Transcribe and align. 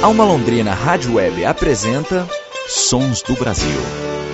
Alma 0.00 0.22
Londrina 0.24 0.74
Rádio 0.74 1.14
Web 1.14 1.44
apresenta 1.44 2.24
Sons 2.68 3.20
do 3.20 3.34
Brasil, 3.34 3.80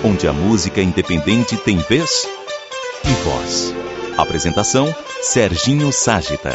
onde 0.03 0.27
a 0.27 0.31
música 0.31 0.79
independente 0.79 1.57
tem 1.57 1.77
vez 1.77 2.29
e 3.03 3.23
voz. 3.23 3.73
Apresentação 4.15 4.93
Serginho 5.23 5.91
Ságita. 5.91 6.51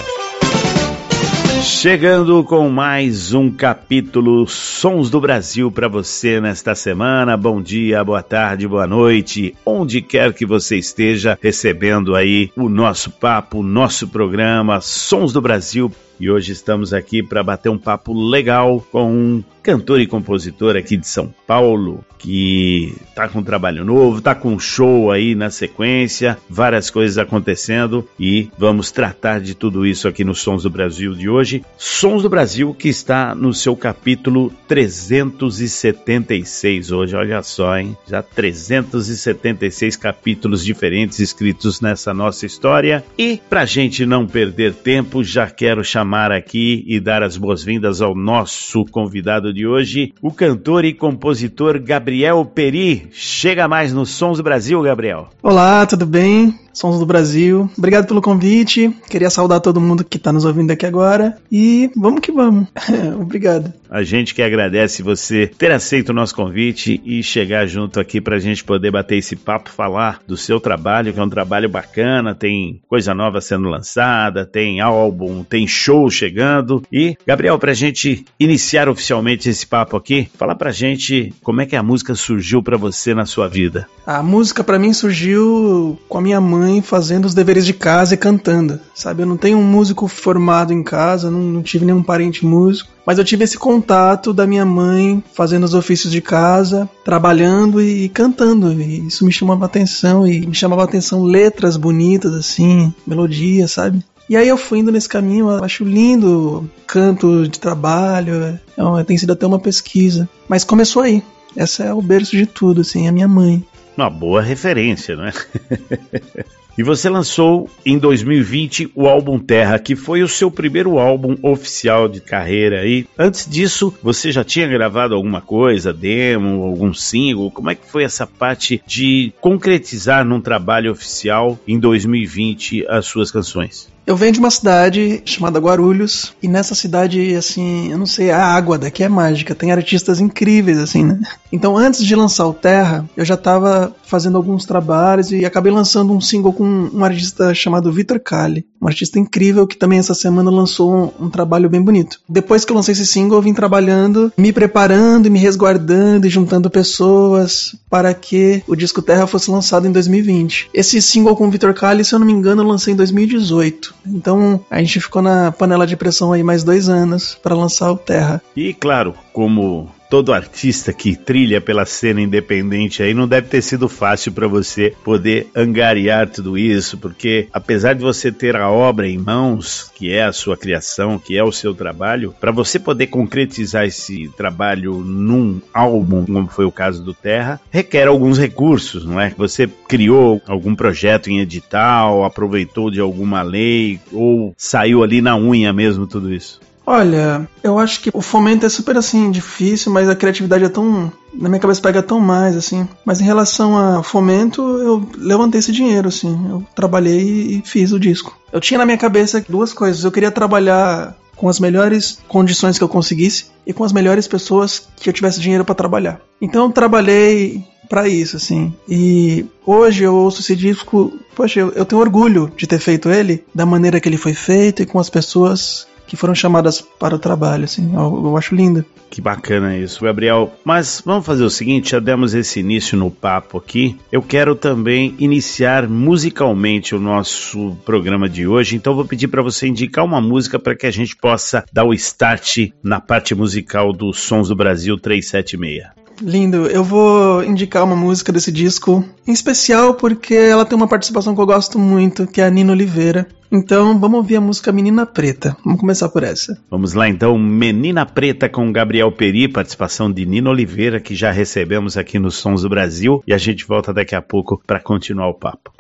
Chegando 1.65 2.45
com 2.45 2.71
mais 2.71 3.35
um 3.35 3.51
capítulo 3.51 4.47
Sons 4.47 5.11
do 5.11 5.21
Brasil 5.21 5.73
para 5.73 5.89
você 5.89 6.41
nesta 6.41 6.77
semana. 6.77 7.37
Bom 7.37 7.61
dia, 7.61 8.05
boa 8.05 8.23
tarde, 8.23 8.69
boa 8.69 8.87
noite, 8.87 9.57
onde 9.67 10.01
quer 10.01 10.33
que 10.33 10.47
você 10.47 10.77
esteja 10.77 11.37
recebendo 11.43 12.15
aí 12.15 12.53
o 12.57 12.69
nosso 12.69 13.11
papo, 13.11 13.59
o 13.59 13.65
nosso 13.65 14.07
programa 14.07 14.81
Sons 14.81 15.33
do 15.33 15.41
Brasil 15.41 15.91
e 16.21 16.31
hoje 16.31 16.53
estamos 16.53 16.93
aqui 16.93 17.23
para 17.23 17.43
bater 17.43 17.71
um 17.71 17.79
papo 17.79 18.13
legal 18.13 18.87
com 18.93 19.11
um 19.11 19.43
cantor 19.63 20.01
e 20.01 20.07
compositor 20.07 20.77
aqui 20.77 20.97
de 20.97 21.09
São 21.09 21.35
Paulo 21.47 22.03
que 22.19 22.97
tá 23.15 23.29
com 23.29 23.39
um 23.39 23.43
trabalho 23.43 23.85
novo, 23.85 24.21
tá 24.21 24.35
com 24.35 24.53
um 24.53 24.59
show 24.59 25.11
aí 25.11 25.35
na 25.35 25.49
sequência, 25.49 26.37
várias 26.49 26.91
coisas 26.91 27.17
acontecendo 27.17 28.07
e 28.19 28.51
vamos 28.59 28.91
tratar 28.91 29.41
de 29.41 29.55
tudo 29.55 29.87
isso 29.87 30.07
aqui 30.07 30.23
no 30.23 30.35
Sons 30.35 30.65
do 30.65 30.71
Brasil 30.71 31.15
de 31.15 31.31
hoje. 31.31 31.65
Sons 31.79 32.23
do 32.23 32.29
Brasil 32.29 32.75
que 32.75 32.91
está 32.91 33.35
no 33.35 33.55
seu 33.55 33.75
capítulo 33.75 34.53
376 34.69 36.93
hoje, 36.93 37.17
olha 37.17 37.43
só, 37.43 37.79
hein? 37.79 37.97
Já 38.07 38.23
376 38.23 39.97
capítulos 39.97 40.63
diferentes 40.63 41.21
escritos 41.21 41.81
nessa 41.81 42.13
nossa 42.13 42.45
história 42.45 43.03
e 43.17 43.41
pra 43.49 43.65
gente 43.65 44.05
não 44.05 44.27
perder 44.27 44.75
tempo, 44.75 45.25
já 45.25 45.49
quero 45.49 45.83
chamar 45.83 46.10
chamar 46.11 46.33
aqui 46.33 46.83
e 46.89 46.99
dar 46.99 47.23
as 47.23 47.37
boas-vindas 47.37 48.03
ao 48.03 48.17
nosso 48.17 48.85
convidado 48.87 49.55
de 49.55 49.65
hoje, 49.65 50.13
o 50.21 50.33
cantor 50.33 50.85
e 50.85 50.93
compositor 50.93 51.79
Gabriel 51.79 52.45
Peri. 52.45 53.09
Chega 53.13 53.69
mais 53.69 53.93
nos 53.93 54.11
Sons 54.11 54.41
Brasil, 54.41 54.83
Gabriel. 54.83 55.29
Olá, 55.41 55.87
tudo 55.87 56.05
bem? 56.05 56.59
Sons 56.73 56.99
do 56.99 57.07
Brasil. 57.07 57.69
Obrigado 57.77 58.07
pelo 58.07 58.23
convite. 58.23 58.91
Queria 59.09 59.31
saudar 59.31 59.61
todo 59.61 59.81
mundo 59.81 60.05
que 60.05 60.17
está 60.17 60.33
nos 60.33 60.45
ouvindo 60.45 60.71
aqui 60.71 60.87
agora. 60.87 61.37
E 61.51 61.91
vamos 61.97 62.21
que 62.21 62.33
vamos. 62.33 62.69
Obrigado. 63.21 63.73
A 63.91 64.05
gente 64.05 64.35
que 64.35 64.43
agradece 64.43 65.03
você 65.03 65.49
ter 65.49 65.73
aceito 65.73 66.11
o 66.11 66.15
nosso 66.15 66.35
convite 66.35 67.01
e 67.05 67.23
chegar 67.25 67.67
junto 67.67 67.99
aqui 67.99 68.21
para 68.21 68.37
a 68.37 68.39
gente 68.39 68.63
poder 68.63 68.93
bater 68.93 69.17
esse 69.17 69.35
papo, 69.35 69.69
falar 69.69 70.21
do 70.27 70.37
seu 70.37 70.61
trabalho, 70.61 71.13
que 71.13 71.19
é 71.19 71.23
um 71.23 71.29
trabalho 71.29 71.69
bacana, 71.69 72.35
tem 72.35 72.81
coisa 72.89 73.13
nova 73.15 73.41
sendo 73.41 73.69
lançada, 73.69 74.47
tem 74.47 74.81
álbum, 74.81 75.43
tem 75.43 75.67
show 75.67 76.09
chegando. 76.09 76.83
E, 76.93 77.17
Gabriel, 77.27 77.59
para 77.59 77.73
a 77.73 77.75
gente 77.75 78.25
iniciar 78.39 78.89
oficialmente 78.89 79.49
esse 79.49 79.67
papo 79.67 79.97
aqui, 79.97 80.31
fala 80.39 80.55
para 80.55 80.71
a 80.71 80.73
gente 80.73 81.35
como 81.43 81.61
é 81.61 81.67
que 81.67 81.75
a 81.75 81.83
música 81.83 82.15
surgiu 82.15 82.63
para 82.63 82.77
você 82.77 83.13
na 83.13 83.27
sua 83.27 83.49
vida. 83.49 83.89
A 84.07 84.23
música 84.23 84.63
para 84.63 84.79
mim 84.79 84.93
surgiu 84.93 85.99
com 86.09 86.19
a 86.19 86.23
minha 86.23 86.41
mãe 86.41 86.60
fazendo 86.83 87.27
os 87.27 87.35
deveres 87.35 87.65
de 87.65 87.73
casa 87.73 88.15
e 88.15 88.17
cantando, 88.17 88.81
sabe? 88.95 89.23
Eu 89.23 89.27
não 89.27 89.37
tenho 89.37 89.59
um 89.59 89.63
músico 89.63 90.09
formado 90.09 90.73
em 90.73 90.83
casa, 90.83 91.31
não, 91.31 91.41
não 91.41 91.63
tive 91.63 91.85
nenhum 91.85 92.03
parente 92.03 92.45
músico, 92.45 92.91
mas 93.07 93.19
eu 93.19 93.25
tive 93.25 93.45
esse 93.45 93.59
contato 93.59 94.33
da 94.33 94.47
minha 94.47 94.65
mãe 94.65 95.23
fazendo 95.35 95.65
os 95.65 95.75
ofícios 95.75 96.13
de 96.13 96.21
casa, 96.21 96.89
trabalhando 97.05 97.81
e, 97.81 98.05
e 98.05 98.09
cantando. 98.09 98.73
E 98.73 99.07
isso 99.07 99.25
me 99.25 99.33
chamava 99.33 99.65
atenção 99.65 100.27
e 100.27 100.47
me 100.47 100.55
chamava 100.55 100.85
atenção 100.85 101.23
letras 101.23 101.77
bonitas 101.77 102.35
assim, 102.35 102.93
melodias, 103.07 103.73
sabe? 103.73 104.05
E 104.29 104.37
aí 104.37 104.47
eu 104.47 104.57
fui 104.57 104.79
indo 104.79 104.93
nesse 104.93 105.09
caminho, 105.09 105.51
acho 105.51 105.83
lindo 105.83 106.71
canto 106.87 107.49
de 107.49 107.59
trabalho, 107.59 108.61
é 108.77 108.83
uma, 108.83 109.03
tem 109.03 109.19
sido 109.19 109.33
até 109.33 109.45
uma 109.45 109.59
pesquisa. 109.59 110.29
Mas 110.49 110.63
começou 110.63 111.03
aí. 111.03 111.21
Essa 111.57 111.83
é 111.83 111.93
o 111.93 112.01
berço 112.01 112.37
de 112.37 112.47
tudo, 112.47 112.83
assim, 112.83 113.09
a 113.09 113.13
minha 113.13 113.27
mãe. 113.27 113.65
Uma 114.01 114.09
boa 114.09 114.41
referência, 114.41 115.15
não 115.15 115.27
é? 115.27 115.33
E 116.79 116.83
você 116.83 117.11
lançou 117.11 117.69
em 117.85 117.99
2020 117.99 118.93
o 118.95 119.07
álbum 119.07 119.39
Terra, 119.39 119.79
que 119.79 119.95
foi 119.95 120.23
o 120.23 120.29
seu 120.29 120.51
primeiro 120.51 120.99
álbum 120.99 121.37
oficial 121.43 122.09
de 122.09 122.23
carreira 122.23 122.81
aí. 122.81 123.07
Antes 123.19 123.47
disso, 123.47 123.93
você 124.03 124.33
já 124.33 124.43
tinha 124.43 124.67
gravado 124.67 125.15
alguma 125.15 125.43
coisa, 125.43 125.93
demo, 125.93 126.63
algum 126.63 126.95
single? 126.95 127.51
Como 127.51 127.69
é 127.69 127.75
que 127.75 127.87
foi 127.87 128.05
essa 128.05 128.27
parte 128.27 128.81
de 128.87 129.31
concretizar 129.43 130.25
num 130.25 130.41
trabalho 130.41 130.91
oficial 130.91 131.59
em 131.69 131.79
2020 131.79 132.87
as 132.89 133.05
suas 133.05 133.31
canções? 133.31 133.91
Eu 134.07 134.17
venho 134.17 134.33
de 134.33 134.41
uma 134.41 134.51
cidade 134.51 135.23
chamada 135.25 135.61
Guarulhos, 135.61 136.33
e 136.43 136.49
nessa 136.49 136.75
cidade, 136.75 137.35
assim, 137.35 137.93
eu 137.93 137.99
não 137.99 138.07
sei, 138.07 138.31
a 138.31 138.45
água 138.45 138.77
daqui 138.77 139.05
é 139.05 139.09
mágica, 139.09 139.55
tem 139.55 139.71
artistas 139.71 140.21
incríveis, 140.21 140.79
assim, 140.79 141.05
né? 141.05 141.21
Então, 141.53 141.77
antes 141.77 142.05
de 142.05 142.17
lançar 142.17 142.47
o 142.47 142.55
Terra, 142.55 143.09
eu 143.17 143.25
já 143.25 143.37
tava 143.37 143.95
fazendo 144.11 144.37
alguns 144.37 144.65
trabalhos 144.65 145.31
e 145.31 145.45
acabei 145.45 145.73
lançando 145.73 146.13
um 146.13 146.21
single 146.21 146.53
com 146.53 146.65
um 146.93 147.05
artista 147.05 147.55
chamado 147.55 147.93
Vitor 147.93 148.19
Kali, 148.19 148.67
um 148.83 148.89
artista 148.89 149.19
incrível 149.19 149.67
que 149.67 149.77
também 149.77 149.99
essa 150.01 150.15
semana 150.15 150.51
lançou 150.51 150.93
um, 150.93 151.27
um, 151.27 151.31
trabalho 151.31 151.71
bem 151.71 151.81
bonito. 151.81 152.21
Depois 152.29 152.65
que 152.65 152.73
eu 152.73 152.77
lancei 152.77 152.93
esse 152.93 153.07
single, 153.07 153.39
eu 153.39 153.43
vim 153.43 153.55
trabalhando, 153.55 154.33
me 154.37 154.53
preparando 154.53 155.27
e 155.27 155.31
me 155.31 155.39
resguardando 155.39 156.27
e 156.27 156.31
juntando 156.31 156.69
pessoas 156.69 157.77
para 157.89 158.13
que 158.13 158.63
o 158.67 158.75
disco 158.75 159.03
Terra 159.03 159.27
fosse 159.27 159.51
lançado 159.51 159.87
em 159.87 159.93
2020. 159.93 160.71
Esse 160.75 161.01
single 161.01 161.37
com 161.37 161.47
o 161.47 161.51
Vitor 161.51 161.75
Kali, 161.75 162.05
se 162.05 162.15
eu 162.15 162.19
não 162.19 162.27
me 162.27 162.33
engano, 162.33 162.63
eu 162.63 162.67
lancei 162.67 162.93
em 162.93 162.97
2018. 162.97 163.90
Então 164.07 164.65
a 164.71 164.79
gente 164.79 165.01
ficou 165.01 165.23
na 165.23 165.53
panela 165.53 165.87
de 165.87 165.97
pressão 165.97 166.33
aí 166.33 166.43
mais 166.43 166.65
dois 166.65 166.89
anos 166.89 167.39
para 167.43 167.55
lançar 167.55 167.91
o 167.93 167.97
Terra. 167.97 168.43
E 168.57 168.73
claro, 168.75 169.15
como 169.33 169.91
todo 170.11 170.33
artista 170.33 170.93
que 170.93 171.15
trilha 171.15 171.61
pela 171.61 171.87
cena 171.87 172.21
independente 172.21 173.01
aí 173.01 173.15
não 173.15 173.29
deve 173.29 173.47
ter 173.47 173.63
sido 173.63 173.89
fácil 173.89 174.33
para 174.33 174.49
você 174.49 174.93
poder 175.05 175.49
angariar 175.55 176.29
tudo 176.29 176.59
isso, 176.59 176.99
porque 176.99 177.47
apesar 177.53 177.95
de 177.95 178.03
você 178.03 178.33
ter 178.33 178.57
a 178.57 178.69
obra 178.69 179.09
em 179.09 179.17
mãos, 179.17 179.91
que 179.95 180.13
é 180.13 180.25
a 180.25 180.33
sua 180.33 180.57
criação, 180.57 181.17
que 181.17 181.39
é 181.39 181.45
o 181.45 181.53
seu 181.53 181.73
trabalho, 181.73 182.35
para 182.41 182.51
você 182.51 182.79
poder 182.79 183.07
concretizar 183.07 183.85
esse 183.85 184.29
trabalho 184.37 184.95
num 184.99 185.61
álbum, 185.73 186.27
como 186.27 186.49
foi 186.49 186.65
o 186.65 186.73
caso 186.73 187.05
do 187.05 187.15
Terra, 187.15 187.61
requer 187.71 188.09
alguns 188.09 188.37
recursos, 188.37 189.05
não 189.05 189.21
é? 189.21 189.33
Você 189.39 189.69
criou 189.87 190.43
algum 190.49 190.75
projeto 190.75 191.31
em 191.31 191.39
edital, 191.39 192.25
aproveitou 192.25 192.91
de 192.91 192.99
alguma 192.99 193.43
lei 193.43 194.01
ou 194.13 194.53
saiu 194.57 195.05
ali 195.05 195.21
na 195.21 195.37
unha 195.37 195.73
mesmo 195.73 196.07
tudo 196.07 196.35
isso? 196.35 196.61
Olha, 196.91 197.49
eu 197.63 197.79
acho 197.79 198.01
que 198.01 198.11
o 198.13 198.21
fomento 198.21 198.67
é 198.67 198.69
super 198.69 198.97
assim 198.97 199.31
difícil, 199.31 199.93
mas 199.93 200.09
a 200.09 200.17
criatividade 200.17 200.65
é 200.65 200.69
tão 200.69 201.13
na 201.33 201.49
minha 201.49 201.61
cabeça 201.61 201.81
pega 201.81 202.03
tão 202.03 202.19
mais 202.19 202.57
assim. 202.57 202.89
Mas 203.05 203.21
em 203.21 203.25
relação 203.25 203.79
a 203.79 204.03
fomento, 204.03 204.61
eu 204.61 205.09
levantei 205.17 205.61
esse 205.61 205.71
dinheiro 205.71 206.09
assim. 206.09 206.37
Eu 206.51 206.65
trabalhei 206.75 207.21
e 207.23 207.63
fiz 207.65 207.93
o 207.93 208.01
disco. 208.01 208.37
Eu 208.53 208.61
tinha 208.61 208.77
na 208.77 208.85
minha 208.85 208.99
cabeça 208.99 209.41
duas 209.49 209.73
coisas. 209.73 210.03
Eu 210.03 210.11
queria 210.11 210.33
trabalhar 210.33 211.17
com 211.37 211.49
as 211.49 211.61
melhores 211.61 212.19
condições 212.27 212.77
que 212.77 212.83
eu 212.83 212.89
conseguisse 212.89 213.47
e 213.65 213.73
com 213.73 213.85
as 213.85 213.93
melhores 213.93 214.27
pessoas 214.27 214.89
que 214.97 215.09
eu 215.09 215.13
tivesse 215.13 215.41
dinheiro 215.41 215.65
para 215.65 215.77
trabalhar. 215.77 216.21
Então 216.43 216.65
eu 216.65 216.73
trabalhei 216.73 217.65
para 217.89 218.09
isso, 218.09 218.37
assim. 218.37 218.73
E 218.89 219.47
hoje 219.65 220.03
eu 220.03 220.15
ouço 220.15 220.41
esse 220.41 220.57
disco, 220.57 221.13
poxa, 221.35 221.61
eu, 221.61 221.71
eu, 221.71 221.85
tenho 221.85 222.01
orgulho 222.01 222.51
de 222.57 222.67
ter 222.67 222.79
feito 222.79 223.11
ele 223.11 223.45
da 223.55 223.65
maneira 223.67 224.01
que 224.01 224.09
ele 224.09 224.17
foi 224.17 224.35
feito 224.35 224.83
e 224.83 224.87
com 224.87 224.99
as 224.99 225.11
pessoas 225.11 225.87
que 226.11 226.17
foram 226.17 226.35
chamadas 226.35 226.81
para 226.81 227.15
o 227.15 227.21
trabalho, 227.21 227.63
assim, 227.63 227.95
eu, 227.95 228.23
eu 228.25 228.37
acho 228.37 228.53
lindo. 228.53 228.85
Que 229.09 229.21
bacana 229.21 229.79
isso, 229.79 230.03
Gabriel. 230.03 230.53
Mas 230.65 231.01
vamos 231.07 231.25
fazer 231.25 231.45
o 231.45 231.51
seguinte, 231.51 231.93
já 231.93 232.01
demos 232.01 232.35
esse 232.35 232.59
início 232.59 232.99
no 232.99 233.13
papo 233.13 233.59
aqui. 233.59 233.97
Eu 234.11 234.21
quero 234.21 234.57
também 234.57 235.15
iniciar 235.21 235.89
musicalmente 235.89 236.97
o 236.97 237.01
nosso 237.01 237.77
programa 237.85 238.29
de 238.29 238.45
hoje, 238.45 238.75
então 238.75 238.97
vou 238.97 239.05
pedir 239.05 239.29
para 239.29 239.41
você 239.41 239.69
indicar 239.69 240.05
uma 240.05 240.21
música 240.21 240.59
para 240.59 240.75
que 240.75 240.87
a 240.87 240.91
gente 240.91 241.15
possa 241.15 241.65
dar 241.73 241.85
o 241.85 241.95
start 241.95 242.71
na 242.83 243.01
parte 243.01 243.33
musical 243.33 243.93
dos 243.93 244.19
Sons 244.19 244.49
do 244.49 244.57
Brasil 244.57 244.99
376. 244.99 246.00
Lindo. 246.21 246.67
Eu 246.67 246.85
vou 246.85 247.43
indicar 247.45 247.85
uma 247.85 247.97
música 247.97 248.33
desse 248.33 248.53
disco, 248.53 249.05
em 249.27 249.33
especial 249.33 249.95
porque 249.95 250.35
ela 250.35 250.65
tem 250.65 250.77
uma 250.77 250.89
participação 250.89 251.35
que 251.35 251.41
eu 251.41 251.47
gosto 251.47 251.79
muito, 251.79 252.27
que 252.27 252.41
é 252.41 252.47
a 252.47 252.51
Nina 252.51 252.73
Oliveira. 252.73 253.27
Então, 253.53 253.99
vamos 253.99 254.19
ouvir 254.19 254.37
a 254.37 254.41
música 254.41 254.71
Menina 254.71 255.05
Preta. 255.05 255.57
Vamos 255.65 255.81
começar 255.81 256.09
por 256.09 256.23
essa. 256.23 256.57
Vamos 256.71 256.95
lá 256.95 257.09
então, 257.09 257.37
Menina 257.37 258.07
Preta 258.07 258.49
com 258.49 258.71
Gabriel 258.71 259.11
Peri, 259.11 259.49
participação 259.49 260.11
de 260.11 260.25
Nina 260.25 260.51
Oliveira, 260.51 261.01
que 261.01 261.17
já 261.17 261.33
recebemos 261.33 261.97
aqui 261.97 262.19
nos 262.19 262.37
Sons 262.37 262.63
do 262.63 262.69
Brasil, 262.69 263.23
e 263.27 263.33
a 263.33 263.39
gente 263.39 263.67
volta 263.67 263.93
daqui 263.93 264.15
a 264.15 264.23
pouco 264.23 264.63
para 264.65 264.79
continuar 264.79 265.29
o 265.29 265.35
papo. 265.35 265.73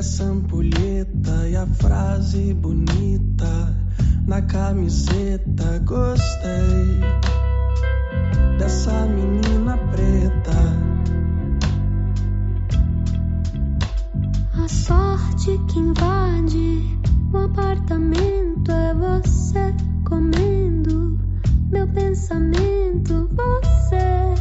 Dessa 0.00 0.24
ampulheta 0.24 1.46
e 1.46 1.54
a 1.54 1.66
frase 1.66 2.54
bonita 2.54 3.76
na 4.26 4.40
camiseta. 4.40 5.78
Gostei 5.84 7.00
dessa 8.58 9.04
menina 9.04 9.76
preta. 9.76 10.56
A 14.64 14.68
sorte 14.68 15.60
que 15.68 15.78
invade 15.78 16.98
o 17.34 17.36
apartamento 17.36 18.72
é 18.72 18.94
você 18.94 19.74
comendo 20.08 21.20
meu 21.70 21.86
pensamento. 21.88 23.28
Você, 23.36 24.32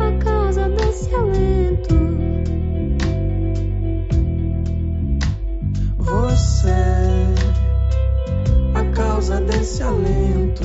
a 0.00 0.24
causa 0.24 0.66
desse 0.70 1.14
alento. 1.14 2.11
Você, 6.02 6.74
a 8.74 8.84
causa 8.92 9.40
desse 9.40 9.84
alento. 9.84 10.64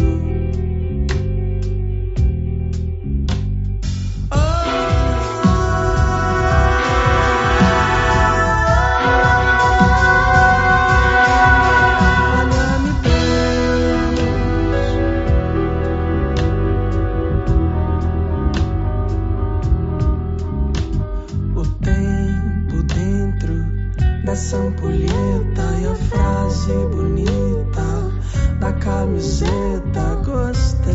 sampulheta 24.38 25.64
e 25.82 25.88
a 25.88 25.96
frase 25.96 26.72
bonita 26.92 28.12
da 28.60 28.72
camiseta 28.74 30.16
gostei. 30.24 30.87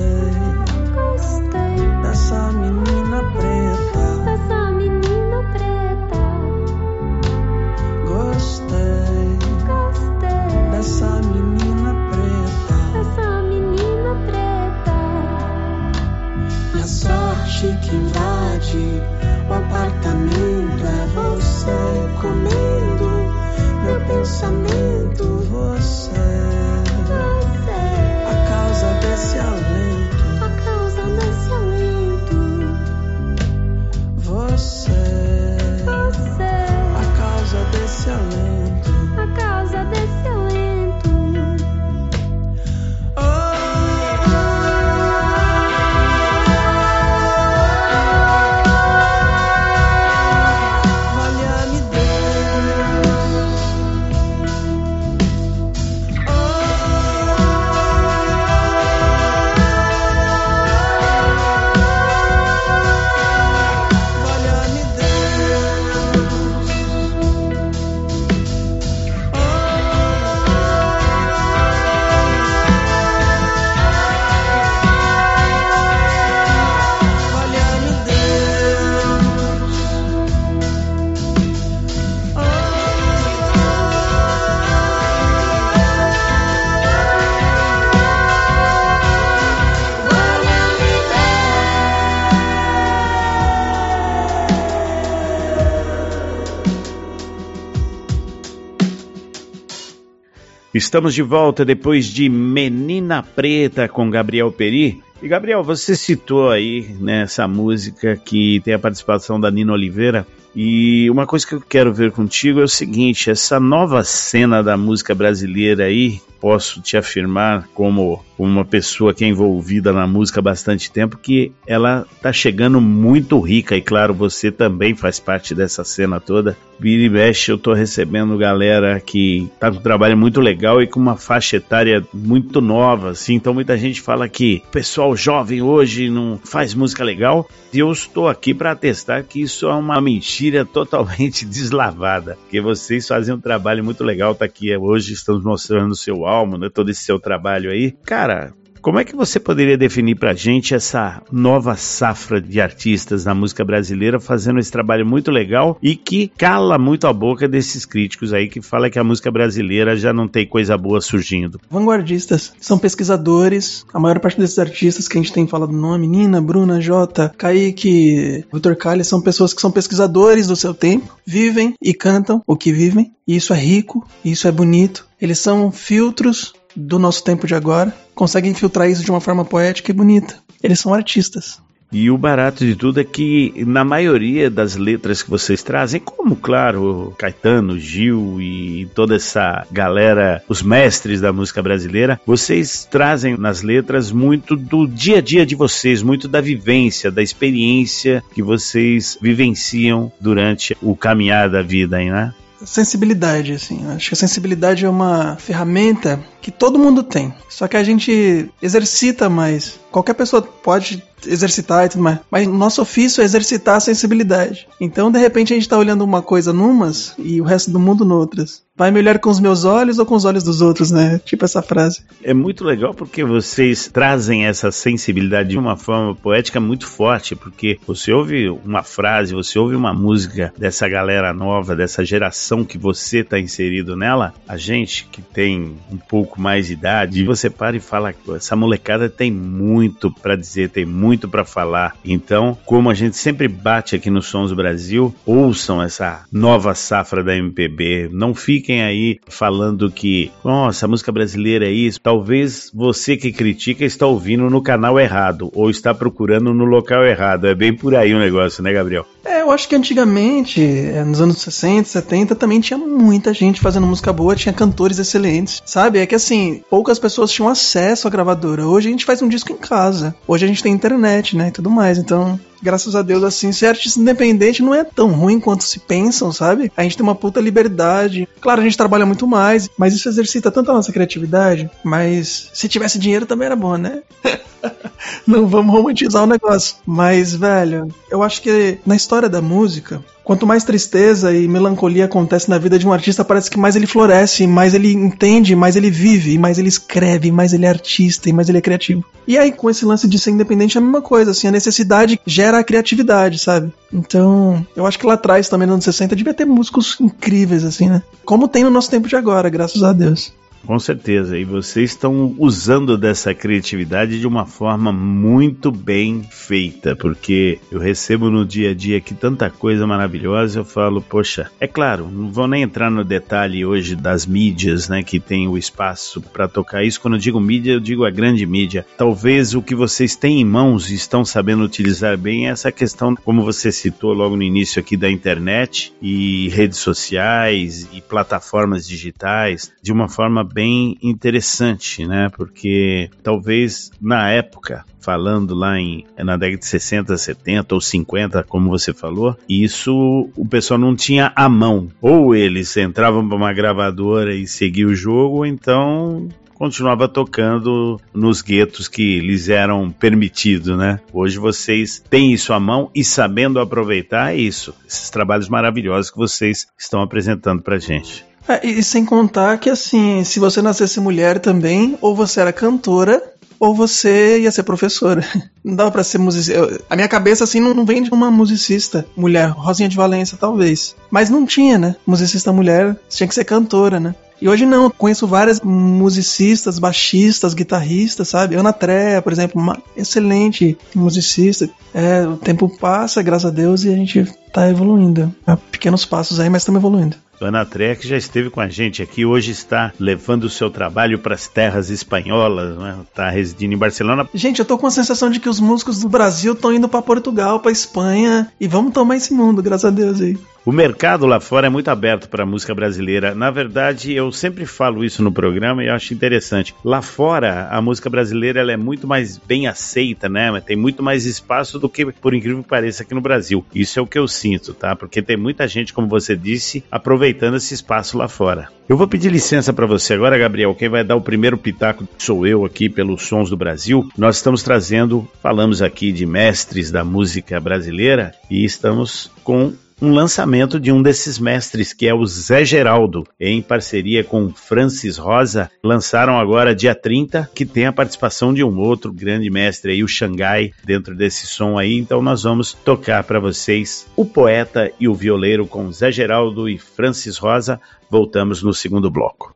Estamos 100.82 101.14
de 101.14 101.23
volta 101.23 101.64
depois 101.64 102.06
de 102.06 102.29
Menina 102.29 103.23
Preta 103.23 103.88
com 103.88 104.11
Gabriel 104.11 104.50
Peri. 104.50 105.00
E 105.22 105.28
Gabriel, 105.28 105.62
você 105.62 105.94
citou 105.94 106.50
aí 106.50 106.96
nessa 106.98 107.46
né, 107.46 107.54
música 107.54 108.16
que 108.16 108.60
tem 108.64 108.74
a 108.74 108.78
participação 108.78 109.40
da 109.40 109.52
Nina 109.52 109.72
Oliveira. 109.72 110.26
E 110.54 111.08
uma 111.08 111.28
coisa 111.28 111.46
que 111.46 111.54
eu 111.54 111.60
quero 111.60 111.94
ver 111.94 112.10
contigo 112.10 112.60
é 112.60 112.64
o 112.64 112.69
seguinte: 112.69 113.30
essa 113.30 113.60
nova 113.60 114.02
cena 114.02 114.64
da 114.64 114.76
música 114.76 115.14
brasileira 115.14 115.84
aí, 115.84 116.20
posso 116.42 116.80
te 116.80 116.96
afirmar 116.96 117.69
como 117.72 118.20
uma 118.36 118.64
pessoa 118.64 119.14
que 119.14 119.24
é 119.24 119.28
envolvida 119.28 119.92
na 119.92 120.08
música 120.08 120.40
há 120.40 120.42
bastante 120.42 120.90
tempo 120.90 121.16
que 121.16 121.52
ela 121.64 122.04
tá 122.20 122.32
chegando 122.32 122.80
muito 122.80 123.38
rica 123.38 123.76
e 123.76 123.80
claro, 123.80 124.12
você 124.12 124.50
também 124.50 124.96
faz 124.96 125.20
parte 125.20 125.54
dessa 125.54 125.84
cena 125.84 126.19
toda. 126.19 126.56
Vira 126.80 127.30
e 127.30 127.32
eu 127.48 127.56
tô 127.56 127.72
recebendo 127.72 128.36
galera 128.36 128.98
que 128.98 129.48
tá 129.60 129.70
com 129.70 129.76
um 129.76 129.82
trabalho 129.82 130.16
muito 130.16 130.40
legal 130.40 130.82
e 130.82 130.86
com 130.88 130.98
uma 130.98 131.16
faixa 131.16 131.58
etária 131.58 132.04
muito 132.12 132.60
nova, 132.60 133.10
assim. 133.10 133.34
Então 133.34 133.54
muita 133.54 133.78
gente 133.78 134.00
fala 134.00 134.28
que 134.28 134.64
o 134.66 134.72
pessoal 134.72 135.12
jovem 135.17 135.62
hoje 135.62 136.09
não 136.09 136.38
faz 136.43 136.75
música 136.75 137.05
legal. 137.05 137.49
E 137.73 137.79
eu 137.79 137.91
estou 137.91 138.29
aqui 138.29 138.53
para 138.53 138.73
atestar 138.73 139.25
que 139.25 139.41
isso 139.41 139.67
é 139.67 139.75
uma 139.75 140.00
mentira 140.00 140.64
totalmente 140.64 141.44
deslavada. 141.47 142.38
Que 142.50 142.61
vocês 142.61 143.06
fazem 143.06 143.35
um 143.35 143.41
trabalho 143.41 143.85
muito 143.85 144.05
legal, 144.05 144.35
tá 144.35 144.44
aqui 144.44 144.76
hoje, 144.76 145.13
estamos 145.13 145.43
mostrando 145.43 145.93
o 145.93 145.96
seu 145.96 146.27
álbum, 146.27 146.58
né, 146.58 146.69
todo 146.72 146.91
esse 146.91 147.05
seu 147.05 147.19
trabalho 147.19 147.70
aí. 147.70 147.93
Cara, 148.05 148.53
como 148.82 148.98
é 148.98 149.05
que 149.05 149.15
você 149.15 149.39
poderia 149.39 149.79
definir 149.79 150.17
para 150.17 150.32
a 150.32 150.34
gente 150.34 150.74
essa 150.74 151.22
nova 151.31 151.77
safra 151.77 152.41
de 152.41 152.60
artistas 152.60 153.24
na 153.24 153.32
música 153.32 153.65
brasileira 153.65 154.19
fazendo 154.19 154.58
esse 154.58 154.72
trabalho 154.72 155.06
muito 155.06 155.31
legal 155.31 155.79
e 155.81 155.94
que 155.94 156.27
cala 156.36 156.77
muito 156.77 157.06
a 157.06 157.12
boca 157.12 157.46
desses 157.46 157.86
críticos 157.86 158.32
aí 158.32 158.48
que 158.48 158.60
fala 158.60 158.91
que 158.91 158.98
a 158.98 159.05
música 159.05 159.31
brasileira 159.31 159.96
já 159.96 160.12
não 160.12 160.27
tem 160.27 160.44
coisa 160.44 160.77
boa 160.77 161.01
surgindo? 161.01 161.60
Vanguardistas, 161.70 162.53
são 162.60 162.77
pesquisadores, 162.77 163.86
a 163.94 164.01
maior 164.01 164.19
parte 164.19 164.41
desses 164.41 164.58
artistas 164.58 165.06
que 165.06 165.17
a 165.17 165.22
gente 165.22 165.32
tem 165.32 165.46
falado 165.46 165.72
nome, 165.72 166.08
Nina, 166.08 166.43
Bruna, 166.43 166.81
Jota, 166.81 167.32
Kaique, 167.39 168.44
Vitor 168.53 168.77
Calles, 168.77 169.06
são 169.06 169.22
pessoas 169.22 169.55
que 169.55 169.60
são 169.60 169.70
pesquisadores 169.70 170.48
do 170.48 170.56
seu 170.56 170.74
tempo, 170.74 171.17
vivem 171.24 171.74
e 171.81 171.94
cantam 171.94 172.43
o 172.44 172.56
que 172.56 172.72
vivem, 172.72 173.12
e 173.29 173.36
isso 173.36 173.55
é 173.55 173.58
rico, 173.58 174.05
isso 174.24 174.48
é 174.48 174.53
bonito. 174.53 175.06
Eles 175.20 175.39
são 175.39 175.70
filtros 175.70 176.53
do 176.74 176.98
nosso 176.98 177.22
tempo 177.22 177.46
de 177.46 177.55
agora 177.55 177.94
conseguem 178.14 178.54
filtrar 178.54 178.88
isso 178.88 179.04
de 179.04 179.10
uma 179.10 179.20
forma 179.20 179.44
poética 179.44 179.90
e 179.90 179.94
bonita. 179.94 180.36
Eles 180.62 180.81
são 180.81 180.94
artistas. 180.94 181.60
E 181.92 182.10
o 182.10 182.16
barato 182.16 182.64
de 182.64 182.74
tudo 182.74 183.00
é 183.00 183.04
que, 183.04 183.52
na 183.66 183.84
maioria 183.84 184.50
das 184.50 184.76
letras 184.76 185.22
que 185.22 185.28
vocês 185.28 185.62
trazem, 185.62 186.00
como, 186.00 186.34
claro, 186.34 187.14
Caetano, 187.19 187.78
Gil 187.78 188.40
e 188.40 188.88
toda 188.94 189.16
essa 189.16 189.66
galera, 189.70 190.42
os 190.48 190.62
mestres 190.62 191.20
da 191.20 191.34
música 191.34 191.62
brasileira, 191.62 192.19
vocês 192.26 192.88
trazem 192.90 193.36
nas 193.36 193.60
letras 193.60 194.10
muito 194.10 194.56
do 194.56 194.86
dia 194.86 195.19
a 195.19 195.20
dia 195.20 195.44
de 195.44 195.54
vocês, 195.54 196.02
muito 196.02 196.26
da 196.26 196.40
vivência, 196.40 197.10
da 197.10 197.22
experiência 197.22 198.24
que 198.34 198.42
vocês 198.42 199.19
vivenciam 199.20 200.10
durante 200.19 200.74
o 200.81 200.96
caminhar 200.96 201.50
da 201.50 201.60
vida, 201.60 202.02
hein, 202.02 202.10
né? 202.10 202.32
Sensibilidade, 202.64 203.52
assim. 203.52 203.86
Acho 203.88 204.08
que 204.08 204.14
a 204.14 204.16
sensibilidade 204.16 204.84
é 204.84 204.88
uma 204.88 205.36
ferramenta 205.36 206.20
que 206.40 206.50
todo 206.50 206.78
mundo 206.78 207.02
tem. 207.02 207.32
Só 207.48 207.69
que 207.69 207.76
a 207.76 207.84
gente 207.84 208.50
exercita 208.60 209.28
mais. 209.28 209.78
Qualquer 209.90 210.14
pessoa 210.14 210.42
pode 210.42 211.02
exercitar 211.26 211.86
e 211.86 211.88
tudo 211.88 212.02
mais. 212.02 212.19
Mas 212.31 212.46
nosso 212.46 212.82
ofício 212.82 213.22
é 213.22 213.24
exercitar 213.24 213.76
a 213.76 213.81
sensibilidade. 213.81 214.66
Então, 214.81 215.10
de 215.10 215.19
repente, 215.19 215.52
a 215.52 215.56
gente 215.56 215.69
tá 215.69 215.78
olhando 215.78 216.02
uma 216.02 216.22
coisa 216.22 216.52
numas 216.52 217.14
e 217.19 217.40
o 217.40 217.44
resto 217.44 217.70
do 217.70 217.78
mundo 217.78 218.04
noutras. 218.04 218.62
Vai 218.82 218.91
melhor 218.91 219.20
com 219.20 219.31
os 219.31 219.39
meus 219.39 219.65
olhos 219.65 220.01
ou 220.01 220.05
com 220.05 220.17
os 220.17 220.24
olhos 220.24 220.43
dos 220.43 220.60
outros, 220.60 220.91
né? 220.91 221.20
Tipo 221.24 221.44
essa 221.44 221.62
frase. 221.62 222.03
É 222.20 222.34
muito 222.34 222.65
legal 222.65 222.93
porque 222.93 223.22
vocês 223.22 223.86
trazem 223.86 224.44
essa 224.44 224.72
sensibilidade 224.72 225.51
de 225.51 225.56
uma 225.56 225.77
forma 225.77 226.17
poética 226.17 226.58
muito 226.58 226.89
forte, 226.89 227.36
porque 227.36 227.79
você 227.86 228.12
ouve 228.12 228.48
uma 228.48 228.82
frase, 228.82 229.34
você 229.34 229.56
ouve 229.56 229.77
uma 229.77 229.94
música 229.94 230.53
dessa 230.58 230.89
galera 230.89 231.32
nova, 231.32 231.77
dessa 231.77 232.05
geração 232.05 232.65
que 232.65 232.77
você 232.77 233.19
está 233.19 233.39
inserido 233.39 233.94
nela, 233.94 234.34
a 234.48 234.56
gente 234.56 235.06
que 235.12 235.22
tem 235.22 235.77
um 235.89 235.96
pouco 235.96 236.41
mais 236.41 236.67
de 236.67 236.72
idade, 236.72 237.22
você 237.22 237.48
para 237.48 237.77
e 237.77 237.81
fala, 237.81 238.12
essa 238.34 238.56
molecada 238.56 239.08
tem 239.08 239.31
muito 239.31 240.10
para 240.10 240.34
dizer, 240.34 240.70
tem 240.70 240.84
muito 240.84 241.29
para 241.29 241.44
falar. 241.44 241.94
Então, 242.05 242.58
como 242.67 242.91
a 242.91 242.94
gente 242.94 243.17
sempre 243.17 243.46
bate 243.46 243.94
aqui 243.94 244.10
no 244.10 244.22
Sons 244.22 244.53
Brasil, 244.53 245.15
ouçam 245.24 245.81
essa 245.81 246.24
nova 246.32 246.74
safra 246.74 247.22
da 247.22 247.36
MPB, 247.36 248.10
não 248.10 248.34
fiquem 248.34 248.71
aí 248.81 249.19
falando 249.29 249.91
que, 249.91 250.31
nossa, 250.44 250.86
a 250.86 250.88
música 250.88 251.12
brasileira 251.12 251.67
é 251.67 251.70
isso. 251.70 252.00
Talvez 252.00 252.70
você 252.72 253.17
que 253.17 253.32
critica 253.32 253.84
está 253.84 254.06
ouvindo 254.06 254.48
no 254.48 254.62
canal 254.62 254.98
errado 254.98 255.50
ou 255.52 255.69
está 255.69 255.93
procurando 255.93 256.55
no 256.55 256.64
local 256.64 257.05
errado. 257.05 257.46
É 257.46 257.55
bem 257.55 257.74
por 257.74 257.94
aí 257.94 258.14
o 258.14 258.19
negócio, 258.19 258.62
né, 258.62 258.72
Gabriel? 258.72 259.06
É, 259.24 259.43
eu 259.43 259.50
acho 259.50 259.69
que 259.69 259.76
antigamente, 259.76 260.60
é, 260.62 261.05
nos 261.05 261.20
anos 261.20 261.38
60, 261.38 261.88
70, 261.88 262.34
também 262.34 262.60
tinha 262.60 262.79
muita 262.79 263.32
gente 263.32 263.60
fazendo 263.60 263.86
música 263.86 264.12
boa, 264.12 264.34
tinha 264.34 264.52
cantores 264.52 264.98
excelentes, 264.98 265.62
sabe? 265.64 265.98
É 265.98 266.06
que 266.06 266.14
assim, 266.14 266.62
poucas 266.69 266.98
pessoas 266.98 267.31
tinham 267.31 267.48
acesso 267.48 268.08
à 268.08 268.10
gravadora. 268.10 268.67
Hoje 268.67 268.88
a 268.88 268.91
gente 268.91 269.05
faz 269.05 269.22
um 269.22 269.29
disco 269.29 269.52
em 269.52 269.56
casa. 269.56 270.14
Hoje 270.26 270.44
a 270.44 270.48
gente 270.48 270.62
tem 270.62 270.72
internet, 270.72 271.36
né, 271.36 271.48
e 271.48 271.52
tudo 271.52 271.70
mais. 271.70 271.98
Então, 271.98 272.38
graças 272.62 272.94
a 272.94 273.02
Deus, 273.02 273.24
assim, 273.24 273.52
ser 273.52 273.67
artista 273.67 274.00
independente 274.00 274.62
não 274.62 274.74
é 274.74 274.84
tão 274.84 275.10
ruim 275.10 275.41
quanto 275.41 275.64
se 275.64 275.81
pensam, 275.81 276.32
sabe? 276.32 276.72
A 276.76 276.82
gente 276.82 276.96
tem 276.96 277.05
uma 277.05 277.14
puta 277.14 277.41
liberdade. 277.41 278.29
Claro, 278.41 278.60
a 278.60 278.64
gente 278.64 278.76
trabalha 278.76 279.05
muito 279.05 279.26
mais, 279.26 279.69
mas 279.76 279.94
isso 279.94 280.08
exercita 280.08 280.50
tanto 280.50 280.70
a 280.70 280.74
nossa 280.74 280.93
criatividade. 280.93 281.70
Mas 281.84 282.50
se 282.52 282.69
tivesse 282.69 282.98
dinheiro 282.98 283.26
também 283.26 283.46
era 283.46 283.56
bom, 283.56 283.76
né? 283.76 284.02
não 285.26 285.46
vamos 285.46 285.74
romantizar 285.74 286.22
o 286.22 286.26
negócio. 286.26 286.76
Mas, 286.86 287.34
velho, 287.34 287.88
eu 288.10 288.22
acho 288.22 288.41
que 288.41 288.79
na 288.86 288.94
história 288.94 289.11
da 289.28 289.42
música, 289.42 290.02
Quanto 290.24 290.46
mais 290.46 290.62
tristeza 290.62 291.34
e 291.34 291.48
melancolia 291.48 292.04
acontece 292.04 292.48
na 292.48 292.56
vida 292.56 292.78
de 292.78 292.86
um 292.86 292.92
artista, 292.92 293.24
parece 293.24 293.50
que 293.50 293.58
mais 293.58 293.74
ele 293.74 293.88
floresce, 293.88 294.46
mais 294.46 294.72
ele 294.72 294.92
entende, 294.92 295.56
mais 295.56 295.74
ele 295.74 295.90
vive, 295.90 296.38
mais 296.38 296.58
ele 296.58 296.69
escreve, 296.69 297.32
mais 297.32 297.52
ele 297.52 297.66
é 297.66 297.69
artista 297.69 298.28
e 298.28 298.32
mais 298.32 298.48
ele 298.48 298.58
é 298.58 298.60
criativo. 298.60 299.04
E 299.26 299.36
aí, 299.36 299.50
com 299.50 299.69
esse 299.69 299.84
lance 299.84 300.06
de 300.06 300.19
ser 300.19 300.31
independente, 300.31 300.78
é 300.78 300.81
a 300.81 300.82
mesma 300.82 301.02
coisa, 301.02 301.32
assim, 301.32 301.48
a 301.48 301.52
necessidade 301.52 302.20
gera 302.24 302.58
a 302.58 302.64
criatividade, 302.64 303.38
sabe? 303.38 303.72
Então, 303.92 304.64
eu 304.76 304.86
acho 304.86 304.98
que 304.98 305.06
lá 305.06 305.14
atrás, 305.14 305.48
também 305.48 305.66
nos 305.66 305.74
anos 305.74 305.84
60, 305.84 306.14
devia 306.14 306.34
ter 306.34 306.44
músicos 306.44 306.96
incríveis, 307.00 307.64
assim, 307.64 307.88
né? 307.88 308.02
Como 308.24 308.46
tem 308.46 308.62
no 308.62 308.70
nosso 308.70 308.90
tempo 308.90 309.08
de 309.08 309.16
agora, 309.16 309.48
graças 309.48 309.82
a 309.82 309.92
Deus. 309.92 310.32
Com 310.66 310.78
certeza, 310.78 311.36
e 311.36 311.44
vocês 311.44 311.90
estão 311.90 312.36
usando 312.38 312.96
dessa 312.96 313.34
criatividade 313.34 314.20
de 314.20 314.26
uma 314.26 314.46
forma 314.46 314.92
muito 314.92 315.72
bem 315.72 316.22
feita, 316.31 316.94
porque 316.94 317.58
eu 317.70 317.81
recebo 317.81 318.31
no 318.31 318.46
dia 318.46 318.70
a 318.70 318.74
dia 318.74 318.98
aqui 318.98 319.12
tanta 319.12 319.50
coisa 319.50 319.86
maravilhosa, 319.86 320.60
eu 320.60 320.64
falo, 320.64 321.02
poxa, 321.02 321.50
é 321.58 321.66
claro, 321.66 322.08
não 322.08 322.31
vou 322.31 322.46
nem 322.46 322.62
entrar 322.62 322.90
no 322.90 323.04
detalhe 323.04 323.66
hoje 323.66 323.96
das 323.96 324.24
mídias, 324.24 324.88
né, 324.88 325.02
que 325.02 325.19
tem 325.19 325.48
o 325.48 325.58
espaço 325.58 326.20
para 326.20 326.46
tocar 326.46 326.84
isso. 326.84 327.00
Quando 327.00 327.14
eu 327.14 327.20
digo 327.20 327.40
mídia, 327.40 327.72
eu 327.72 327.81
digo 327.81 328.04
a 328.04 328.10
grande 328.10 328.46
mídia. 328.46 328.86
Talvez 328.96 329.54
o 329.54 329.62
que 329.62 329.74
vocês 329.74 330.14
têm 330.14 330.40
em 330.40 330.44
mãos 330.44 330.90
e 330.90 330.94
estão 330.94 331.24
sabendo 331.24 331.64
utilizar 331.64 332.16
bem 332.16 332.46
é 332.46 332.50
essa 332.50 332.70
questão, 332.70 333.16
como 333.16 333.42
você 333.42 333.72
citou 333.72 334.12
logo 334.12 334.36
no 334.36 334.42
início 334.42 334.78
aqui 334.78 334.96
da 334.96 335.10
internet 335.10 335.92
e 336.00 336.48
redes 336.50 336.78
sociais 336.78 337.88
e 337.92 338.00
plataformas 338.00 338.86
digitais, 338.86 339.72
de 339.82 339.92
uma 339.92 340.08
forma 340.08 340.44
bem 340.53 340.97
interessante, 341.03 342.06
né? 342.06 342.29
Porque 342.37 343.11
talvez 343.23 343.91
na 344.01 344.29
época, 344.31 344.85
falando 345.01 345.55
lá 345.55 345.79
em 345.79 346.05
na 346.19 346.37
década 346.37 346.59
de 346.59 346.67
60, 346.67 347.17
70 347.17 347.75
ou 347.75 347.81
50, 347.81 348.43
como 348.44 348.71
você 348.71 348.93
falou, 348.93 349.37
isso 349.49 350.31
o 350.37 350.47
pessoal 350.47 350.79
não 350.79 350.94
tinha 350.94 351.32
a 351.35 351.49
mão. 351.49 351.89
Ou 352.01 352.35
eles 352.35 352.77
entravam 352.77 353.27
para 353.27 353.37
uma 353.37 353.53
gravadora 353.53 354.35
e 354.35 354.47
seguiam 354.47 354.91
o 354.91 354.94
jogo, 354.94 355.39
ou 355.39 355.47
então 355.47 356.29
continuava 356.63 357.09
tocando 357.09 358.01
nos 358.15 358.41
guetos 358.41 358.87
que 358.87 359.19
lhes 359.19 359.49
eram 359.49 359.91
permitidos, 359.91 360.79
né? 360.79 361.01
Hoje 361.13 361.37
vocês 361.37 362.01
têm 362.09 362.32
isso 362.32 362.53
à 362.53 362.61
mão 362.61 362.89
e 362.94 363.03
sabendo 363.03 363.59
aproveitar 363.59 364.32
é 364.32 364.37
isso, 364.37 364.73
esses 364.87 365.11
trabalhos 365.11 365.49
maravilhosos 365.49 366.13
que 366.13 366.17
vocês 366.17 366.69
estão 366.79 367.03
apresentando 367.03 367.63
pra 367.63 367.81
gente. 367.81 368.25
É, 368.49 368.67
e 368.67 368.82
sem 368.82 369.05
contar 369.05 369.58
que, 369.58 369.70
assim, 369.70 370.25
se 370.25 370.41
você 370.41 370.61
nascesse 370.61 371.01
mulher 371.01 371.39
também, 371.39 371.96
ou 372.01 372.15
você 372.15 372.41
era 372.41 372.53
cantora, 372.53 373.22
ou 373.63 373.72
você 373.72 374.41
ia 374.41 374.51
ser 374.51 374.65
professora. 374.65 375.25
Não 375.65 375.77
dava 375.77 375.93
pra 375.93 376.03
ser 376.03 376.19
musicista. 376.19 376.81
A 376.91 376.96
minha 376.96 377.06
cabeça, 377.06 377.44
assim, 377.44 377.61
não, 377.61 377.72
não 377.72 377.87
vem 377.87 378.03
de 378.03 378.11
uma 378.11 378.29
musicista 378.29 379.06
mulher. 379.17 379.51
Rosinha 379.51 379.89
de 379.89 379.96
Valença, 379.96 380.37
talvez. 380.37 380.96
Mas 381.08 381.31
não 381.31 381.46
tinha, 381.46 381.79
né? 381.79 381.94
Musicista 382.05 382.53
mulher, 382.53 382.96
tinha 383.08 383.29
que 383.29 383.34
ser 383.34 383.44
cantora, 383.44 384.01
né? 384.01 384.17
E 384.41 384.49
hoje 384.49 384.67
não, 384.67 384.91
conheço 384.91 385.25
várias 385.25 385.61
musicistas, 385.61 386.81
baixistas, 386.81 387.55
guitarristas, 387.55 388.27
sabe? 388.29 388.56
Ana 388.56 388.72
Trea, 388.72 389.22
por 389.22 389.32
exemplo, 389.32 389.63
uma 389.63 389.81
excelente 389.96 390.77
musicista. 390.93 391.70
É, 391.94 392.27
o 392.27 392.37
tempo 392.37 392.69
passa, 392.69 393.22
graças 393.22 393.46
a 393.46 393.55
Deus, 393.55 393.84
e 393.84 393.91
a 393.91 393.94
gente 393.94 394.27
tá 394.53 394.69
evoluindo. 394.69 395.35
Pequenos 395.71 396.05
passos 396.05 396.39
aí, 396.39 396.49
mas 396.51 396.63
estamos 396.63 396.79
evoluindo. 396.81 397.17
Ana 397.41 397.67
que 397.67 398.06
já 398.06 398.17
esteve 398.17 398.51
com 398.51 398.61
a 398.61 398.69
gente 398.69 399.03
aqui, 399.03 399.25
hoje 399.25 399.51
está 399.51 399.93
levando 399.99 400.44
o 400.44 400.51
seu 400.51 400.71
trabalho 400.71 401.19
para 401.19 401.35
as 401.35 401.49
terras 401.49 401.91
espanholas, 401.91 402.79
né? 402.79 402.99
Está 403.03 403.29
residindo 403.31 403.75
em 403.75 403.79
Barcelona. 403.79 404.29
Gente, 404.32 404.61
eu 404.61 404.65
tô 404.65 404.79
com 404.79 404.87
a 404.87 404.91
sensação 404.93 405.29
de 405.29 405.41
que 405.41 405.49
os 405.49 405.59
músicos 405.59 405.99
do 405.99 406.09
Brasil 406.09 406.53
estão 406.53 406.73
indo 406.73 406.89
para 406.89 407.03
Portugal, 407.03 407.59
para 407.59 407.73
Espanha 407.73 408.49
e 408.61 408.69
vamos 408.69 408.93
tomar 408.93 409.17
esse 409.17 409.35
mundo, 409.35 409.61
graças 409.61 409.87
a 409.87 409.91
Deus 409.91 410.21
aí. 410.21 410.39
O 410.65 410.71
mercado 410.71 411.27
lá 411.27 411.41
fora 411.41 411.67
é 411.67 411.71
muito 411.71 411.89
aberto 411.89 412.29
para 412.29 412.44
a 412.44 412.47
música 412.47 412.73
brasileira. 412.73 413.35
Na 413.35 413.51
verdade, 413.51 414.13
eu 414.13 414.31
sempre 414.31 414.65
falo 414.65 415.05
isso 415.05 415.21
no 415.21 415.32
programa 415.32 415.82
e 415.82 415.89
eu 415.89 415.94
acho 415.94 416.15
interessante. 416.15 416.73
Lá 416.85 417.03
fora, 417.03 417.67
a 417.69 417.82
música 417.82 418.09
brasileira 418.09 418.61
ela 418.61 418.71
é 418.71 418.77
muito 418.77 419.05
mais 419.05 419.39
bem 419.39 419.67
aceita, 419.67 420.29
né? 420.29 420.63
Tem 420.65 420.77
muito 420.77 421.03
mais 421.03 421.27
espaço 421.27 421.81
do 421.81 421.89
que, 421.89 422.06
por 422.13 422.32
incrível 422.32 422.63
que 422.63 422.69
pareça, 422.69 423.03
aqui 423.03 423.13
no 423.13 423.21
Brasil. 423.21 423.67
Isso 423.75 423.99
é 423.99 424.03
o 424.03 424.06
que 424.06 424.17
eu 424.17 424.29
sinto, 424.43 424.75
tá? 424.75 424.96
Porque 424.96 425.22
tem 425.22 425.37
muita 425.37 425.69
gente, 425.69 425.93
como 425.93 426.08
você 426.08 426.37
disse, 426.37 426.82
aproveitando 426.91 427.56
esse 427.56 427.72
espaço 427.75 428.19
lá 428.19 428.27
fora. 428.27 428.69
Eu 428.89 428.96
vou 428.96 429.06
pedir 429.06 429.31
licença 429.31 429.72
para 429.72 429.87
você 429.87 430.15
agora, 430.15 430.37
Gabriel. 430.37 430.75
Quem 430.75 430.89
vai 430.89 431.05
dar 431.05 431.15
o 431.15 431.20
primeiro 431.20 431.56
pitaco 431.56 432.06
sou 432.19 432.46
eu 432.46 432.65
aqui 432.65 432.89
pelos 432.89 433.22
Sons 433.22 433.49
do 433.49 433.56
Brasil. 433.56 434.08
Nós 434.19 434.37
estamos 434.37 434.63
trazendo, 434.63 435.27
falamos 435.41 435.81
aqui 435.81 436.11
de 436.11 436.27
mestres 436.27 436.91
da 436.91 437.05
música 437.05 437.61
brasileira 437.61 438.34
e 438.51 438.65
estamos 438.65 439.31
com 439.44 439.72
um 440.03 440.13
lançamento 440.13 440.81
de 440.81 440.91
um 440.91 441.01
desses 441.01 441.39
mestres, 441.39 441.93
que 441.93 442.09
é 442.09 442.13
o 442.13 442.27
Zé 442.27 442.65
Geraldo, 442.65 443.25
em 443.39 443.63
parceria 443.63 444.25
com 444.25 444.53
Francis 444.53 445.17
Rosa, 445.17 445.71
lançaram 445.81 446.37
agora 446.37 446.75
dia 446.75 446.93
30, 446.93 447.49
que 447.55 447.65
tem 447.65 447.87
a 447.87 447.93
participação 447.93 448.53
de 448.53 448.65
um 448.65 448.81
outro 448.81 449.13
grande 449.13 449.49
mestre 449.49 449.93
aí, 449.93 450.03
o 450.03 450.09
Xangai, 450.09 450.73
dentro 450.85 451.15
desse 451.15 451.47
som 451.47 451.79
aí. 451.79 451.97
Então 451.97 452.21
nós 452.21 452.43
vamos 452.43 452.73
tocar 452.73 453.23
para 453.23 453.39
vocês 453.39 454.05
o 454.17 454.25
poeta 454.25 454.91
e 454.99 455.06
o 455.06 455.15
violeiro 455.15 455.69
com 455.69 455.93
Zé 455.93 456.11
Geraldo 456.11 456.69
e 456.69 456.79
Francis 456.79 457.39
Rosa. 457.39 457.81
Voltamos 458.11 458.61
no 458.61 458.75
segundo 458.75 459.09
bloco. 459.09 459.55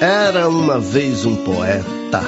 Era 0.00 0.48
uma 0.48 0.78
vez 0.78 1.26
um 1.26 1.36
poeta, 1.44 2.22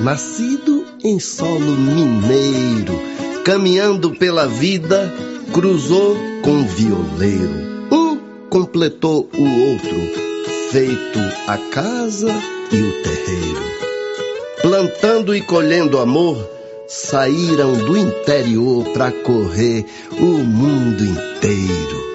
nascido 0.00 0.86
em 1.04 1.20
solo 1.20 1.76
mineiro 1.76 3.17
caminhando 3.48 4.10
pela 4.10 4.46
vida, 4.46 5.10
cruzou 5.54 6.14
com 6.42 6.50
um 6.50 6.66
violeiro. 6.66 7.88
Um 7.90 8.18
completou 8.50 9.26
o 9.34 9.70
outro, 9.70 9.96
feito 10.70 11.18
a 11.46 11.56
casa 11.56 12.28
e 12.70 12.76
o 12.76 13.02
terreiro. 13.02 13.62
Plantando 14.60 15.34
e 15.34 15.40
colhendo 15.40 15.98
amor, 15.98 16.36
saíram 16.86 17.72
do 17.72 17.96
interior 17.96 18.84
para 18.90 19.10
correr 19.10 19.86
o 20.20 20.44
mundo 20.44 21.02
inteiro. 21.02 22.07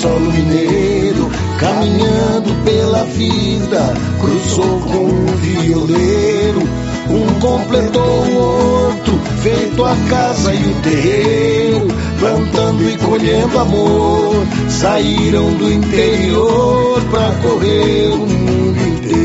Solo 0.00 0.32
mineiro, 0.32 1.28
caminhando 1.58 2.54
pela 2.64 3.04
vida, 3.04 3.94
cruzou 4.20 4.80
com 4.80 5.06
um 5.06 5.26
violeiro. 5.36 6.62
Um 7.10 7.40
completou 7.40 8.02
o 8.02 8.34
outro, 8.36 9.18
feito 9.42 9.84
a 9.84 9.96
casa 10.08 10.54
e 10.54 10.62
o 10.62 10.74
terreiro, 10.82 11.88
plantando 12.20 12.88
e 12.88 12.96
colhendo 12.98 13.58
amor. 13.58 14.46
Saíram 14.68 15.52
do 15.54 15.72
interior 15.72 17.00
pra 17.10 17.32
correr 17.42 18.08
o 18.12 18.18
mundo 18.18 18.78
inteiro. 18.88 19.18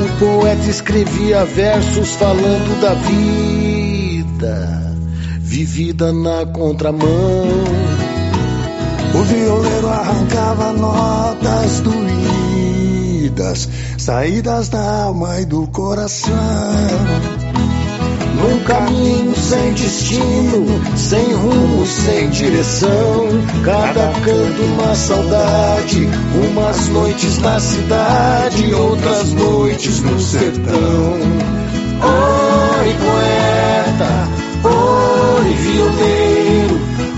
O 0.00 0.18
poeta 0.20 0.70
escrevia 0.70 1.44
versos 1.44 2.14
falando 2.14 2.80
da 2.80 2.94
vida, 2.94 3.77
vivida 5.78 6.12
na 6.12 6.44
contramão. 6.44 7.06
O 9.14 9.22
violeiro 9.22 9.88
arrancava 9.88 10.72
notas 10.72 11.80
doídas, 11.82 13.68
saídas 13.96 14.68
da 14.68 15.04
alma 15.04 15.40
e 15.40 15.44
do 15.44 15.68
coração. 15.68 16.34
Num 18.34 18.58
caminho 18.64 19.36
sem 19.36 19.72
destino, 19.74 20.66
sem 20.96 21.32
rumo, 21.34 21.86
sem 21.86 22.28
direção. 22.30 23.28
Cada 23.64 24.10
canto 24.24 24.62
uma 24.62 24.96
saudade, 24.96 26.08
umas 26.50 26.88
noites 26.88 27.38
na 27.38 27.60
cidade, 27.60 28.74
outras 28.74 29.32
noites 29.32 30.00
no 30.00 30.18
sertão. 30.18 31.18
Oi, 32.00 32.94
poeta, 32.94 34.47
oi, 34.64 35.54
violeiro, 35.54 36.76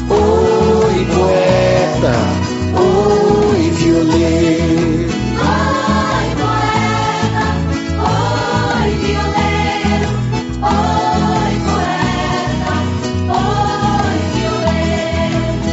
oi, 0.09 1.05
poeta, 1.07 2.15
oi, 2.77 3.71
violeiro. 3.71 5.11
Oi, 5.41 6.27
poeta, 6.41 7.47
oi, 7.99 8.91
violeiro, 9.05 10.11
oi, 10.63 11.55
poeta, 11.67 12.75
oi, 13.33 14.19
violeiro. 14.35 15.71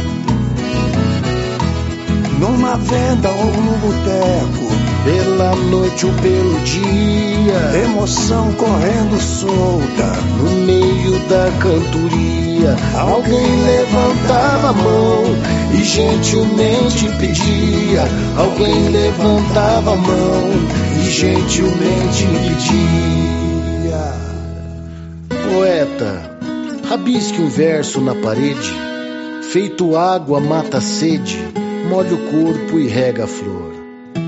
Numa 2.40 2.74
venda 2.76 3.28
ou 3.30 3.46
no 3.46 3.74
boteco, 3.78 4.66
pela 5.04 5.50
noite 5.70 6.06
ou 6.06 6.12
pelo 6.14 6.58
dia, 6.60 7.82
emoção 7.84 8.52
correndo 8.54 9.20
solta, 9.20 10.06
no 10.38 10.50
meio 10.66 10.97
da 11.28 11.50
cantoria, 11.60 12.76
alguém 12.98 13.62
levantava 13.64 14.68
a 14.68 14.72
mão 14.72 15.24
e 15.72 15.84
gentilmente 15.84 17.08
pedia, 17.18 18.02
alguém 18.36 18.88
levantava 18.90 19.92
a 19.92 19.96
mão 19.96 20.50
e 21.00 21.10
gentilmente 21.10 22.26
pedia. 22.42 23.88
Poeta, 25.52 26.38
rabisque 26.88 27.40
um 27.40 27.48
verso 27.48 28.00
na 28.00 28.14
parede, 28.14 28.72
feito 29.50 29.96
água 29.96 30.40
mata 30.40 30.78
a 30.78 30.80
sede, 30.80 31.38
molha 31.88 32.14
o 32.14 32.18
corpo 32.30 32.78
e 32.78 32.86
rega 32.86 33.24
a 33.24 33.26
flor. 33.26 33.72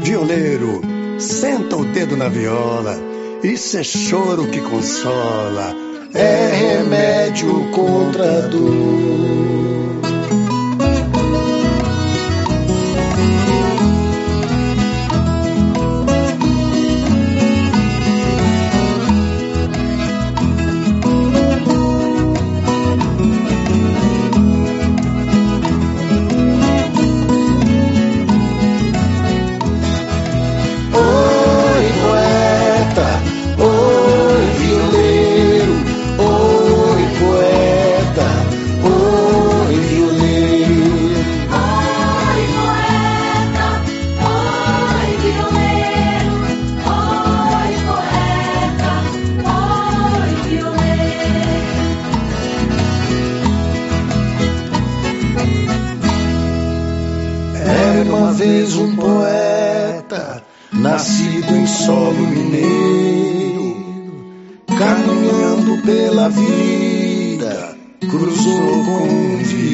Violeiro, 0.03 0.81
senta 1.19 1.77
o 1.77 1.85
dedo 1.85 2.17
na 2.17 2.29
viola, 2.29 2.99
isso 3.43 3.77
é 3.77 3.83
choro 3.83 4.47
que 4.47 4.61
consola. 4.61 5.90
É 6.15 6.51
remédio 6.51 7.71
contra 7.71 8.39
a 8.39 8.41
dor. 8.49 10.10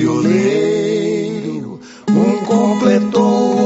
Violeiro, 0.07 1.81
um 2.09 2.37
completou 2.45 3.25
o 3.25 3.59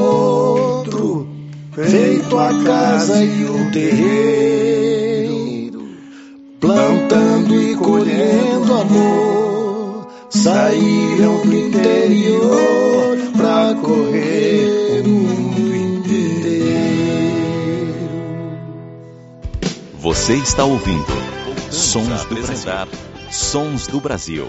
outro, 0.79 1.29
feito 1.74 2.38
a 2.38 2.48
casa 2.64 3.22
e 3.22 3.44
o 3.44 3.70
terreiro, 3.70 5.18
plantando 6.59 7.55
e 7.55 7.76
colhendo 7.76 8.72
amor, 8.72 10.09
saíram 10.31 11.42
do 11.42 11.55
interior 11.55 13.18
pra 13.37 13.74
correr 13.83 15.03
o 15.05 15.11
mundo 15.11 15.76
inteiro. 15.76 16.00
Você 19.98 20.35
está 20.35 20.64
ouvindo 20.64 21.05
Sons 21.70 22.24
do 22.24 22.35
Brasil. 22.37 22.72
Sons 23.31 23.87
do 23.87 24.00
Brasil. 24.00 24.48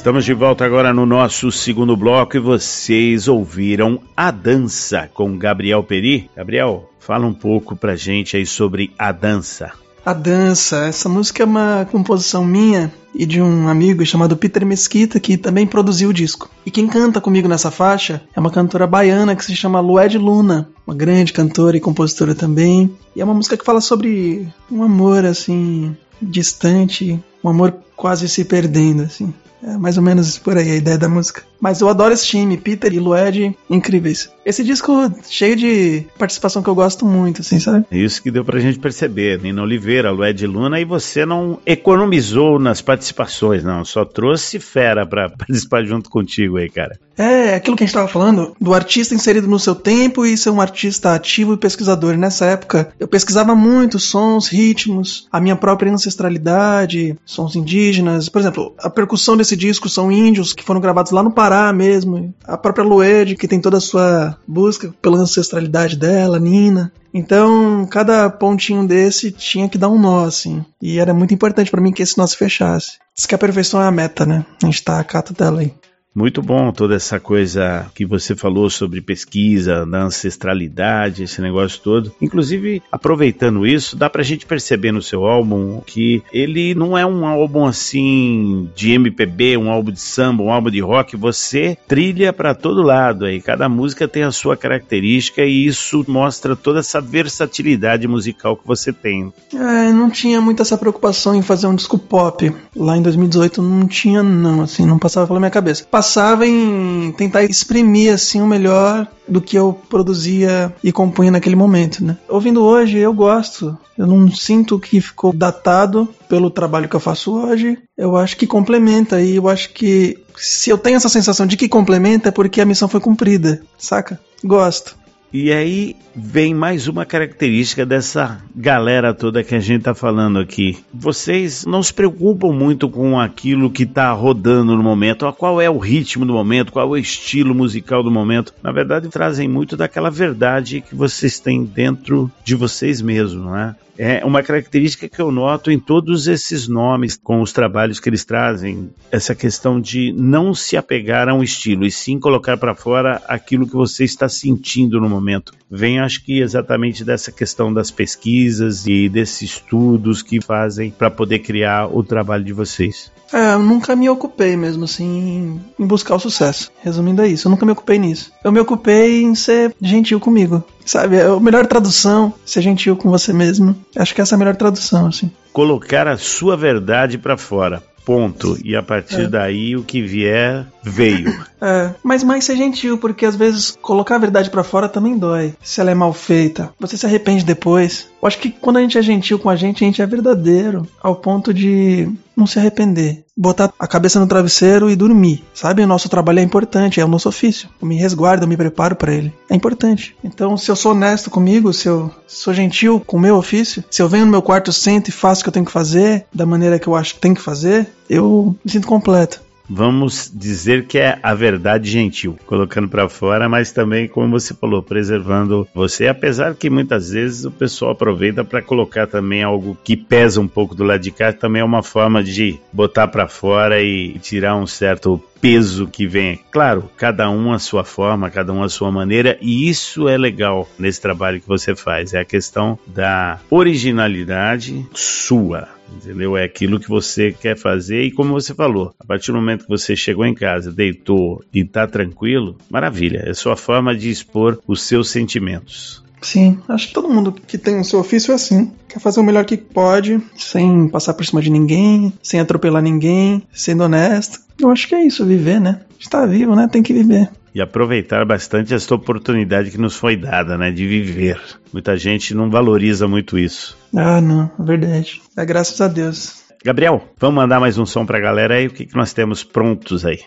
Estamos 0.00 0.24
de 0.24 0.32
volta 0.32 0.64
agora 0.64 0.94
no 0.94 1.04
nosso 1.04 1.52
segundo 1.52 1.94
bloco 1.94 2.34
e 2.34 2.40
vocês 2.40 3.28
ouviram 3.28 4.00
A 4.16 4.30
Dança 4.30 5.10
com 5.12 5.36
Gabriel 5.36 5.82
Peri. 5.82 6.30
Gabriel, 6.34 6.88
fala 6.98 7.26
um 7.26 7.34
pouco 7.34 7.76
pra 7.76 7.94
gente 7.94 8.34
aí 8.34 8.46
sobre 8.46 8.94
A 8.98 9.12
Dança. 9.12 9.72
A 10.02 10.14
Dança, 10.14 10.86
essa 10.86 11.06
música 11.06 11.42
é 11.42 11.46
uma 11.46 11.86
composição 11.92 12.46
minha 12.46 12.90
e 13.14 13.26
de 13.26 13.42
um 13.42 13.68
amigo 13.68 14.04
chamado 14.06 14.38
Peter 14.38 14.64
Mesquita, 14.64 15.20
que 15.20 15.36
também 15.36 15.66
produziu 15.66 16.08
o 16.08 16.14
disco. 16.14 16.48
E 16.64 16.70
quem 16.70 16.86
canta 16.86 17.20
comigo 17.20 17.46
nessa 17.46 17.70
faixa 17.70 18.22
é 18.34 18.40
uma 18.40 18.50
cantora 18.50 18.86
baiana 18.86 19.36
que 19.36 19.44
se 19.44 19.54
chama 19.54 19.80
Lued 19.80 20.16
Luna, 20.16 20.70
uma 20.86 20.96
grande 20.96 21.30
cantora 21.30 21.76
e 21.76 21.80
compositora 21.80 22.34
também. 22.34 22.90
E 23.14 23.20
é 23.20 23.24
uma 23.24 23.34
música 23.34 23.54
que 23.54 23.66
fala 23.66 23.82
sobre 23.82 24.48
um 24.72 24.82
amor 24.82 25.26
assim 25.26 25.94
distante, 26.22 27.22
um 27.44 27.50
amor 27.50 27.74
quase 27.94 28.30
se 28.30 28.46
perdendo 28.46 29.02
assim. 29.02 29.34
É 29.62 29.76
mais 29.76 29.96
ou 29.96 30.02
menos 30.02 30.38
por 30.38 30.56
aí 30.56 30.70
a 30.70 30.76
ideia 30.76 30.98
da 30.98 31.08
música. 31.08 31.42
Mas 31.60 31.80
eu 31.80 31.88
adoro 31.88 32.14
esse 32.14 32.26
time, 32.26 32.56
Peter 32.56 32.92
e 32.92 32.98
Lued, 32.98 33.56
incríveis. 33.68 34.30
Esse 34.50 34.64
disco 34.64 34.92
cheio 35.28 35.54
de 35.54 36.04
participação 36.18 36.60
que 36.60 36.68
eu 36.68 36.74
gosto 36.74 37.06
muito, 37.06 37.40
assim, 37.40 37.60
sabe? 37.60 37.86
É 37.88 37.96
Isso 37.96 38.20
que 38.20 38.32
deu 38.32 38.44
pra 38.44 38.58
gente 38.58 38.80
perceber. 38.80 39.40
Nina 39.40 39.62
Oliveira, 39.62 40.10
Lued 40.10 40.44
Luna, 40.44 40.80
e 40.80 40.84
você 40.84 41.24
não 41.24 41.60
economizou 41.64 42.58
nas 42.58 42.82
participações, 42.82 43.62
não. 43.62 43.84
Só 43.84 44.04
trouxe 44.04 44.58
fera 44.58 45.06
pra 45.06 45.30
participar 45.38 45.84
junto 45.84 46.10
contigo 46.10 46.56
aí, 46.56 46.68
cara. 46.68 46.98
É, 47.16 47.54
aquilo 47.54 47.76
que 47.76 47.84
a 47.84 47.86
gente 47.86 47.94
tava 47.94 48.08
falando, 48.08 48.56
do 48.58 48.72
artista 48.72 49.14
inserido 49.14 49.46
no 49.46 49.58
seu 49.58 49.74
tempo 49.74 50.24
e 50.24 50.36
ser 50.36 50.50
um 50.50 50.60
artista 50.60 51.14
ativo 51.14 51.52
e 51.52 51.58
pesquisador. 51.58 52.16
Nessa 52.16 52.46
época, 52.46 52.92
eu 52.98 53.06
pesquisava 53.06 53.54
muito 53.54 53.98
sons, 53.98 54.48
ritmos, 54.48 55.28
a 55.30 55.38
minha 55.38 55.54
própria 55.54 55.92
ancestralidade, 55.92 57.16
sons 57.24 57.54
indígenas. 57.54 58.28
Por 58.28 58.40
exemplo, 58.40 58.74
a 58.78 58.88
percussão 58.88 59.36
desse 59.36 59.54
disco 59.54 59.88
são 59.88 60.10
índios 60.10 60.54
que 60.54 60.64
foram 60.64 60.80
gravados 60.80 61.12
lá 61.12 61.22
no 61.22 61.30
Pará 61.30 61.72
mesmo. 61.72 62.34
A 62.42 62.56
própria 62.56 62.84
Lued, 62.84 63.36
que 63.36 63.46
tem 63.46 63.60
toda 63.60 63.76
a 63.76 63.80
sua 63.80 64.36
busca 64.46 64.92
pela 65.00 65.18
ancestralidade 65.18 65.96
dela, 65.96 66.38
Nina. 66.38 66.92
Então, 67.12 67.86
cada 67.90 68.30
pontinho 68.30 68.86
desse 68.86 69.32
tinha 69.32 69.68
que 69.68 69.78
dar 69.78 69.88
um 69.88 70.00
nó, 70.00 70.24
assim. 70.24 70.64
E 70.80 70.98
era 70.98 71.12
muito 71.12 71.34
importante 71.34 71.70
pra 71.70 71.80
mim 71.80 71.92
que 71.92 72.02
esse 72.02 72.16
nó 72.16 72.26
se 72.26 72.36
fechasse. 72.36 72.98
Diz 73.14 73.26
que 73.26 73.34
a 73.34 73.38
perfeição 73.38 73.82
é 73.82 73.86
a 73.86 73.90
meta, 73.90 74.24
né? 74.24 74.44
A 74.62 74.66
gente 74.66 74.82
tá 74.82 75.00
a 75.00 75.04
cata 75.04 75.34
dela 75.34 75.60
aí. 75.60 75.74
Muito 76.14 76.42
bom 76.42 76.72
toda 76.72 76.96
essa 76.96 77.20
coisa 77.20 77.86
que 77.94 78.04
você 78.04 78.34
falou 78.34 78.68
sobre 78.68 79.00
pesquisa, 79.00 79.86
da 79.86 80.02
ancestralidade, 80.02 81.22
esse 81.22 81.40
negócio 81.40 81.80
todo. 81.80 82.12
Inclusive, 82.20 82.82
aproveitando 82.90 83.64
isso, 83.64 83.96
dá 83.96 84.10
pra 84.10 84.24
gente 84.24 84.44
perceber 84.44 84.90
no 84.90 85.00
seu 85.00 85.24
álbum 85.24 85.80
que 85.86 86.22
ele 86.32 86.74
não 86.74 86.98
é 86.98 87.06
um 87.06 87.24
álbum 87.24 87.64
assim 87.64 88.68
de 88.74 88.90
MPB, 88.92 89.56
um 89.56 89.70
álbum 89.70 89.92
de 89.92 90.00
samba, 90.00 90.42
um 90.42 90.50
álbum 90.50 90.70
de 90.70 90.80
rock. 90.80 91.16
Você 91.16 91.78
trilha 91.86 92.32
pra 92.32 92.54
todo 92.54 92.82
lado 92.82 93.24
aí. 93.24 93.40
Cada 93.40 93.68
música 93.68 94.08
tem 94.08 94.24
a 94.24 94.32
sua 94.32 94.56
característica 94.56 95.44
e 95.44 95.64
isso 95.64 96.04
mostra 96.08 96.56
toda 96.56 96.80
essa 96.80 97.00
versatilidade 97.00 98.08
musical 98.08 98.56
que 98.56 98.66
você 98.66 98.92
tem. 98.92 99.32
É, 99.54 99.92
não 99.92 100.10
tinha 100.10 100.40
muito 100.40 100.60
essa 100.60 100.76
preocupação 100.76 101.36
em 101.36 101.42
fazer 101.42 101.68
um 101.68 101.74
disco 101.74 101.96
pop. 101.96 102.52
Lá 102.74 102.96
em 102.96 103.02
2018 103.02 103.62
não 103.62 103.86
tinha, 103.86 104.24
não, 104.24 104.62
assim, 104.62 104.84
não 104.84 104.98
passava 104.98 105.28
pela 105.28 105.38
minha 105.38 105.50
cabeça. 105.50 105.86
Passava 106.00 106.46
em 106.46 107.12
tentar 107.12 107.44
exprimir, 107.44 108.14
assim, 108.14 108.40
o 108.40 108.46
melhor 108.46 109.06
do 109.28 109.38
que 109.38 109.54
eu 109.54 109.78
produzia 109.86 110.74
e 110.82 110.90
compunha 110.90 111.30
naquele 111.30 111.54
momento, 111.54 112.02
né? 112.02 112.16
Ouvindo 112.26 112.62
hoje, 112.62 112.96
eu 112.96 113.12
gosto. 113.12 113.76
Eu 113.98 114.06
não 114.06 114.30
sinto 114.30 114.78
que 114.78 114.98
ficou 114.98 115.30
datado 115.30 116.08
pelo 116.26 116.48
trabalho 116.48 116.88
que 116.88 116.96
eu 116.96 117.00
faço 117.00 117.34
hoje. 117.34 117.76
Eu 117.98 118.16
acho 118.16 118.34
que 118.38 118.46
complementa 118.46 119.20
e 119.20 119.36
eu 119.36 119.46
acho 119.46 119.74
que 119.74 120.16
se 120.38 120.70
eu 120.70 120.78
tenho 120.78 120.96
essa 120.96 121.10
sensação 121.10 121.46
de 121.46 121.54
que 121.54 121.68
complementa 121.68 122.30
é 122.30 122.32
porque 122.32 122.62
a 122.62 122.66
missão 122.66 122.88
foi 122.88 122.98
cumprida, 122.98 123.60
saca? 123.76 124.18
Gosto. 124.42 124.96
E 125.32 125.52
aí 125.52 125.94
vem 126.14 126.52
mais 126.52 126.88
uma 126.88 127.06
característica 127.06 127.86
dessa 127.86 128.42
galera 128.54 129.14
toda 129.14 129.44
que 129.44 129.54
a 129.54 129.60
gente 129.60 129.84
tá 129.84 129.94
falando 129.94 130.40
aqui. 130.40 130.78
Vocês 130.92 131.64
não 131.64 131.82
se 131.84 131.94
preocupam 131.94 132.52
muito 132.52 132.88
com 132.88 133.18
aquilo 133.18 133.70
que 133.70 133.86
tá 133.86 134.10
rodando 134.10 134.76
no 134.76 134.82
momento, 134.82 135.32
qual 135.34 135.60
é 135.60 135.70
o 135.70 135.78
ritmo 135.78 136.26
do 136.26 136.32
momento, 136.32 136.72
qual 136.72 136.88
é 136.88 136.90
o 136.90 136.96
estilo 136.96 137.54
musical 137.54 138.02
do 138.02 138.10
momento. 138.10 138.52
Na 138.60 138.72
verdade, 138.72 139.08
trazem 139.08 139.46
muito 139.46 139.76
daquela 139.76 140.10
verdade 140.10 140.80
que 140.80 140.96
vocês 140.96 141.38
têm 141.38 141.64
dentro 141.64 142.28
de 142.44 142.56
vocês 142.56 143.00
mesmos, 143.00 143.44
não 143.44 143.56
é? 144.00 144.24
Uma 144.24 144.42
característica 144.42 145.06
que 145.06 145.20
eu 145.20 145.30
noto 145.30 145.70
em 145.70 145.78
todos 145.78 146.26
esses 146.26 146.66
nomes, 146.66 147.20
com 147.22 147.42
os 147.42 147.52
trabalhos 147.52 148.00
que 148.00 148.08
eles 148.08 148.24
trazem, 148.24 148.88
essa 149.12 149.34
questão 149.34 149.78
de 149.78 150.10
não 150.16 150.54
se 150.54 150.74
apegar 150.74 151.28
a 151.28 151.34
um 151.34 151.42
estilo 151.42 151.84
e 151.84 151.90
sim 151.90 152.18
colocar 152.18 152.56
para 152.56 152.74
fora 152.74 153.20
aquilo 153.28 153.66
que 153.66 153.74
você 153.74 154.04
está 154.04 154.26
sentindo 154.26 154.98
no 154.98 155.08
momento. 155.08 155.52
Vem, 155.70 156.00
acho 156.00 156.24
que 156.24 156.40
exatamente 156.40 157.04
dessa 157.04 157.30
questão 157.30 157.70
das 157.70 157.90
pesquisas 157.90 158.86
e 158.86 159.06
desses 159.06 159.42
estudos 159.42 160.22
que 160.22 160.40
fazem 160.40 160.90
para 160.90 161.10
poder 161.10 161.40
criar 161.40 161.86
o 161.86 162.02
trabalho 162.02 162.42
de 162.42 162.54
vocês. 162.54 163.12
É, 163.32 163.52
eu 163.52 163.60
nunca 163.60 163.94
me 163.94 164.08
ocupei 164.08 164.56
mesmo 164.56 164.84
assim 164.84 165.60
em 165.78 165.86
buscar 165.86 166.16
o 166.16 166.18
sucesso. 166.18 166.72
Resumindo 166.82 167.22
é 167.22 167.28
isso, 167.28 167.46
eu 167.46 167.50
nunca 167.50 167.66
me 167.66 167.72
ocupei 167.72 167.98
nisso. 167.98 168.32
Eu 168.42 168.50
me 168.50 168.58
ocupei 168.58 169.22
em 169.22 169.34
ser 169.34 169.74
gentil 169.80 170.18
comigo. 170.18 170.64
Sabe, 170.84 171.16
é 171.16 171.26
a 171.26 171.38
melhor 171.40 171.66
tradução, 171.66 172.32
ser 172.44 172.62
gentil 172.62 172.96
com 172.96 173.10
você 173.10 173.32
mesmo. 173.32 173.76
Acho 173.96 174.14
que 174.14 174.20
essa 174.20 174.34
é 174.34 174.36
a 174.36 174.38
melhor 174.38 174.56
tradução, 174.56 175.06
assim. 175.06 175.30
Colocar 175.52 176.08
a 176.08 176.16
sua 176.16 176.56
verdade 176.56 177.18
para 177.18 177.36
fora. 177.36 177.82
Ponto. 178.04 178.58
E 178.64 178.74
a 178.74 178.82
partir 178.82 179.20
É. 179.22 179.28
daí 179.28 179.76
o 179.76 179.84
que 179.84 180.00
vier, 180.02 180.66
veio. 180.82 181.32
É, 181.62 181.90
mas 182.02 182.24
mais 182.24 182.44
ser 182.46 182.56
gentil, 182.56 182.96
porque 182.96 183.26
às 183.26 183.36
vezes 183.36 183.76
colocar 183.82 184.14
a 184.14 184.18
verdade 184.18 184.48
pra 184.48 184.64
fora 184.64 184.88
também 184.88 185.18
dói. 185.18 185.52
Se 185.62 185.78
ela 185.78 185.90
é 185.90 185.94
mal 185.94 186.10
feita, 186.14 186.70
você 186.80 186.96
se 186.96 187.04
arrepende 187.04 187.44
depois. 187.44 188.06
Eu 188.20 188.26
acho 188.26 188.38
que 188.38 188.48
quando 188.50 188.78
a 188.78 188.80
gente 188.80 188.96
é 188.96 189.02
gentil 189.02 189.38
com 189.38 189.50
a 189.50 189.56
gente, 189.56 189.84
a 189.84 189.86
gente 189.86 190.00
é 190.00 190.06
verdadeiro, 190.06 190.88
ao 191.02 191.14
ponto 191.14 191.52
de 191.52 192.08
não 192.34 192.46
se 192.46 192.58
arrepender. 192.58 193.24
Botar 193.40 193.72
a 193.78 193.86
cabeça 193.86 194.20
no 194.20 194.26
travesseiro 194.26 194.90
e 194.90 194.94
dormir. 194.94 195.42
Sabe? 195.54 195.82
O 195.82 195.86
nosso 195.86 196.10
trabalho 196.10 196.40
é 196.40 196.42
importante, 196.42 197.00
é 197.00 197.04
o 197.04 197.08
nosso 197.08 197.26
ofício. 197.26 197.70
Eu 197.80 197.88
me 197.88 197.96
resguardo, 197.96 198.44
eu 198.44 198.48
me 198.48 198.56
preparo 198.56 198.94
pra 198.94 199.14
ele. 199.14 199.32
É 199.48 199.54
importante. 199.54 200.14
Então, 200.22 200.58
se 200.58 200.70
eu 200.70 200.76
sou 200.76 200.92
honesto 200.92 201.30
comigo, 201.30 201.72
se 201.72 201.88
eu 201.88 202.10
sou 202.26 202.52
gentil 202.52 203.00
com 203.00 203.16
o 203.16 203.20
meu 203.20 203.36
ofício, 203.36 203.82
se 203.90 204.02
eu 204.02 204.08
venho 204.08 204.26
no 204.26 204.30
meu 204.30 204.42
quarto, 204.42 204.72
sento 204.74 205.08
e 205.08 205.12
faço 205.12 205.40
o 205.40 205.44
que 205.44 205.48
eu 205.48 205.54
tenho 205.54 205.64
que 205.64 205.72
fazer, 205.72 206.26
da 206.34 206.44
maneira 206.44 206.78
que 206.78 206.86
eu 206.86 206.94
acho 206.94 207.14
que 207.14 207.20
tem 207.20 207.32
que 207.32 207.40
fazer, 207.40 207.88
eu 208.10 208.54
me 208.62 208.70
sinto 208.70 208.86
completo. 208.86 209.40
Vamos 209.72 210.28
dizer 210.34 210.86
que 210.86 210.98
é 210.98 211.16
a 211.22 211.32
verdade 211.32 211.88
gentil, 211.88 212.36
colocando 212.44 212.88
para 212.88 213.08
fora, 213.08 213.48
mas 213.48 213.70
também, 213.70 214.08
como 214.08 214.28
você 214.28 214.52
falou, 214.52 214.82
preservando 214.82 215.66
você, 215.72 216.08
apesar 216.08 216.56
que 216.56 216.68
muitas 216.68 217.10
vezes 217.10 217.44
o 217.44 217.52
pessoal 217.52 217.92
aproveita 217.92 218.44
para 218.44 218.60
colocar 218.60 219.06
também 219.06 219.44
algo 219.44 219.78
que 219.84 219.96
pesa 219.96 220.40
um 220.40 220.48
pouco 220.48 220.74
do 220.74 220.82
lado 220.82 221.00
de 221.00 221.12
cá, 221.12 221.32
também 221.32 221.62
é 221.62 221.64
uma 221.64 221.84
forma 221.84 222.20
de 222.20 222.58
botar 222.72 223.06
para 223.06 223.28
fora 223.28 223.80
e 223.80 224.18
tirar 224.18 224.56
um 224.56 224.66
certo 224.66 225.22
peso 225.40 225.86
que 225.86 226.06
vem. 226.06 226.40
Claro, 226.50 226.90
cada 226.96 227.30
um 227.30 227.52
a 227.52 227.58
sua 227.58 227.84
forma, 227.84 228.28
cada 228.28 228.52
um 228.52 228.64
a 228.64 228.68
sua 228.68 228.90
maneira, 228.90 229.38
e 229.40 229.68
isso 229.68 230.08
é 230.08 230.18
legal 230.18 230.68
nesse 230.76 231.00
trabalho 231.00 231.40
que 231.40 231.48
você 231.48 231.76
faz. 231.76 232.12
É 232.12 232.20
a 232.20 232.24
questão 232.24 232.76
da 232.86 233.38
originalidade 233.48 234.84
sua. 234.92 235.79
Entendeu? 235.94 236.36
É 236.36 236.44
aquilo 236.44 236.80
que 236.80 236.88
você 236.88 237.32
quer 237.32 237.56
fazer 237.56 238.02
e 238.02 238.10
como 238.10 238.32
você 238.32 238.54
falou, 238.54 238.94
a 238.98 239.04
partir 239.04 239.32
do 239.32 239.38
momento 239.38 239.64
que 239.64 239.68
você 239.68 239.94
chegou 239.94 240.24
em 240.24 240.34
casa, 240.34 240.72
deitou 240.72 241.44
e 241.52 241.64
tá 241.64 241.86
tranquilo, 241.86 242.56
maravilha. 242.70 243.24
É 243.26 243.34
sua 243.34 243.56
forma 243.56 243.94
de 243.94 244.10
expor 244.10 244.58
os 244.66 244.82
seus 244.82 245.10
sentimentos. 245.10 246.02
Sim, 246.22 246.58
acho 246.68 246.88
que 246.88 246.94
todo 246.94 247.08
mundo 247.08 247.32
que 247.32 247.56
tem 247.56 247.80
o 247.80 247.84
seu 247.84 247.98
ofício 247.98 248.32
é 248.32 248.34
assim. 248.34 248.70
Quer 248.88 249.00
fazer 249.00 249.20
o 249.20 249.24
melhor 249.24 249.44
que 249.44 249.56
pode, 249.56 250.20
sem 250.36 250.88
passar 250.88 251.14
por 251.14 251.24
cima 251.24 251.40
de 251.40 251.50
ninguém, 251.50 252.12
sem 252.22 252.40
atropelar 252.40 252.82
ninguém, 252.82 253.42
sendo 253.52 253.84
honesto. 253.84 254.40
Eu 254.58 254.70
acho 254.70 254.86
que 254.86 254.94
é 254.94 255.04
isso, 255.04 255.24
viver, 255.24 255.60
né? 255.60 255.80
Está 255.98 256.26
vivo, 256.26 256.54
né? 256.54 256.68
Tem 256.70 256.82
que 256.82 256.92
viver. 256.92 257.30
E 257.54 257.60
aproveitar 257.60 258.24
bastante 258.24 258.72
esta 258.72 258.94
oportunidade 258.94 259.70
que 259.70 259.78
nos 259.78 259.96
foi 259.96 260.16
dada, 260.16 260.56
né? 260.56 260.70
De 260.70 260.86
viver. 260.86 261.40
Muita 261.72 261.96
gente 261.96 262.34
não 262.34 262.48
valoriza 262.48 263.08
muito 263.08 263.38
isso. 263.38 263.76
Ah, 263.94 264.20
não, 264.20 264.50
é 264.58 264.62
verdade. 264.62 265.20
É 265.36 265.44
graças 265.44 265.80
a 265.80 265.88
Deus. 265.88 266.44
Gabriel, 266.64 267.02
vamos 267.18 267.36
mandar 267.36 267.58
mais 267.58 267.78
um 267.78 267.86
som 267.86 268.06
pra 268.06 268.20
galera 268.20 268.54
aí. 268.54 268.66
O 268.66 268.70
que, 268.70 268.86
que 268.86 268.96
nós 268.96 269.12
temos 269.12 269.42
prontos 269.42 270.04
aí? 270.04 270.20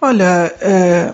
Olha, 0.00 0.54
é, 0.60 1.12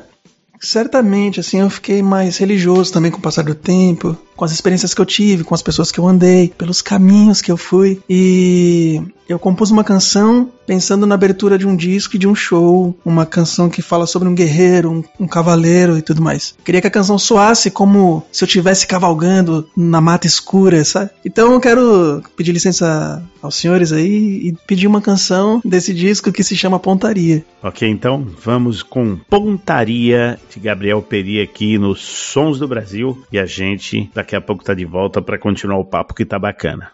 certamente, 0.60 1.40
assim, 1.40 1.60
eu 1.60 1.70
fiquei 1.70 2.02
mais 2.02 2.38
religioso 2.38 2.92
também 2.92 3.10
com 3.10 3.18
o 3.18 3.22
passar 3.22 3.42
do 3.42 3.54
tempo. 3.54 4.16
Com 4.38 4.44
as 4.44 4.52
experiências 4.52 4.94
que 4.94 5.00
eu 5.00 5.04
tive, 5.04 5.42
com 5.42 5.52
as 5.52 5.60
pessoas 5.60 5.90
que 5.90 5.98
eu 5.98 6.06
andei, 6.06 6.52
pelos 6.56 6.80
caminhos 6.80 7.42
que 7.42 7.50
eu 7.50 7.56
fui. 7.56 8.00
E 8.08 9.02
eu 9.28 9.36
compus 9.36 9.72
uma 9.72 9.82
canção 9.82 10.48
pensando 10.64 11.06
na 11.06 11.14
abertura 11.14 11.58
de 11.58 11.66
um 11.66 11.74
disco 11.74 12.14
e 12.14 12.18
de 12.18 12.28
um 12.28 12.34
show, 12.34 12.94
uma 13.04 13.26
canção 13.26 13.68
que 13.68 13.82
fala 13.82 14.06
sobre 14.06 14.28
um 14.28 14.34
guerreiro, 14.34 14.90
um, 14.90 15.04
um 15.24 15.26
cavaleiro 15.26 15.98
e 15.98 16.02
tudo 16.02 16.22
mais. 16.22 16.54
Queria 16.64 16.80
que 16.80 16.86
a 16.86 16.90
canção 16.90 17.18
soasse 17.18 17.70
como 17.70 18.22
se 18.30 18.44
eu 18.44 18.46
estivesse 18.46 18.86
cavalgando 18.86 19.68
na 19.76 20.00
mata 20.00 20.26
escura, 20.26 20.84
sabe? 20.84 21.10
Então 21.24 21.52
eu 21.52 21.60
quero 21.60 22.22
pedir 22.36 22.52
licença 22.52 23.22
aos 23.40 23.54
senhores 23.54 23.92
aí 23.92 24.48
e 24.48 24.56
pedir 24.66 24.86
uma 24.86 25.00
canção 25.00 25.60
desse 25.64 25.94
disco 25.94 26.32
que 26.32 26.44
se 26.44 26.56
chama 26.56 26.78
Pontaria. 26.78 27.44
Ok, 27.62 27.88
então 27.88 28.26
vamos 28.42 28.82
com 28.82 29.16
Pontaria 29.28 30.38
de 30.50 30.60
Gabriel 30.60 31.02
Peri 31.02 31.40
aqui 31.40 31.78
nos 31.78 32.00
Sons 32.00 32.58
do 32.58 32.68
Brasil 32.68 33.22
e 33.32 33.38
a 33.38 33.46
gente 33.46 34.10
daqui 34.28 34.36
a 34.36 34.40
pouco 34.42 34.62
tá 34.62 34.74
de 34.74 34.84
volta 34.84 35.22
para 35.22 35.38
continuar 35.38 35.78
o 35.78 35.84
papo 35.86 36.12
que 36.12 36.22
tá 36.22 36.38
bacana. 36.38 36.92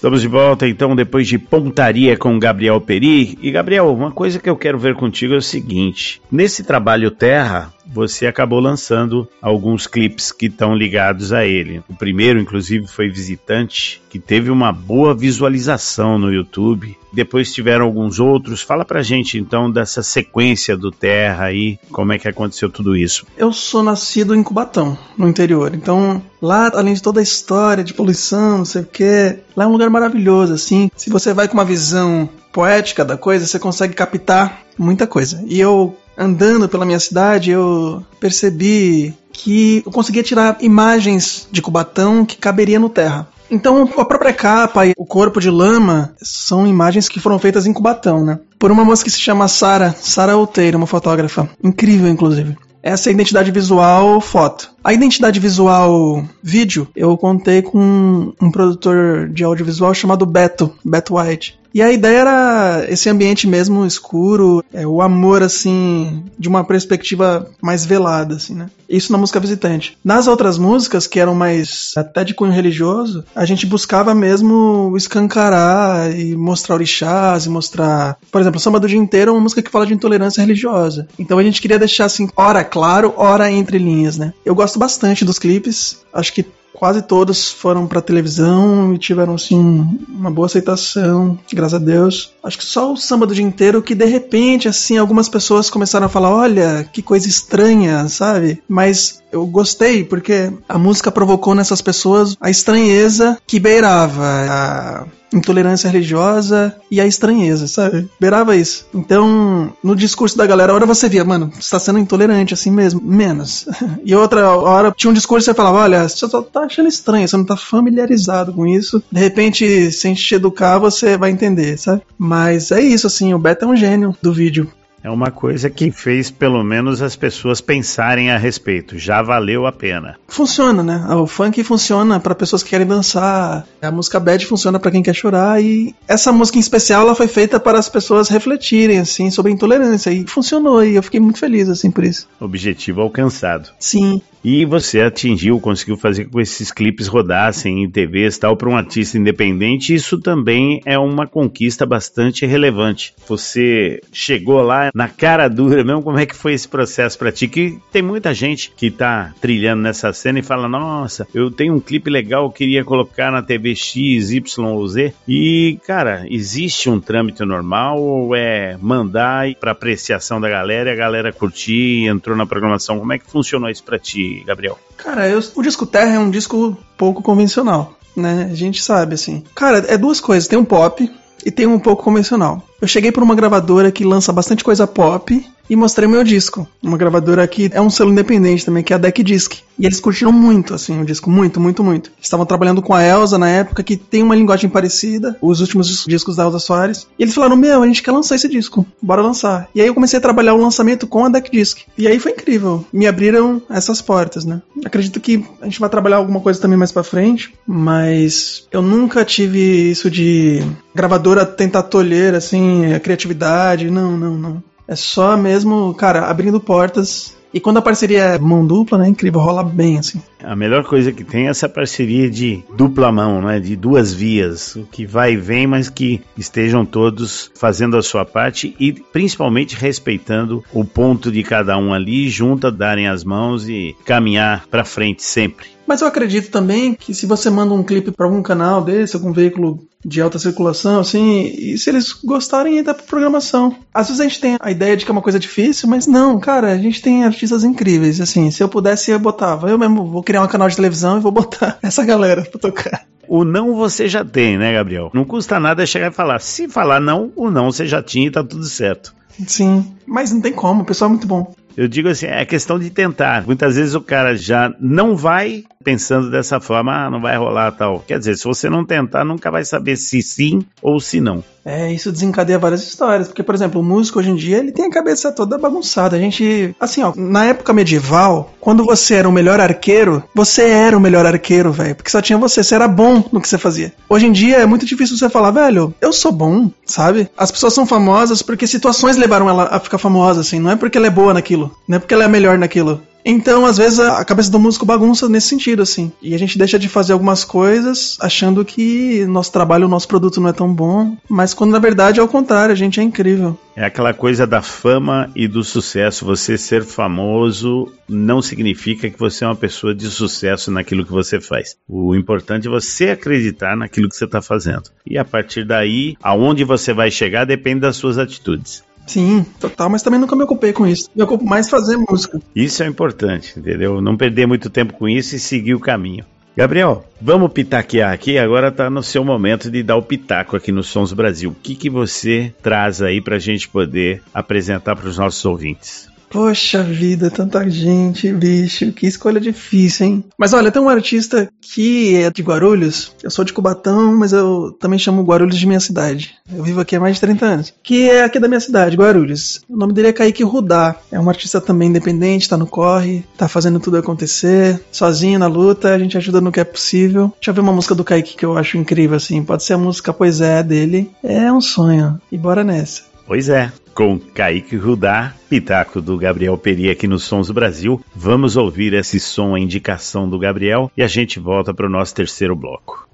Estamos 0.00 0.22
de 0.22 0.28
volta 0.28 0.66
então 0.66 0.96
depois 0.96 1.28
de 1.28 1.38
Pontaria 1.38 2.16
com 2.16 2.38
Gabriel 2.38 2.80
Peri. 2.80 3.38
E 3.42 3.50
Gabriel, 3.50 3.92
uma 3.92 4.10
coisa 4.10 4.38
que 4.38 4.48
eu 4.48 4.56
quero 4.56 4.78
ver 4.78 4.94
contigo 4.94 5.34
é 5.34 5.36
o 5.36 5.42
seguinte: 5.42 6.22
nesse 6.32 6.64
trabalho 6.64 7.10
Terra, 7.10 7.70
você 7.92 8.26
acabou 8.26 8.60
lançando 8.60 9.28
alguns 9.42 9.86
clipes 9.86 10.30
que 10.30 10.46
estão 10.46 10.74
ligados 10.74 11.32
a 11.32 11.44
ele. 11.44 11.82
O 11.88 11.94
primeiro, 11.94 12.40
inclusive, 12.40 12.86
foi 12.86 13.08
Visitante, 13.08 14.00
que 14.08 14.18
teve 14.18 14.50
uma 14.50 14.72
boa 14.72 15.14
visualização 15.14 16.18
no 16.18 16.32
YouTube. 16.32 16.96
Depois 17.12 17.52
tiveram 17.52 17.84
alguns 17.84 18.20
outros. 18.20 18.62
Fala 18.62 18.84
pra 18.84 19.02
gente 19.02 19.36
então 19.36 19.70
dessa 19.70 20.02
sequência 20.02 20.76
do 20.76 20.90
Terra 20.90 21.46
aí, 21.46 21.78
como 21.90 22.12
é 22.12 22.18
que 22.18 22.28
aconteceu 22.28 22.70
tudo 22.70 22.96
isso. 22.96 23.26
Eu 23.36 23.52
sou 23.52 23.82
nascido 23.82 24.34
em 24.34 24.42
Cubatão, 24.42 24.96
no 25.18 25.28
interior. 25.28 25.74
Então, 25.74 26.22
lá, 26.40 26.70
além 26.74 26.94
de 26.94 27.02
toda 27.02 27.20
a 27.20 27.22
história 27.22 27.82
de 27.82 27.94
poluição, 27.94 28.58
não 28.58 28.64
sei 28.64 28.82
o 28.82 28.86
que, 28.86 29.38
lá 29.56 29.64
é 29.64 29.66
um 29.66 29.72
lugar 29.72 29.90
maravilhoso, 29.90 30.54
assim. 30.54 30.90
Se 30.96 31.10
você 31.10 31.34
vai 31.34 31.48
com 31.48 31.54
uma 31.54 31.64
visão 31.64 32.28
poética 32.52 33.04
da 33.04 33.16
coisa, 33.16 33.46
você 33.46 33.58
consegue 33.58 33.94
captar 33.94 34.62
muita 34.78 35.06
coisa. 35.06 35.42
E 35.46 35.60
eu, 35.60 35.96
andando 36.20 36.68
pela 36.68 36.84
minha 36.84 37.00
cidade, 37.00 37.50
eu 37.50 38.04
percebi 38.20 39.14
que 39.32 39.82
eu 39.86 39.90
conseguia 39.90 40.22
tirar 40.22 40.58
imagens 40.60 41.48
de 41.50 41.62
Cubatão 41.62 42.26
que 42.26 42.36
caberia 42.36 42.78
no 42.78 42.90
Terra. 42.90 43.26
Então, 43.50 43.88
a 43.98 44.04
própria 44.04 44.32
capa 44.32 44.86
e 44.86 44.92
o 44.96 45.04
corpo 45.04 45.40
de 45.40 45.50
lama 45.50 46.14
são 46.22 46.66
imagens 46.66 47.08
que 47.08 47.18
foram 47.18 47.38
feitas 47.38 47.66
em 47.66 47.72
Cubatão, 47.72 48.24
né? 48.24 48.38
Por 48.58 48.70
uma 48.70 48.84
moça 48.84 49.02
que 49.02 49.10
se 49.10 49.18
chama 49.18 49.48
Sara, 49.48 49.92
Sara 49.98 50.36
Outeiro, 50.36 50.78
uma 50.78 50.86
fotógrafa. 50.86 51.48
Incrível, 51.64 52.08
inclusive. 52.08 52.56
Essa 52.82 53.08
é 53.08 53.10
a 53.10 53.14
identidade 53.14 53.50
visual 53.50 54.20
foto. 54.20 54.70
A 54.82 54.94
identidade 54.94 55.38
visual 55.40 56.24
vídeo, 56.42 56.88
eu 56.96 57.16
contei 57.16 57.60
com 57.60 58.32
um 58.40 58.50
produtor 58.50 59.28
de 59.28 59.44
audiovisual 59.44 59.92
chamado 59.92 60.24
Beto, 60.24 60.72
Beto 60.84 61.16
White. 61.18 61.59
E 61.72 61.82
a 61.82 61.90
ideia 61.90 62.18
era 62.18 62.86
esse 62.88 63.08
ambiente 63.08 63.46
mesmo 63.46 63.86
escuro, 63.86 64.64
é, 64.72 64.86
o 64.86 65.00
amor, 65.00 65.42
assim, 65.42 66.24
de 66.38 66.48
uma 66.48 66.64
perspectiva 66.64 67.48
mais 67.62 67.84
velada, 67.84 68.36
assim, 68.36 68.54
né? 68.54 68.68
Isso 68.88 69.12
na 69.12 69.18
música 69.18 69.38
visitante. 69.38 69.96
Nas 70.04 70.26
outras 70.26 70.58
músicas, 70.58 71.06
que 71.06 71.20
eram 71.20 71.34
mais 71.34 71.92
até 71.96 72.24
de 72.24 72.34
cunho 72.34 72.52
religioso, 72.52 73.24
a 73.34 73.44
gente 73.44 73.66
buscava 73.66 74.14
mesmo 74.14 74.92
escancarar 74.96 76.10
e 76.18 76.36
mostrar 76.36 76.74
orixás 76.74 77.46
e 77.46 77.48
mostrar. 77.48 78.16
Por 78.32 78.40
exemplo, 78.40 78.58
Samba 78.58 78.80
do 78.80 78.88
Dia 78.88 78.98
Inteiro 78.98 79.30
é 79.30 79.34
uma 79.34 79.40
música 79.40 79.62
que 79.62 79.70
fala 79.70 79.86
de 79.86 79.94
intolerância 79.94 80.40
religiosa. 80.40 81.06
Então 81.18 81.38
a 81.38 81.42
gente 81.42 81.60
queria 81.60 81.78
deixar 81.78 82.06
assim, 82.06 82.28
ora 82.36 82.64
claro, 82.64 83.14
ora 83.16 83.50
entre 83.50 83.78
linhas, 83.78 84.18
né? 84.18 84.32
Eu 84.44 84.54
gosto 84.54 84.78
bastante 84.78 85.24
dos 85.24 85.38
clipes, 85.38 85.98
acho 86.12 86.32
que 86.32 86.44
quase 86.72 87.02
todos 87.02 87.50
foram 87.50 87.86
pra 87.86 88.00
televisão 88.00 88.94
e 88.94 88.98
tiveram 88.98 89.34
assim 89.34 89.86
uma 90.08 90.30
boa 90.30 90.46
aceitação, 90.46 91.38
graças 91.52 91.74
a 91.74 91.84
Deus. 91.84 92.32
Acho 92.42 92.58
que 92.58 92.64
só 92.64 92.92
o 92.92 92.96
samba 92.96 93.26
do 93.26 93.34
dia 93.34 93.44
inteiro 93.44 93.82
que 93.82 93.94
de 93.94 94.06
repente 94.06 94.68
assim 94.68 94.96
algumas 94.96 95.28
pessoas 95.28 95.70
começaram 95.70 96.06
a 96.06 96.10
falar, 96.10 96.34
olha, 96.34 96.88
que 96.92 97.02
coisa 97.02 97.28
estranha, 97.28 98.08
sabe? 98.08 98.62
Mas 98.68 99.22
Eu 99.32 99.46
gostei 99.46 100.04
porque 100.04 100.52
a 100.68 100.78
música 100.78 101.10
provocou 101.10 101.54
nessas 101.54 101.80
pessoas 101.80 102.36
a 102.40 102.50
estranheza 102.50 103.38
que 103.46 103.60
beirava 103.60 104.24
a 104.24 105.06
intolerância 105.32 105.88
religiosa 105.88 106.74
e 106.90 107.00
a 107.00 107.06
estranheza, 107.06 107.68
sabe? 107.68 108.08
Beirava 108.18 108.56
isso. 108.56 108.86
Então, 108.92 109.72
no 109.82 109.94
discurso 109.94 110.36
da 110.36 110.46
galera, 110.46 110.72
a 110.72 110.74
hora 110.74 110.86
você 110.86 111.08
via, 111.08 111.24
mano, 111.24 111.52
você 111.58 111.70
tá 111.70 111.78
sendo 111.78 111.98
intolerante 111.98 112.54
assim 112.54 112.70
mesmo, 112.70 113.00
menos. 113.02 113.66
E 114.02 114.14
outra 114.14 114.50
hora 114.50 114.92
tinha 114.96 115.10
um 115.10 115.14
discurso 115.14 115.44
e 115.44 115.46
você 115.46 115.54
falava, 115.54 115.78
olha, 115.78 116.08
você 116.08 116.26
só 116.26 116.42
tá 116.42 116.60
achando 116.60 116.88
estranho, 116.88 117.28
você 117.28 117.36
não 117.36 117.44
tá 117.44 117.56
familiarizado 117.56 118.52
com 118.52 118.66
isso. 118.66 119.02
De 119.10 119.20
repente, 119.20 119.92
se 119.92 120.06
a 120.06 120.10
gente 120.10 120.22
te 120.22 120.34
educar, 120.34 120.78
você 120.78 121.16
vai 121.16 121.30
entender, 121.30 121.78
sabe? 121.78 122.02
Mas 122.18 122.70
é 122.70 122.80
isso, 122.80 123.06
assim, 123.06 123.34
o 123.34 123.38
Beto 123.38 123.64
é 123.64 123.68
um 123.68 123.76
gênio 123.76 124.16
do 124.22 124.32
vídeo. 124.32 124.70
É 125.02 125.10
uma 125.10 125.30
coisa 125.30 125.70
que 125.70 125.90
fez 125.90 126.30
pelo 126.30 126.62
menos 126.62 127.00
as 127.00 127.16
pessoas 127.16 127.60
pensarem 127.60 128.30
a 128.30 128.36
respeito. 128.36 128.98
Já 128.98 129.22
valeu 129.22 129.66
a 129.66 129.72
pena. 129.72 130.16
Funciona, 130.28 130.82
né? 130.82 131.14
O 131.14 131.26
funk 131.26 131.62
funciona 131.64 132.20
para 132.20 132.34
pessoas 132.34 132.62
que 132.62 132.70
querem 132.70 132.86
dançar, 132.86 133.66
a 133.80 133.90
música 133.90 134.20
bad 134.20 134.44
funciona 134.44 134.78
para 134.78 134.90
quem 134.90 135.02
quer 135.02 135.14
chorar 135.14 135.62
e 135.62 135.94
essa 136.06 136.32
música 136.32 136.58
em 136.58 136.60
especial 136.60 137.02
ela 137.02 137.14
foi 137.14 137.28
feita 137.28 137.58
para 137.58 137.78
as 137.78 137.88
pessoas 137.88 138.28
refletirem 138.28 138.98
assim 138.98 139.30
sobre 139.30 139.50
a 139.50 139.54
intolerância 139.54 140.10
e 140.10 140.26
funcionou 140.26 140.84
e 140.84 140.94
eu 140.96 141.02
fiquei 141.02 141.20
muito 141.20 141.38
feliz 141.38 141.68
assim 141.68 141.90
por 141.90 142.04
isso. 142.04 142.28
Objetivo 142.38 143.00
alcançado. 143.00 143.70
Sim. 143.78 144.20
E 144.42 144.64
você 144.64 145.02
atingiu, 145.02 145.60
conseguiu 145.60 145.98
fazer 145.98 146.24
com 146.24 146.38
que 146.38 146.42
esses 146.42 146.72
clipes 146.72 147.06
rodassem 147.06 147.84
em 147.84 147.90
TVs 147.90 148.38
tal 148.38 148.56
para 148.56 148.70
um 148.70 148.76
artista 148.76 149.18
independente. 149.18 149.94
Isso 149.94 150.18
também 150.18 150.80
é 150.86 150.98
uma 150.98 151.26
conquista 151.26 151.84
bastante 151.84 152.46
relevante. 152.46 153.14
Você 153.28 154.00
chegou 154.10 154.62
lá 154.62 154.89
na 154.94 155.08
cara 155.08 155.48
dura 155.48 155.84
mesmo. 155.84 156.02
Como 156.02 156.18
é 156.18 156.26
que 156.26 156.36
foi 156.36 156.54
esse 156.54 156.68
processo 156.68 157.18
para 157.18 157.32
ti? 157.32 157.48
Que 157.48 157.78
tem 157.92 158.02
muita 158.02 158.34
gente 158.34 158.72
que 158.76 158.90
tá 158.90 159.32
trilhando 159.40 159.82
nessa 159.82 160.12
cena 160.12 160.38
e 160.38 160.42
fala: 160.42 160.68
Nossa, 160.68 161.26
eu 161.34 161.50
tenho 161.50 161.74
um 161.74 161.80
clipe 161.80 162.10
legal, 162.10 162.44
eu 162.44 162.50
queria 162.50 162.84
colocar 162.84 163.30
na 163.30 163.42
TV 163.42 163.74
X, 163.74 164.30
Y 164.30 164.64
ou 164.64 164.86
Z. 164.86 165.12
E 165.26 165.78
cara, 165.86 166.26
existe 166.28 166.88
um 166.88 167.00
trâmite 167.00 167.44
normal 167.44 168.00
ou 168.00 168.34
é 168.34 168.76
mandar 168.80 169.54
para 169.56 169.72
apreciação 169.72 170.40
da 170.40 170.48
galera 170.48 170.90
e 170.90 170.92
a 170.92 170.96
galera 170.96 171.32
curtir, 171.32 172.06
entrou 172.06 172.36
na 172.36 172.46
programação? 172.46 172.98
Como 172.98 173.12
é 173.12 173.18
que 173.18 173.30
funcionou 173.30 173.70
isso 173.70 173.84
para 173.84 173.98
ti? 173.98 174.42
Gabriel? 174.46 174.78
Cara, 174.96 175.28
eu, 175.28 175.40
o 175.54 175.62
disco 175.62 175.86
Terra 175.86 176.14
é 176.14 176.18
um 176.18 176.30
disco 176.30 176.76
pouco 176.96 177.22
convencional, 177.22 177.98
né? 178.14 178.48
A 178.50 178.54
gente 178.54 178.82
sabe, 178.82 179.14
assim. 179.14 179.42
Cara, 179.54 179.78
é 179.88 179.96
duas 179.96 180.20
coisas. 180.20 180.48
Tem 180.48 180.58
um 180.58 180.64
pop 180.64 181.10
e 181.44 181.50
tem 181.50 181.66
um 181.66 181.78
pouco 181.78 182.02
convencional. 182.02 182.62
Eu 182.80 182.88
cheguei 182.88 183.12
por 183.12 183.22
uma 183.22 183.34
gravadora 183.34 183.92
que 183.92 184.04
lança 184.04 184.32
bastante 184.32 184.64
coisa 184.64 184.86
pop 184.86 185.44
e 185.70 185.76
mostrei 185.76 186.08
meu 186.08 186.24
disco. 186.24 186.66
Uma 186.82 186.98
gravadora 186.98 187.46
que 187.46 187.70
é 187.72 187.80
um 187.80 187.88
selo 187.88 188.10
independente 188.10 188.64
também, 188.64 188.82
que 188.82 188.92
é 188.92 188.96
a 188.96 188.98
Deck 188.98 189.22
Disc. 189.22 189.58
E 189.78 189.86
eles 189.86 190.00
curtiram 190.00 190.32
muito, 190.32 190.74
assim, 190.74 191.00
o 191.00 191.04
disco, 191.04 191.30
muito, 191.30 191.60
muito, 191.60 191.82
muito. 191.82 192.10
Estavam 192.20 192.44
trabalhando 192.44 192.82
com 192.82 192.92
a 192.92 193.02
Elsa 193.02 193.38
na 193.38 193.48
época, 193.48 193.82
que 193.82 193.96
tem 193.96 194.22
uma 194.22 194.34
linguagem 194.34 194.68
parecida, 194.68 195.38
os 195.40 195.60
últimos 195.60 196.04
discos 196.06 196.36
da 196.36 196.42
Elsa 196.42 196.58
Soares. 196.58 197.06
E 197.16 197.22
eles 197.22 197.34
falaram: 197.34 197.56
Meu, 197.56 197.82
a 197.82 197.86
gente 197.86 198.02
quer 198.02 198.10
lançar 198.10 198.34
esse 198.34 198.48
disco, 198.48 198.84
bora 199.00 199.22
lançar. 199.22 199.68
E 199.74 199.80
aí 199.80 199.86
eu 199.86 199.94
comecei 199.94 200.18
a 200.18 200.22
trabalhar 200.22 200.54
o 200.54 200.60
lançamento 200.60 201.06
com 201.06 201.24
a 201.24 201.28
Deck 201.28 201.50
Disc. 201.50 201.82
E 201.96 202.08
aí 202.08 202.18
foi 202.18 202.32
incrível, 202.32 202.84
me 202.92 203.06
abriram 203.06 203.62
essas 203.70 204.02
portas, 204.02 204.44
né? 204.44 204.60
Acredito 204.84 205.20
que 205.20 205.44
a 205.62 205.66
gente 205.66 205.78
vai 205.78 205.88
trabalhar 205.88 206.16
alguma 206.16 206.40
coisa 206.40 206.60
também 206.60 206.76
mais 206.76 206.90
pra 206.90 207.04
frente, 207.04 207.54
mas 207.66 208.66
eu 208.72 208.82
nunca 208.82 209.24
tive 209.24 209.90
isso 209.90 210.10
de 210.10 210.62
gravadora 210.94 211.46
tentar 211.46 211.84
tolher, 211.84 212.34
assim, 212.34 212.92
a 212.92 213.00
criatividade. 213.00 213.90
Não, 213.90 214.16
não, 214.16 214.36
não. 214.36 214.69
É 214.90 214.96
só 214.96 215.36
mesmo, 215.36 215.94
cara, 215.94 216.26
abrindo 216.26 216.58
portas. 216.58 217.38
E 217.54 217.60
quando 217.60 217.76
a 217.76 217.82
parceria 217.82 218.22
é 218.22 218.38
mão 218.40 218.66
dupla, 218.66 218.98
né? 218.98 219.08
Incrível, 219.08 219.40
rola 219.40 219.62
bem, 219.62 219.98
assim. 219.98 220.20
A 220.42 220.56
melhor 220.56 220.84
coisa 220.84 221.12
que 221.12 221.22
tem 221.22 221.46
é 221.46 221.50
essa 221.50 221.68
parceria 221.68 222.28
de 222.28 222.64
dupla 222.76 223.12
mão, 223.12 223.40
né? 223.40 223.60
De 223.60 223.76
duas 223.76 224.12
vias, 224.12 224.74
o 224.74 224.82
que 224.82 225.06
vai 225.06 225.34
e 225.34 225.36
vem, 225.36 225.64
mas 225.64 225.88
que 225.88 226.20
estejam 226.36 226.84
todos 226.84 227.52
fazendo 227.54 227.96
a 227.96 228.02
sua 228.02 228.24
parte 228.24 228.74
e 228.80 228.92
principalmente 228.92 229.76
respeitando 229.76 230.64
o 230.72 230.84
ponto 230.84 231.30
de 231.30 231.44
cada 231.44 231.78
um 231.78 231.94
ali, 231.94 232.28
junto, 232.28 232.68
darem 232.68 233.06
as 233.06 233.22
mãos 233.22 233.68
e 233.68 233.94
caminhar 234.04 234.66
para 234.68 234.84
frente 234.84 235.22
sempre. 235.22 235.66
Mas 235.86 236.00
eu 236.00 236.08
acredito 236.08 236.50
também 236.50 236.94
que 236.94 237.14
se 237.14 237.26
você 237.26 237.48
manda 237.48 237.74
um 237.74 237.84
clipe 237.84 238.10
para 238.10 238.26
algum 238.26 238.42
canal 238.42 238.82
desse, 238.82 239.14
algum 239.14 239.32
veículo 239.32 239.88
de 240.04 240.20
alta 240.20 240.38
circulação, 240.38 241.00
assim, 241.00 241.52
e 241.56 241.76
se 241.76 241.90
eles 241.90 242.12
gostarem, 242.12 242.78
entra 242.78 242.94
pra 242.94 243.04
programação. 243.04 243.76
Às 243.92 244.08
vezes 244.08 244.20
a 244.20 244.24
gente 244.24 244.40
tem 244.40 244.56
a 244.60 244.70
ideia 244.70 244.96
de 244.96 245.04
que 245.04 245.10
é 245.10 245.12
uma 245.12 245.22
coisa 245.22 245.38
difícil, 245.38 245.88
mas 245.88 246.06
não, 246.06 246.38
cara, 246.38 246.72
a 246.72 246.78
gente 246.78 247.02
tem 247.02 247.24
artistas 247.24 247.64
incríveis, 247.64 248.20
assim, 248.20 248.50
se 248.50 248.62
eu 248.62 248.68
pudesse 248.68 249.10
eu 249.10 249.18
botava, 249.18 249.68
eu 249.68 249.78
mesmo 249.78 250.06
vou 250.06 250.22
criar 250.22 250.42
um 250.42 250.48
canal 250.48 250.68
de 250.68 250.76
televisão 250.76 251.18
e 251.18 251.20
vou 251.20 251.32
botar 251.32 251.78
essa 251.82 252.04
galera 252.04 252.42
pra 252.42 252.60
tocar. 252.60 253.06
O 253.28 253.44
não 253.44 253.76
você 253.76 254.08
já 254.08 254.24
tem, 254.24 254.58
né, 254.58 254.72
Gabriel? 254.72 255.10
Não 255.14 255.24
custa 255.24 255.60
nada 255.60 255.86
chegar 255.86 256.10
e 256.10 256.14
falar. 256.14 256.40
Se 256.40 256.68
falar 256.68 256.98
não, 256.98 257.32
o 257.36 257.48
não 257.48 257.70
você 257.70 257.86
já 257.86 258.02
tinha 258.02 258.26
e 258.26 258.30
tá 258.30 258.42
tudo 258.42 258.64
certo. 258.64 259.14
Sim, 259.46 259.94
mas 260.04 260.32
não 260.32 260.40
tem 260.40 260.52
como, 260.52 260.82
o 260.82 260.84
pessoal 260.84 261.08
é 261.08 261.12
muito 261.12 261.26
bom. 261.26 261.54
Eu 261.80 261.88
digo 261.88 262.10
assim, 262.10 262.26
é 262.26 262.44
questão 262.44 262.78
de 262.78 262.90
tentar. 262.90 263.46
Muitas 263.46 263.76
vezes 263.76 263.94
o 263.94 264.02
cara 264.02 264.36
já 264.36 264.70
não 264.78 265.16
vai 265.16 265.64
pensando 265.82 266.30
dessa 266.30 266.60
forma, 266.60 267.06
ah, 267.06 267.10
não 267.10 267.22
vai 267.22 267.38
rolar 267.38 267.72
tal. 267.72 268.00
Quer 268.00 268.18
dizer, 268.18 268.36
se 268.36 268.44
você 268.44 268.68
não 268.68 268.84
tentar, 268.84 269.24
nunca 269.24 269.50
vai 269.50 269.64
saber 269.64 269.96
se 269.96 270.20
sim 270.20 270.62
ou 270.82 271.00
se 271.00 271.22
não. 271.22 271.42
É, 271.64 271.92
isso 271.92 272.10
desencadeia 272.10 272.58
várias 272.58 272.82
histórias, 272.82 273.28
porque, 273.28 273.42
por 273.42 273.54
exemplo, 273.54 273.80
o 273.80 273.84
músico 273.84 274.18
hoje 274.18 274.30
em 274.30 274.34
dia, 274.34 274.58
ele 274.58 274.72
tem 274.72 274.86
a 274.86 274.90
cabeça 274.90 275.30
toda 275.30 275.58
bagunçada. 275.58 276.16
A 276.16 276.18
gente, 276.18 276.74
assim, 276.80 277.02
ó, 277.02 277.12
na 277.16 277.44
época 277.44 277.72
medieval, 277.72 278.54
quando 278.60 278.84
você 278.84 279.14
era 279.14 279.28
o 279.28 279.32
melhor 279.32 279.60
arqueiro, 279.60 280.22
você 280.34 280.62
era 280.62 280.96
o 280.96 281.00
melhor 281.00 281.26
arqueiro, 281.26 281.72
velho, 281.72 281.94
porque 281.94 282.10
só 282.10 282.22
tinha 282.22 282.38
você, 282.38 282.62
você 282.62 282.74
era 282.74 282.88
bom 282.88 283.22
no 283.30 283.40
que 283.40 283.48
você 283.48 283.58
fazia. 283.58 283.92
Hoje 284.08 284.26
em 284.26 284.32
dia 284.32 284.56
é 284.56 284.66
muito 284.66 284.86
difícil 284.86 285.16
você 285.16 285.28
falar, 285.28 285.50
velho, 285.50 285.94
eu 286.00 286.12
sou 286.12 286.32
bom, 286.32 286.70
sabe? 286.84 287.28
As 287.36 287.50
pessoas 287.50 287.74
são 287.74 287.86
famosas 287.86 288.42
porque 288.42 288.66
situações 288.66 289.16
levaram 289.16 289.48
ela 289.48 289.68
a 289.70 289.78
ficar 289.78 289.98
famosa, 289.98 290.40
assim, 290.40 290.58
não 290.58 290.70
é 290.70 290.76
porque 290.76 290.96
ela 290.96 291.06
é 291.06 291.10
boa 291.10 291.34
naquilo, 291.34 291.76
não 291.86 291.96
é 291.96 291.98
porque 291.98 292.14
ela 292.14 292.24
é 292.24 292.28
melhor 292.28 292.56
naquilo. 292.58 293.02
Então, 293.24 293.66
às 293.66 293.76
vezes, 293.76 293.98
a 294.00 294.24
cabeça 294.24 294.50
do 294.50 294.58
músico 294.58 294.86
bagunça 294.86 295.28
nesse 295.28 295.48
sentido, 295.48 295.82
assim. 295.82 296.12
E 296.22 296.34
a 296.34 296.38
gente 296.38 296.58
deixa 296.58 296.78
de 296.78 296.88
fazer 296.88 297.12
algumas 297.12 297.44
coisas 297.44 298.16
achando 298.20 298.64
que 298.64 299.24
nosso 299.26 299.52
trabalho, 299.52 299.88
nosso 299.88 300.08
produto 300.08 300.40
não 300.40 300.48
é 300.48 300.52
tão 300.52 300.72
bom. 300.72 301.16
Mas 301.28 301.54
quando 301.54 301.70
na 301.72 301.78
verdade 301.78 302.20
é 302.20 302.22
o 302.22 302.28
contrário, 302.28 302.72
a 302.72 302.76
gente 302.76 303.00
é 303.00 303.02
incrível. 303.02 303.58
É 303.76 303.84
aquela 303.84 304.12
coisa 304.12 304.46
da 304.46 304.60
fama 304.60 305.30
e 305.34 305.46
do 305.46 305.62
sucesso. 305.62 306.24
Você 306.24 306.58
ser 306.58 306.84
famoso 306.84 307.92
não 308.08 308.42
significa 308.42 309.08
que 309.08 309.18
você 309.18 309.44
é 309.44 309.46
uma 309.46 309.56
pessoa 309.56 309.94
de 309.94 310.06
sucesso 310.08 310.70
naquilo 310.70 311.04
que 311.04 311.12
você 311.12 311.40
faz. 311.40 311.76
O 311.88 312.14
importante 312.14 312.66
é 312.66 312.70
você 312.70 313.10
acreditar 313.10 313.76
naquilo 313.76 314.08
que 314.08 314.16
você 314.16 314.24
está 314.24 314.42
fazendo. 314.42 314.90
E 315.06 315.16
a 315.16 315.24
partir 315.24 315.64
daí, 315.64 316.16
aonde 316.22 316.64
você 316.64 316.92
vai 316.92 317.10
chegar 317.10 317.44
depende 317.44 317.80
das 317.80 317.96
suas 317.96 318.18
atitudes. 318.18 318.82
Sim, 319.10 319.44
total, 319.58 319.90
mas 319.90 320.02
também 320.04 320.20
nunca 320.20 320.36
me 320.36 320.44
ocupei 320.44 320.72
com 320.72 320.86
isso. 320.86 321.10
Me 321.16 321.24
ocupo 321.24 321.44
mais 321.44 321.68
fazer 321.68 321.96
música. 321.96 322.40
Isso 322.54 322.80
é 322.84 322.86
importante, 322.86 323.58
entendeu? 323.58 324.00
Não 324.00 324.16
perder 324.16 324.46
muito 324.46 324.70
tempo 324.70 324.92
com 324.92 325.08
isso 325.08 325.34
e 325.34 325.38
seguir 325.40 325.74
o 325.74 325.80
caminho. 325.80 326.24
Gabriel, 326.56 327.04
vamos 327.20 327.52
pitaquear 327.52 328.12
aqui. 328.12 328.38
Agora 328.38 328.68
está 328.68 328.88
no 328.88 329.02
seu 329.02 329.24
momento 329.24 329.68
de 329.68 329.82
dar 329.82 329.96
o 329.96 330.02
pitaco 330.02 330.54
aqui 330.54 330.70
no 330.70 330.84
Sons 330.84 331.12
Brasil. 331.12 331.50
O 331.50 331.54
que, 331.54 331.74
que 331.74 331.90
você 331.90 332.54
traz 332.62 333.02
aí 333.02 333.20
para 333.20 333.34
a 333.34 333.40
gente 333.40 333.68
poder 333.68 334.22
apresentar 334.32 334.94
para 334.94 335.08
os 335.08 335.18
nossos 335.18 335.44
ouvintes? 335.44 336.08
Poxa 336.30 336.80
vida, 336.84 337.28
tanta 337.28 337.68
gente, 337.68 338.32
bicho, 338.32 338.92
que 338.92 339.04
escolha 339.04 339.40
difícil, 339.40 340.06
hein? 340.06 340.24
Mas 340.38 340.52
olha, 340.52 340.70
tem 340.70 340.80
um 340.80 340.88
artista 340.88 341.50
que 341.60 342.14
é 342.14 342.30
de 342.30 342.40
Guarulhos, 342.40 343.12
eu 343.20 343.30
sou 343.30 343.44
de 343.44 343.52
Cubatão, 343.52 344.16
mas 344.16 344.32
eu 344.32 344.70
também 344.78 344.96
chamo 344.96 345.24
Guarulhos 345.24 345.58
de 345.58 345.66
minha 345.66 345.80
cidade. 345.80 346.36
Eu 346.54 346.62
vivo 346.62 346.80
aqui 346.80 346.94
há 346.94 347.00
mais 347.00 347.16
de 347.16 347.20
30 347.20 347.46
anos. 347.46 347.74
Que 347.82 348.08
é 348.08 348.22
aqui 348.22 348.38
da 348.38 348.46
minha 348.46 348.60
cidade, 348.60 348.96
Guarulhos. 348.96 349.60
O 349.68 349.76
nome 349.76 349.92
dele 349.92 350.08
é 350.08 350.12
Kaique 350.12 350.44
Rudá. 350.44 350.94
É 351.10 351.18
um 351.18 351.28
artista 351.28 351.60
também 351.60 351.88
independente, 351.88 352.48
tá 352.48 352.56
no 352.56 352.66
corre, 352.66 353.24
tá 353.36 353.48
fazendo 353.48 353.80
tudo 353.80 353.96
acontecer, 353.96 354.80
sozinho 354.92 355.38
na 355.38 355.48
luta, 355.48 355.92
a 355.92 355.98
gente 355.98 356.16
ajuda 356.16 356.40
no 356.40 356.52
que 356.52 356.60
é 356.60 356.64
possível. 356.64 357.32
Deixa 357.40 357.50
eu 357.50 357.54
ver 357.54 357.60
uma 357.60 357.72
música 357.72 357.94
do 357.94 358.04
Kaique 358.04 358.36
que 358.36 358.44
eu 358.44 358.56
acho 358.56 358.78
incrível, 358.78 359.16
assim. 359.16 359.42
Pode 359.42 359.64
ser 359.64 359.72
a 359.72 359.78
música 359.78 360.12
Pois 360.12 360.40
é 360.40 360.62
dele. 360.62 361.10
É 361.24 361.52
um 361.52 361.60
sonho. 361.60 362.20
E 362.30 362.38
bora 362.38 362.62
nessa. 362.62 363.09
Pois 363.30 363.48
é, 363.48 363.70
com 363.94 364.18
Kaique 364.18 364.74
Rudá, 364.74 365.32
pitaco 365.48 366.00
do 366.00 366.18
Gabriel 366.18 366.58
Peri 366.58 366.90
aqui 366.90 367.06
no 367.06 367.16
Sons 367.16 367.46
do 367.46 367.54
Brasil. 367.54 368.04
Vamos 368.12 368.56
ouvir 368.56 368.92
esse 368.92 369.20
som, 369.20 369.54
a 369.54 369.60
indicação 369.60 370.28
do 370.28 370.36
Gabriel, 370.36 370.90
e 370.96 371.02
a 371.04 371.06
gente 371.06 371.38
volta 371.38 371.72
para 371.72 371.86
o 371.86 371.88
nosso 371.88 372.12
terceiro 372.12 372.56
bloco. 372.56 373.08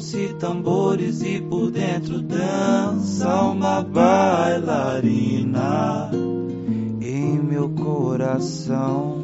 Tocam-se 0.00 0.34
tambores 0.38 1.22
e 1.22 1.40
por 1.42 1.70
dentro 1.70 2.20
dança 2.22 3.42
uma 3.42 3.82
bailarina 3.82 5.20
em 7.00 7.38
meu 7.38 7.68
coração. 7.68 9.20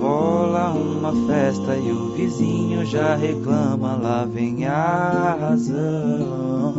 Rola 0.00 0.70
uma 0.70 1.12
festa 1.26 1.76
e 1.76 1.90
o 1.90 2.14
vizinho 2.14 2.86
já 2.86 3.16
reclama, 3.16 3.96
lá 3.96 4.24
vem 4.24 4.64
a 4.66 5.36
razão. 5.40 6.74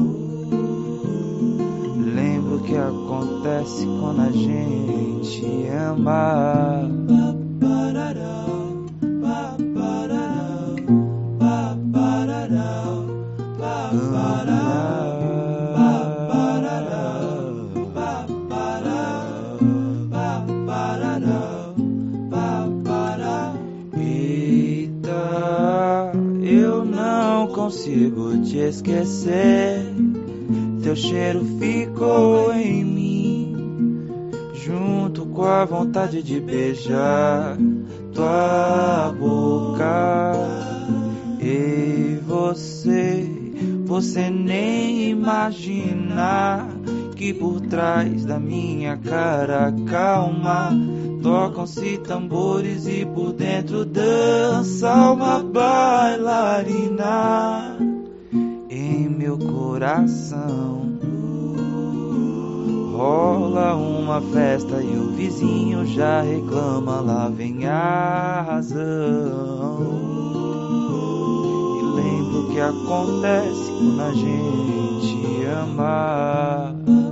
Lembro 1.98 2.60
que 2.60 2.76
acontece 2.76 3.86
quando 3.86 4.22
a 4.22 4.32
gente 4.32 5.68
ama. 5.68 6.90
Te 28.42 28.58
esquecer. 28.58 29.86
Teu 30.82 30.96
cheiro 30.96 31.46
ficou 31.60 32.54
em 32.54 32.84
mim, 32.84 34.08
junto 34.54 35.26
com 35.26 35.46
a 35.46 35.66
vontade 35.66 36.22
de 36.22 36.40
beijar 36.40 37.58
tua 38.14 39.14
boca. 39.18 40.34
E 41.40 42.20
você, 42.26 43.30
você 43.86 44.30
nem 44.30 45.10
imagina 45.10 46.68
que 47.16 47.34
por 47.34 47.62
trás 47.62 48.26
da 48.26 48.38
minha 48.40 48.98
cara 48.98 49.74
calma 49.88 50.72
tocam-se 51.22 51.98
tambores 52.00 52.86
e 52.86 53.06
por 53.06 53.32
dentro 53.32 53.86
dança 53.86 55.12
uma 55.12 55.42
bailarina 55.42 56.54
meu 59.24 59.38
coração. 59.38 61.00
Rola 62.92 63.74
uma 63.74 64.22
festa 64.22 64.82
e 64.82 64.98
o 64.98 65.12
vizinho 65.14 65.86
já 65.86 66.22
reclama, 66.22 67.00
lá 67.00 67.30
vem 67.30 67.66
a 67.66 68.42
razão. 68.42 69.80
E 71.80 71.84
lembro 71.96 72.50
que 72.52 72.60
acontece 72.60 73.72
quando 73.72 74.02
a 74.02 74.14
gente 74.14 75.46
ama. 75.46 77.03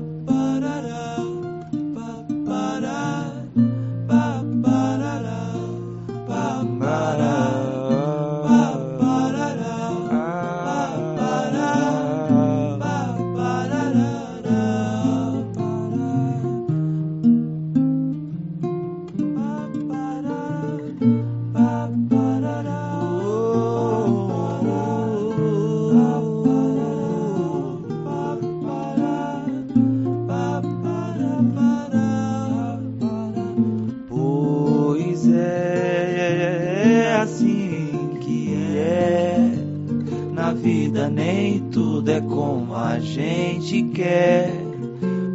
Gente 43.21 43.83
quer, 43.83 44.51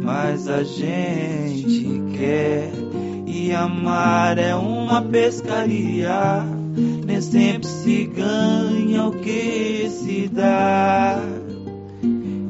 mas 0.03 0.47
a 0.47 0.63
gente 0.63 2.01
quer. 2.17 2.71
E 3.25 3.53
amar 3.53 4.37
é 4.37 4.55
uma 4.55 5.01
pescaria, 5.01 6.43
nem 7.05 7.21
sempre 7.21 7.67
se 7.67 8.05
ganha 8.05 9.05
o 9.05 9.11
que 9.11 9.89
se 9.89 10.27
dá. 10.27 11.19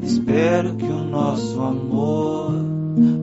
Espero 0.02 0.76
que 0.76 0.86
o 0.86 1.04
nosso 1.04 1.60
amor 1.62 2.54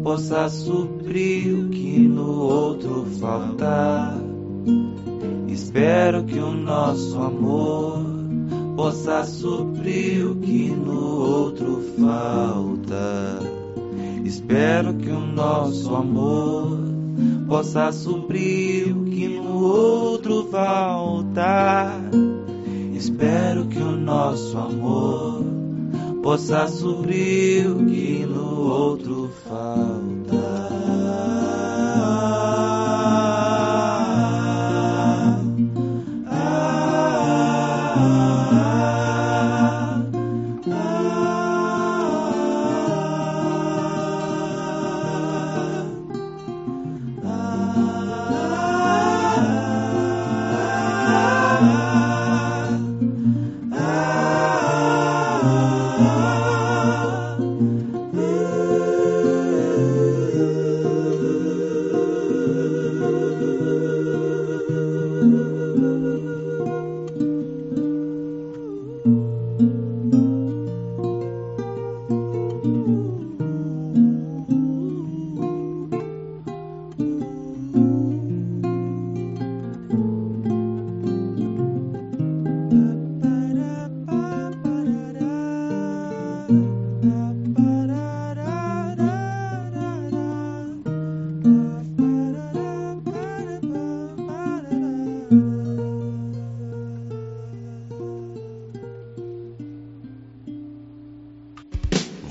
possa 0.03 0.49
suprir 0.49 1.55
o 1.55 1.69
que 1.69 1.99
no 1.99 2.41
outro 2.41 3.07
faltar. 3.19 4.17
Espero 5.49 6.25
que 6.25 6.39
o 6.39 6.53
nosso 6.53 7.19
amor 7.19 8.14
possa 8.77 9.25
suprir 9.25 10.27
o 10.27 10.35
que 10.37 10.71
no 10.71 11.21
outro 11.21 11.81
falta. 11.99 13.41
Espero 14.25 14.95
que 14.95 15.11
o 15.11 15.21
nosso 15.21 15.95
amor 15.95 16.79
possa 17.47 17.93
suprir 17.93 18.97
o 18.97 19.05
que 19.05 19.29
no 19.29 19.63
outro 19.63 20.49
falta. 20.51 21.93
Espero 22.95 23.67
que 23.67 23.79
o 23.79 23.93
nosso 23.93 24.57
amor 24.59 25.45
possa 26.23 26.67
suprir 26.67 27.71
o 27.71 27.85
que 27.87 28.27
no 28.27 28.61
outro 28.61 29.31
falta. 29.45 30.04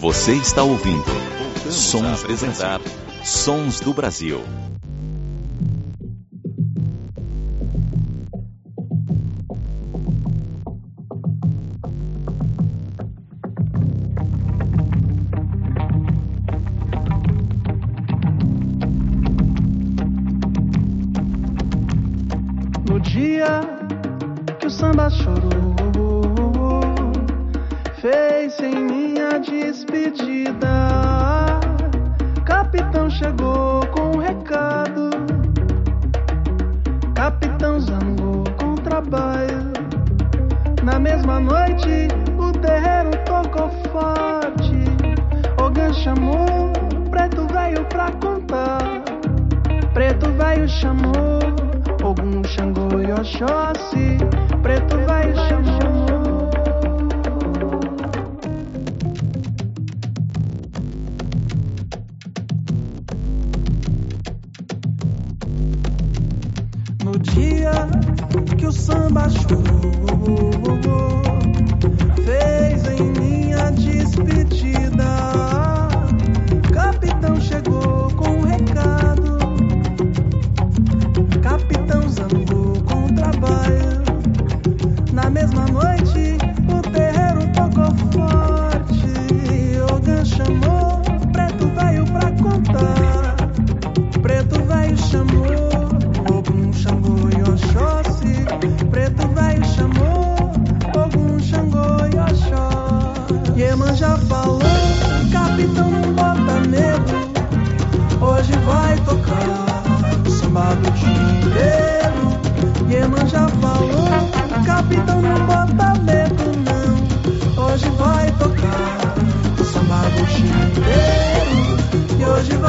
Você 0.03 0.33
está 0.33 0.61
ouvindo 0.61 1.05
Sons 1.71 2.25
apresentar 2.25 2.81
Sons 3.23 3.79
do 3.79 3.93
Brasil. 3.93 4.43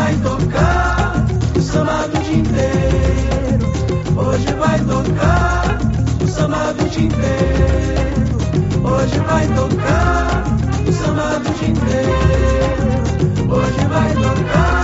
Vai 0.04 0.16
tocar 0.16 1.24
o 1.56 1.62
samba 1.62 2.06
do 2.08 2.18
dia 2.24 2.36
inteiro. 2.36 3.72
Hoje 4.14 4.52
vai 4.58 4.78
tocar 4.80 5.78
o 6.22 6.28
samba 6.28 6.74
do 6.74 6.84
dia 6.90 7.04
inteiro. 7.04 8.36
Hoje 8.84 9.18
vai 9.20 9.46
tocar 9.48 10.44
o 10.86 10.92
samba 10.92 11.38
do 11.38 11.50
dia 11.58 11.68
inteiro. 11.70 13.02
Hoje 13.48 13.86
vai 13.86 14.12
tocar 14.12 14.83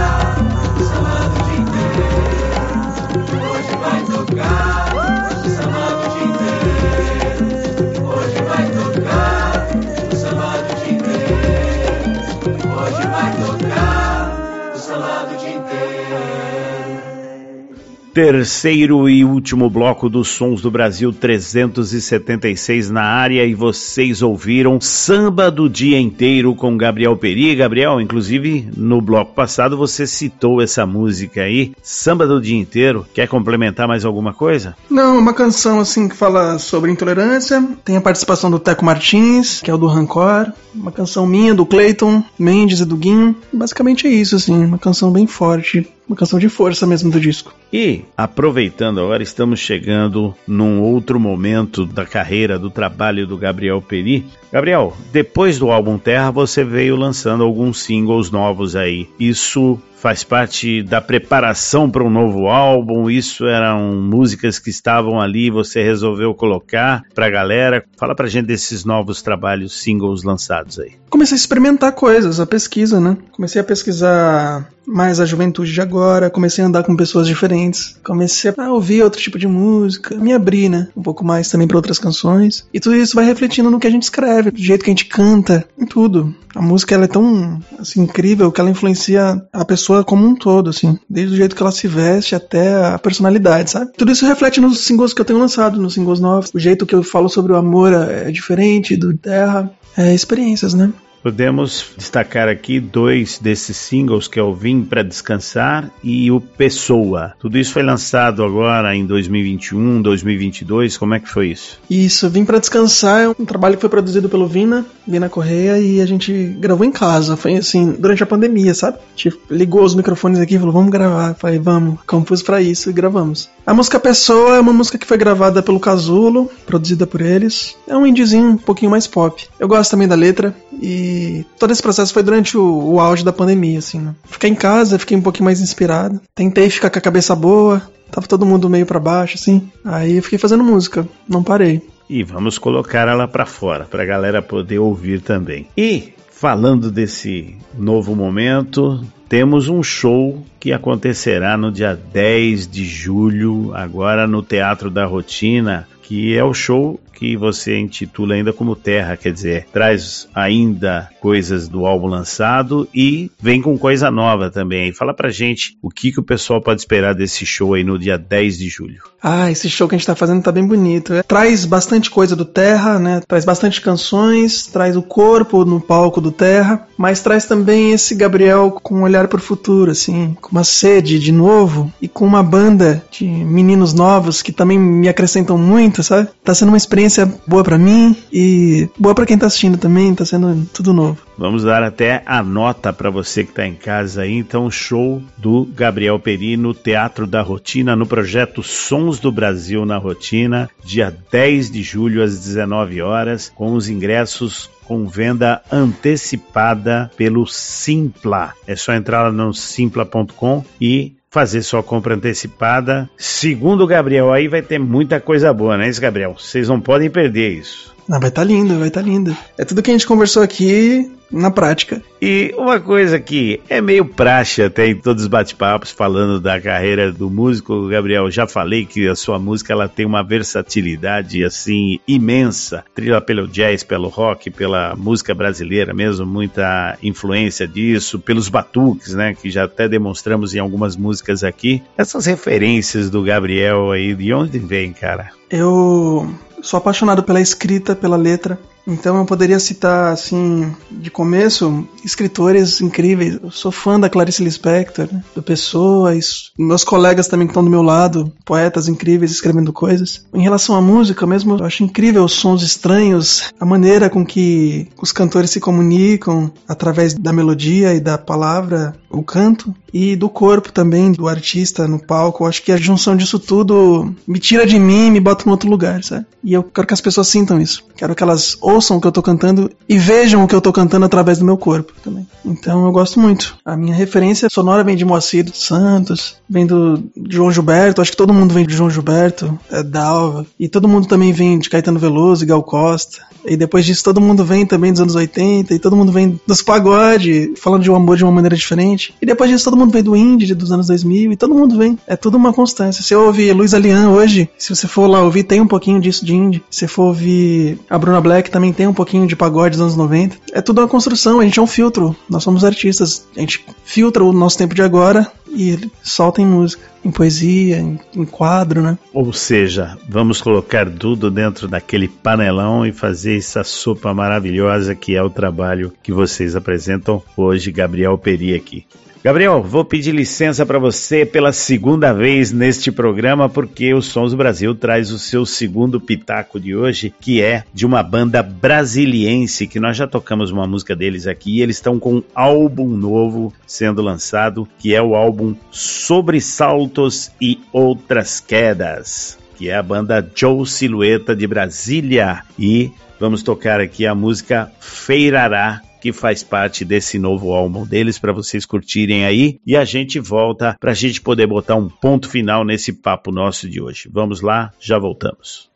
Terceiro 18.23 19.09
e 19.09 19.25
último 19.25 19.67
bloco 19.67 20.07
dos 20.07 20.27
Sons 20.27 20.61
do 20.61 20.69
Brasil 20.69 21.11
376 21.11 22.91
na 22.91 23.01
área 23.01 23.43
e 23.43 23.55
vocês 23.55 24.21
ouviram 24.21 24.79
Samba 24.79 25.49
do 25.49 25.67
Dia 25.67 25.99
Inteiro 25.99 26.53
com 26.53 26.77
Gabriel 26.77 27.17
Peri. 27.17 27.55
Gabriel, 27.55 27.99
inclusive 27.99 28.69
no 28.77 29.01
bloco 29.01 29.33
passado 29.33 29.75
você 29.75 30.05
citou 30.05 30.61
essa 30.61 30.85
música 30.85 31.41
aí, 31.41 31.71
Samba 31.81 32.27
do 32.27 32.39
Dia 32.39 32.59
Inteiro. 32.59 33.07
Quer 33.11 33.27
complementar 33.27 33.87
mais 33.87 34.05
alguma 34.05 34.35
coisa? 34.35 34.75
Não, 34.87 35.17
uma 35.17 35.33
canção 35.33 35.79
assim 35.79 36.07
que 36.07 36.15
fala 36.15 36.59
sobre 36.59 36.91
intolerância. 36.91 37.67
Tem 37.83 37.97
a 37.97 38.01
participação 38.01 38.51
do 38.51 38.59
Teco 38.59 38.85
Martins, 38.85 39.61
que 39.61 39.71
é 39.71 39.73
o 39.73 39.79
do 39.79 39.87
Rancor. 39.87 40.53
Uma 40.75 40.91
canção 40.91 41.25
minha, 41.25 41.55
do 41.55 41.65
Clayton 41.65 42.23
Mendes 42.37 42.81
e 42.81 42.85
do 42.85 42.95
Guinho. 42.95 43.35
Basicamente 43.51 44.05
é 44.05 44.11
isso, 44.11 44.35
assim, 44.35 44.63
uma 44.63 44.77
canção 44.77 45.11
bem 45.11 45.25
forte. 45.25 45.89
Uma 46.11 46.17
canção 46.17 46.37
de 46.39 46.49
força 46.49 46.85
mesmo 46.85 47.09
do 47.09 47.21
disco. 47.21 47.55
E, 47.71 48.01
aproveitando 48.17 48.99
agora, 48.99 49.23
estamos 49.23 49.61
chegando 49.61 50.35
num 50.45 50.81
outro 50.81 51.17
momento 51.17 51.85
da 51.85 52.05
carreira, 52.05 52.59
do 52.59 52.69
trabalho 52.69 53.25
do 53.25 53.37
Gabriel 53.37 53.81
Peri. 53.81 54.25
Gabriel, 54.51 54.93
depois 55.13 55.57
do 55.57 55.71
álbum 55.71 55.97
Terra, 55.97 56.29
você 56.29 56.65
veio 56.65 56.97
lançando 56.97 57.45
alguns 57.45 57.81
singles 57.81 58.29
novos 58.29 58.75
aí. 58.75 59.07
Isso 59.17 59.79
faz 60.01 60.23
parte 60.23 60.81
da 60.81 60.99
preparação 60.99 61.89
para 61.89 62.03
um 62.03 62.09
novo 62.09 62.47
álbum? 62.47 63.09
Isso 63.09 63.45
eram 63.45 64.01
músicas 64.01 64.57
que 64.57 64.71
estavam 64.71 65.21
ali, 65.21 65.51
você 65.51 65.83
resolveu 65.83 66.33
colocar 66.33 67.03
pra 67.13 67.29
galera? 67.29 67.85
Fala 67.95 68.15
pra 68.15 68.27
gente 68.27 68.47
desses 68.47 68.83
novos 68.83 69.21
trabalhos, 69.21 69.79
singles 69.79 70.23
lançados 70.23 70.79
aí. 70.79 70.93
Comecei 71.09 71.35
a 71.35 71.37
experimentar 71.37 71.91
coisas, 71.91 72.39
a 72.39 72.47
pesquisa, 72.47 72.99
né? 72.99 73.15
Comecei 73.31 73.61
a 73.61 73.63
pesquisar 73.63 74.67
mais 74.85 75.19
a 75.19 75.25
juventude 75.25 75.71
de 75.71 75.81
agora, 75.81 76.29
comecei 76.29 76.63
a 76.63 76.67
andar 76.67 76.83
com 76.83 76.95
pessoas 76.95 77.27
diferentes, 77.27 77.97
comecei 78.03 78.53
a 78.57 78.71
ouvir 78.71 79.03
outro 79.03 79.21
tipo 79.21 79.37
de 79.37 79.47
música, 79.47 80.15
me 80.15 80.33
abrir, 80.33 80.69
né? 80.69 80.87
Um 80.95 81.01
pouco 81.01 81.23
mais 81.23 81.49
também 81.49 81.67
para 81.67 81.77
outras 81.77 81.99
canções. 81.99 82.67
E 82.73 82.79
tudo 82.79 82.95
isso 82.95 83.15
vai 83.15 83.25
refletindo 83.25 83.69
no 83.69 83.79
que 83.79 83.87
a 83.87 83.91
gente 83.91 84.03
escreve, 84.03 84.51
do 84.51 84.61
jeito 84.61 84.83
que 84.83 84.89
a 84.89 84.93
gente 84.93 85.05
canta, 85.05 85.65
em 85.77 85.85
tudo. 85.85 86.33
A 86.55 86.61
música 86.61 86.95
ela 86.95 87.05
é 87.05 87.07
tão 87.07 87.59
assim, 87.79 88.01
incrível 88.01 88.51
que 88.51 88.59
ela 88.59 88.69
influencia 88.69 89.41
a 89.53 89.63
pessoa 89.63 89.90
como 90.05 90.25
um 90.25 90.35
todo, 90.35 90.69
assim, 90.69 90.97
desde 91.09 91.33
o 91.33 91.37
jeito 91.37 91.55
que 91.55 91.61
ela 91.61 91.71
se 91.71 91.87
veste 91.87 92.35
até 92.35 92.85
a 92.85 92.99
personalidade, 92.99 93.71
sabe? 93.71 93.91
Tudo 93.97 94.11
isso 94.11 94.25
reflete 94.25 94.59
nos 94.59 94.79
singles 94.79 95.13
que 95.13 95.21
eu 95.21 95.25
tenho 95.25 95.39
lançado, 95.39 95.81
nos 95.81 95.93
singles 95.93 96.19
novos. 96.19 96.51
O 96.53 96.59
jeito 96.59 96.85
que 96.85 96.95
eu 96.95 97.03
falo 97.03 97.29
sobre 97.29 97.53
o 97.53 97.55
amor 97.55 97.93
é 97.93 98.31
diferente 98.31 98.95
do 98.95 99.15
Terra. 99.17 99.71
É 99.97 100.13
experiências, 100.13 100.73
né? 100.73 100.91
Podemos 101.23 101.93
destacar 101.95 102.49
aqui 102.49 102.79
dois 102.79 103.37
desses 103.37 103.77
singles 103.77 104.27
que 104.27 104.39
é 104.39 104.43
o 104.43 104.55
Vim 104.55 104.81
para 104.83 105.03
Descansar 105.03 105.91
e 106.03 106.31
o 106.31 106.41
Pessoa. 106.41 107.33
Tudo 107.39 107.59
isso 107.59 107.73
foi 107.73 107.83
lançado 107.83 108.43
agora 108.43 108.95
em 108.95 109.05
2021, 109.05 110.01
2022. 110.01 110.97
Como 110.97 111.13
é 111.13 111.19
que 111.19 111.29
foi 111.29 111.49
isso? 111.49 111.79
Isso, 111.87 112.27
Vim 112.27 112.43
para 112.43 112.57
Descansar 112.57 113.21
é 113.21 113.29
um 113.29 113.45
trabalho 113.45 113.75
que 113.75 113.81
foi 113.81 113.89
produzido 113.89 114.29
pelo 114.29 114.47
Vina, 114.47 114.83
Vina 115.07 115.29
Correia, 115.29 115.77
e 115.77 116.01
a 116.01 116.05
gente 116.07 116.33
gravou 116.59 116.85
em 116.85 116.91
casa. 116.91 117.37
Foi 117.37 117.55
assim, 117.55 117.91
durante 117.91 118.23
a 118.23 118.25
pandemia, 118.27 118.73
sabe? 118.73 118.97
A 118.97 119.17
gente 119.17 119.39
ligou 119.49 119.83
os 119.83 119.93
microfones 119.93 120.39
aqui 120.39 120.55
e 120.55 120.59
falou, 120.59 120.73
vamos 120.73 120.89
gravar. 120.89 121.35
Falei, 121.35 121.59
vamos, 121.59 121.99
compus 122.07 122.41
para 122.41 122.61
isso 122.61 122.89
e 122.89 122.93
gravamos. 122.93 123.47
A 123.63 123.75
música 123.75 123.99
Pessoa 123.99 124.55
é 124.55 124.59
uma 124.59 124.73
música 124.73 124.97
que 124.97 125.05
foi 125.05 125.17
gravada 125.17 125.61
pelo 125.61 125.79
Casulo, 125.79 126.49
produzida 126.65 127.05
por 127.05 127.21
eles. 127.21 127.75
É 127.87 127.95
um 127.95 128.07
indiezinho 128.07 128.49
um 128.49 128.57
pouquinho 128.57 128.89
mais 128.89 129.05
pop. 129.05 129.47
Eu 129.59 129.67
gosto 129.67 129.91
também 129.91 130.07
da 130.07 130.15
letra 130.15 130.55
e 130.81 131.10
todo 131.59 131.71
esse 131.71 131.81
processo 131.81 132.13
foi 132.13 132.23
durante 132.23 132.57
o, 132.57 132.93
o 132.93 132.99
auge 132.99 133.23
da 133.23 133.33
pandemia, 133.33 133.79
assim, 133.79 133.99
né? 133.99 134.15
Fiquei 134.25 134.49
em 134.49 134.55
casa, 134.55 134.99
fiquei 134.99 135.17
um 135.17 135.21
pouquinho 135.21 135.45
mais 135.45 135.61
inspirado. 135.61 136.19
Tentei 136.35 136.69
ficar 136.69 136.89
com 136.89 136.99
a 136.99 137.01
cabeça 137.01 137.35
boa, 137.35 137.81
tava 138.11 138.27
todo 138.27 138.45
mundo 138.45 138.69
meio 138.69 138.85
para 138.85 138.99
baixo, 138.99 139.35
assim. 139.35 139.69
Aí 139.85 140.17
eu 140.17 140.23
fiquei 140.23 140.39
fazendo 140.39 140.63
música, 140.63 141.07
não 141.27 141.43
parei. 141.43 141.81
E 142.09 142.23
vamos 142.23 142.57
colocar 142.57 143.07
ela 143.07 143.27
para 143.27 143.45
fora, 143.45 143.85
para 143.85 144.03
a 144.03 144.05
galera 144.05 144.41
poder 144.41 144.79
ouvir 144.79 145.21
também. 145.21 145.67
E 145.77 146.13
falando 146.29 146.91
desse 146.91 147.55
novo 147.77 148.15
momento, 148.15 149.01
temos 149.29 149.69
um 149.69 149.81
show 149.81 150.43
que 150.59 150.73
acontecerá 150.73 151.55
no 151.55 151.71
dia 151.71 151.95
10 151.95 152.67
de 152.67 152.83
julho, 152.83 153.71
agora 153.73 154.27
no 154.27 154.43
Teatro 154.43 154.89
da 154.89 155.05
Rotina, 155.05 155.87
que 156.01 156.35
é 156.35 156.43
o 156.43 156.53
show 156.53 156.99
que 157.21 157.37
você 157.37 157.77
intitula 157.77 158.33
ainda 158.33 158.51
como 158.51 158.75
Terra, 158.75 159.15
quer 159.15 159.31
dizer, 159.31 159.67
traz 159.71 160.27
ainda 160.33 161.07
coisas 161.21 161.67
do 161.67 161.85
álbum 161.85 162.07
lançado 162.07 162.89
e 162.91 163.29
vem 163.39 163.61
com 163.61 163.77
coisa 163.77 164.09
nova 164.09 164.49
também. 164.49 164.91
Fala 164.91 165.13
pra 165.13 165.29
gente 165.29 165.77
o 165.83 165.91
que, 165.91 166.11
que 166.11 166.19
o 166.19 166.23
pessoal 166.23 166.59
pode 166.59 166.81
esperar 166.81 167.13
desse 167.13 167.45
show 167.45 167.75
aí 167.75 167.83
no 167.83 167.99
dia 167.99 168.17
10 168.17 168.57
de 168.57 168.69
julho. 168.69 169.03
Ah, 169.21 169.51
esse 169.51 169.69
show 169.69 169.87
que 169.87 169.93
a 169.93 169.97
gente 169.99 170.07
tá 170.07 170.15
fazendo 170.15 170.41
tá 170.41 170.51
bem 170.51 170.65
bonito. 170.65 171.13
É, 171.13 171.21
Traz 171.21 171.63
bastante 171.63 172.09
coisa 172.09 172.35
do 172.35 172.43
Terra, 172.43 172.97
né? 172.97 173.21
Traz 173.27 173.45
bastante 173.45 173.79
canções, 173.79 174.65
traz 174.65 174.97
o 174.97 175.03
corpo 175.03 175.63
no 175.63 175.79
palco 175.79 176.19
do 176.19 176.31
Terra, 176.31 176.87
mas 176.97 177.21
traz 177.21 177.45
também 177.45 177.91
esse 177.91 178.15
Gabriel 178.15 178.71
com 178.81 178.95
um 178.95 179.03
olhar 179.03 179.27
pro 179.27 179.39
futuro, 179.39 179.91
assim, 179.91 180.35
com 180.41 180.49
uma 180.51 180.63
sede 180.63 181.19
de 181.19 181.31
novo 181.31 181.93
e 182.01 182.07
com 182.07 182.25
uma 182.25 182.41
banda 182.41 183.03
de 183.11 183.25
meninos 183.25 183.93
novos 183.93 184.41
que 184.41 184.51
também 184.51 184.79
me 184.79 185.07
acrescentam 185.07 185.55
muito, 185.55 186.01
sabe? 186.01 186.27
Tá 186.43 186.55
sendo 186.55 186.69
uma 186.69 186.77
experiência 186.77 187.10
boa 187.47 187.63
pra 187.63 187.77
mim 187.77 188.15
e 188.31 188.89
boa 188.97 189.15
pra 189.15 189.25
quem 189.25 189.37
tá 189.37 189.47
assistindo 189.47 189.77
também, 189.77 190.13
tá 190.13 190.25
sendo 190.25 190.65
tudo 190.73 190.93
novo. 190.93 191.17
Vamos 191.37 191.63
dar 191.63 191.81
até 191.81 192.21
a 192.25 192.43
nota 192.43 192.93
para 192.93 193.09
você 193.09 193.43
que 193.43 193.49
está 193.49 193.65
em 193.65 193.73
casa 193.73 194.21
aí. 194.21 194.37
Então, 194.37 194.69
show 194.69 195.21
do 195.37 195.65
Gabriel 195.65 196.19
Peri 196.19 196.55
no 196.55 196.73
Teatro 196.73 197.25
da 197.25 197.41
Rotina, 197.41 197.95
no 197.95 198.05
projeto 198.05 198.61
Sons 198.61 199.19
do 199.19 199.31
Brasil 199.31 199.85
na 199.85 199.97
Rotina, 199.97 200.69
dia 200.83 201.15
10 201.31 201.71
de 201.71 201.81
julho 201.81 202.23
às 202.23 202.39
19 202.39 203.01
horas, 203.01 203.51
com 203.55 203.73
os 203.73 203.89
ingressos 203.89 204.69
com 204.91 205.07
venda 205.07 205.61
antecipada 205.71 207.09
pelo 207.15 207.47
Simpla. 207.47 208.53
É 208.67 208.75
só 208.75 208.93
entrar 208.93 209.23
lá 209.23 209.31
no 209.31 209.53
simpla.com 209.53 210.63
e 210.81 211.13
fazer 211.31 211.61
sua 211.63 211.81
compra 211.81 212.13
antecipada. 212.13 213.09
Segundo 213.17 213.85
o 213.85 213.87
Gabriel, 213.87 214.33
aí 214.33 214.49
vai 214.49 214.61
ter 214.61 214.77
muita 214.77 215.19
coisa 215.19 215.53
boa, 215.53 215.77
né, 215.77 215.89
Gabriel? 215.99 216.35
Vocês 216.37 216.67
não 216.67 216.79
podem 216.79 217.09
perder 217.09 217.51
isso. 217.53 217.90
Ah, 218.11 218.19
vai 218.19 218.29
tá 218.29 218.43
lindo, 218.43 218.77
vai 218.77 218.89
tá 218.89 219.01
lindo. 219.01 219.35
É 219.57 219.63
tudo 219.63 219.81
que 219.81 219.89
a 219.89 219.93
gente 219.93 220.05
conversou 220.05 220.43
aqui 220.43 221.09
na 221.31 221.49
prática. 221.49 222.01
E 222.21 222.53
uma 222.57 222.77
coisa 222.77 223.17
que 223.21 223.61
é 223.69 223.79
meio 223.79 224.03
praxe 224.03 224.61
até 224.61 224.87
em 224.87 224.95
todos 224.95 225.23
os 225.23 225.29
bate-papos 225.29 225.91
falando 225.91 226.37
da 226.37 226.59
carreira 226.59 227.09
do 227.09 227.29
músico, 227.29 227.87
Gabriel, 227.87 228.29
já 228.29 228.45
falei 228.45 228.85
que 228.85 229.07
a 229.07 229.15
sua 229.15 229.39
música 229.39 229.71
ela 229.71 229.87
tem 229.87 230.05
uma 230.05 230.21
versatilidade 230.21 231.41
assim 231.45 231.99
imensa, 232.05 232.83
trilha 232.93 233.21
pelo 233.21 233.47
jazz, 233.47 233.81
pelo 233.81 234.09
rock, 234.09 234.51
pela 234.51 234.93
música 234.93 235.33
brasileira 235.33 235.93
mesmo, 235.93 236.25
muita 236.25 236.97
influência 237.01 237.65
disso, 237.65 238.19
pelos 238.19 238.49
batuques, 238.49 239.13
né, 239.13 239.33
que 239.33 239.49
já 239.49 239.63
até 239.63 239.87
demonstramos 239.87 240.53
em 240.53 240.59
algumas 240.59 240.97
músicas 240.97 241.45
aqui. 241.45 241.81
Essas 241.97 242.25
referências 242.25 243.09
do 243.09 243.23
Gabriel 243.23 243.89
aí, 243.89 244.13
de 244.13 244.33
onde 244.33 244.59
vem, 244.59 244.91
cara? 244.91 245.29
Eu 245.49 246.29
sou 246.61 246.77
apaixonado 246.77 247.23
pela 247.23 247.41
escrita, 247.41 247.95
pela 247.95 248.17
letra. 248.17 248.59
Então 248.87 249.17
eu 249.17 249.25
poderia 249.25 249.59
citar, 249.59 250.11
assim, 250.11 250.73
de 250.89 251.09
começo, 251.11 251.87
escritores 252.03 252.81
incríveis. 252.81 253.39
Eu 253.41 253.51
sou 253.51 253.71
fã 253.71 253.99
da 253.99 254.09
Clarice 254.09 254.43
Lispector, 254.43 255.07
né? 255.11 255.23
do 255.35 255.43
Pessoa, 255.43 256.11
meus 256.57 256.83
colegas 256.83 257.27
também 257.27 257.47
que 257.47 257.51
estão 257.51 257.63
do 257.63 257.69
meu 257.69 257.81
lado, 257.81 258.31
poetas 258.45 258.87
incríveis 258.87 259.31
escrevendo 259.31 259.71
coisas. 259.71 260.25
Em 260.33 260.41
relação 260.41 260.75
à 260.75 260.81
música 260.81 261.25
mesmo, 261.25 261.57
eu 261.57 261.65
acho 261.65 261.83
incrível 261.83 262.23
os 262.23 262.33
sons 262.33 262.63
estranhos, 262.63 263.51
a 263.59 263.65
maneira 263.65 264.09
com 264.09 264.25
que 264.25 264.87
os 265.01 265.11
cantores 265.11 265.51
se 265.51 265.59
comunicam 265.59 266.51
através 266.67 267.13
da 267.13 267.33
melodia 267.33 267.93
e 267.93 267.99
da 267.99 268.17
palavra, 268.17 268.95
o 269.09 269.23
canto, 269.23 269.73
e 269.93 270.15
do 270.15 270.29
corpo 270.29 270.71
também, 270.71 271.11
do 271.11 271.27
artista 271.27 271.87
no 271.87 271.99
palco. 271.99 272.43
Eu 272.43 272.47
acho 272.47 272.63
que 272.63 272.71
a 272.71 272.77
junção 272.77 273.15
disso 273.15 273.37
tudo 273.37 274.13
me 274.25 274.39
tira 274.39 274.65
de 274.65 274.79
mim 274.79 275.07
e 275.07 275.11
me 275.11 275.19
bota 275.19 275.47
em 275.47 275.51
outro 275.51 275.69
lugar, 275.69 276.03
sabe? 276.03 276.25
E 276.43 276.53
eu 276.53 276.63
quero 276.63 276.87
que 276.87 276.93
as 276.93 277.01
pessoas 277.01 277.27
sintam 277.27 277.59
isso. 277.59 277.83
Quero 277.95 278.15
que 278.15 278.23
elas 278.23 278.57
ouçam 278.71 278.97
o 278.97 279.01
que 279.01 279.07
eu 279.07 279.11
tô 279.11 279.21
cantando 279.21 279.69
e 279.87 279.97
vejam 279.97 280.43
o 280.43 280.47
que 280.47 280.55
eu 280.55 280.61
tô 280.61 280.71
cantando 280.71 281.05
através 281.05 281.37
do 281.37 281.45
meu 281.45 281.57
corpo 281.57 281.93
também. 282.03 282.27
Então 282.45 282.85
eu 282.85 282.91
gosto 282.91 283.19
muito. 283.19 283.57
A 283.65 283.75
minha 283.75 283.93
referência 283.93 284.47
sonora 284.51 284.83
vem 284.83 284.95
de 284.95 285.05
Moacir 285.05 285.43
dos 285.43 285.63
Santos, 285.63 286.35
vem 286.49 286.65
do 286.65 287.03
João 287.29 287.51
Gilberto, 287.51 288.01
acho 288.01 288.11
que 288.11 288.17
todo 288.17 288.33
mundo 288.33 288.53
vem 288.53 288.65
de 288.65 288.75
João 288.75 288.89
Gilberto, 288.89 289.57
é 289.69 289.83
Dalva, 289.83 290.45
e 290.59 290.67
todo 290.67 290.87
mundo 290.87 291.07
também 291.07 291.31
vem 291.31 291.59
de 291.59 291.69
Caetano 291.69 291.99
Veloso 291.99 292.43
e 292.43 292.47
Gal 292.47 292.63
Costa. 292.63 293.31
E 293.45 293.57
depois 293.57 293.85
disso 293.85 294.03
todo 294.03 294.21
mundo 294.21 294.45
vem 294.45 294.65
também 294.65 294.91
dos 294.91 295.01
anos 295.01 295.15
80, 295.15 295.73
e 295.73 295.79
todo 295.79 295.95
mundo 295.95 296.11
vem 296.11 296.39
dos 296.45 296.61
pagode, 296.61 297.53
falando 297.57 297.81
de 297.81 297.89
um 297.89 297.95
amor 297.95 298.15
de 298.15 298.23
uma 298.23 298.31
maneira 298.31 298.55
diferente. 298.55 299.15
E 299.21 299.25
depois 299.25 299.49
disso 299.49 299.65
todo 299.65 299.77
mundo 299.77 299.91
vem 299.91 300.03
do 300.03 300.15
indie 300.15 300.53
dos 300.53 300.71
anos 300.71 300.87
2000, 300.87 301.31
e 301.31 301.35
todo 301.35 301.55
mundo 301.55 301.77
vem. 301.77 301.97
É 302.05 302.15
tudo 302.15 302.37
uma 302.37 302.53
constância. 302.53 303.03
Se 303.03 303.13
eu 303.13 303.25
ouvir 303.25 303.51
Luiz 303.53 303.73
Alian 303.73 304.09
hoje, 304.09 304.49
se 304.57 304.73
você 304.73 304.87
for 304.87 305.07
lá 305.07 305.21
ouvir, 305.21 305.43
tem 305.43 305.59
um 305.59 305.67
pouquinho 305.67 305.99
disso 305.99 306.23
de 306.23 306.35
indie. 306.35 306.63
Se 306.69 306.87
for 306.87 307.05
ouvir 307.05 307.79
a 307.89 307.97
Bruna 307.97 308.21
Black, 308.21 308.51
também 308.51 308.60
tem 308.69 308.85
um 308.85 308.93
pouquinho 308.93 309.25
de 309.25 309.35
pagode 309.37 309.77
dos 309.77 309.81
anos 309.81 309.95
90. 309.95 310.35
É 310.51 310.61
tudo 310.61 310.81
uma 310.81 310.87
construção, 310.89 311.39
a 311.39 311.45
gente 311.45 311.57
é 311.57 311.61
um 311.61 311.67
filtro. 311.67 312.13
Nós 312.29 312.43
somos 312.43 312.65
artistas. 312.65 313.25
A 313.37 313.39
gente 313.39 313.65
filtra 313.85 314.21
o 314.21 314.33
nosso 314.33 314.57
tempo 314.57 314.75
de 314.75 314.81
agora 314.81 315.31
e 315.47 315.89
solta 316.03 316.41
em 316.41 316.45
música, 316.45 316.83
em 317.03 317.11
poesia, 317.11 317.77
em, 317.77 317.99
em 318.13 318.25
quadro, 318.25 318.81
né? 318.81 318.97
Ou 319.13 319.31
seja, 319.31 319.97
vamos 320.07 320.41
colocar 320.41 320.89
tudo 320.89 321.31
dentro 321.31 321.67
daquele 321.67 322.09
panelão 322.09 322.85
e 322.85 322.91
fazer 322.91 323.37
essa 323.37 323.63
sopa 323.63 324.13
maravilhosa 324.13 324.93
que 324.95 325.15
é 325.15 325.23
o 325.23 325.29
trabalho 325.29 325.93
que 326.03 326.11
vocês 326.11 326.55
apresentam 326.55 327.23
hoje, 327.37 327.71
Gabriel 327.71 328.17
Peri 328.17 328.53
aqui. 328.53 328.85
Gabriel, 329.23 329.61
vou 329.61 329.85
pedir 329.85 330.15
licença 330.15 330.65
para 330.65 330.79
você 330.79 331.27
pela 331.27 331.53
segunda 331.53 332.11
vez 332.11 332.51
neste 332.51 332.91
programa, 332.91 333.47
porque 333.47 333.93
o 333.93 334.01
Sons 334.01 334.33
Brasil 334.33 334.73
traz 334.73 335.11
o 335.11 335.19
seu 335.19 335.45
segundo 335.45 336.01
pitaco 336.01 336.59
de 336.59 336.75
hoje, 336.75 337.13
que 337.21 337.39
é 337.39 337.63
de 337.71 337.85
uma 337.85 338.01
banda 338.01 338.41
brasiliense, 338.41 339.67
que 339.67 339.79
nós 339.79 339.95
já 339.95 340.07
tocamos 340.07 340.49
uma 340.49 340.65
música 340.65 340.95
deles 340.95 341.27
aqui, 341.27 341.59
e 341.59 341.61
eles 341.61 341.75
estão 341.75 341.99
com 341.99 342.15
um 342.15 342.23
álbum 342.33 342.87
novo 342.87 343.53
sendo 343.67 344.01
lançado, 344.01 344.67
que 344.79 344.95
é 344.95 345.01
o 345.01 345.13
álbum 345.13 345.53
Sobressaltos 345.69 347.29
e 347.39 347.59
Outras 347.71 348.39
Quedas, 348.39 349.37
que 349.55 349.69
é 349.69 349.75
a 349.75 349.83
banda 349.83 350.27
Joe 350.33 350.65
Silhueta 350.65 351.35
de 351.35 351.45
Brasília. 351.45 352.41
E 352.57 352.89
vamos 353.19 353.43
tocar 353.43 353.79
aqui 353.79 354.07
a 354.07 354.15
música 354.15 354.71
Feirará, 354.79 355.79
que 356.01 356.11
faz 356.11 356.43
parte 356.43 356.83
desse 356.83 357.19
novo 357.19 357.53
álbum 357.53 357.85
deles 357.85 358.17
para 358.17 358.33
vocês 358.33 358.65
curtirem 358.65 359.23
aí 359.23 359.59
e 359.65 359.77
a 359.77 359.85
gente 359.85 360.19
volta 360.19 360.75
para 360.79 360.91
a 360.91 360.95
gente 360.95 361.21
poder 361.21 361.45
botar 361.45 361.75
um 361.75 361.87
ponto 361.87 362.27
final 362.27 362.65
nesse 362.65 362.91
papo 362.91 363.31
nosso 363.31 363.69
de 363.69 363.79
hoje. 363.79 364.09
Vamos 364.11 364.41
lá, 364.41 364.73
já 364.79 364.97
voltamos. 364.97 365.69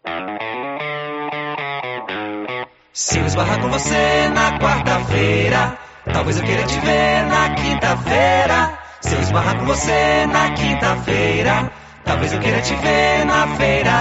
Se 2.91 3.19
eu 3.19 3.26
esbarrar 3.26 3.61
com 3.61 3.69
você 3.69 4.30
na 4.34 4.57
quarta-feira, 4.57 5.78
talvez 6.11 6.38
eu 6.38 6.43
queira 6.43 6.63
te 6.63 6.80
ver 6.80 7.26
na 7.28 7.53
quinta-feira. 7.53 8.80
Se 9.01 9.13
eu 9.13 9.21
esbarrar 9.21 9.59
com 9.59 9.65
você 9.65 10.26
na 10.28 10.51
quinta-feira, 10.51 11.71
talvez 12.03 12.34
eu 12.34 12.39
queira 12.39 12.61
te 12.61 12.73
ver 12.76 13.26
na 13.26 13.47
feira. 13.57 13.91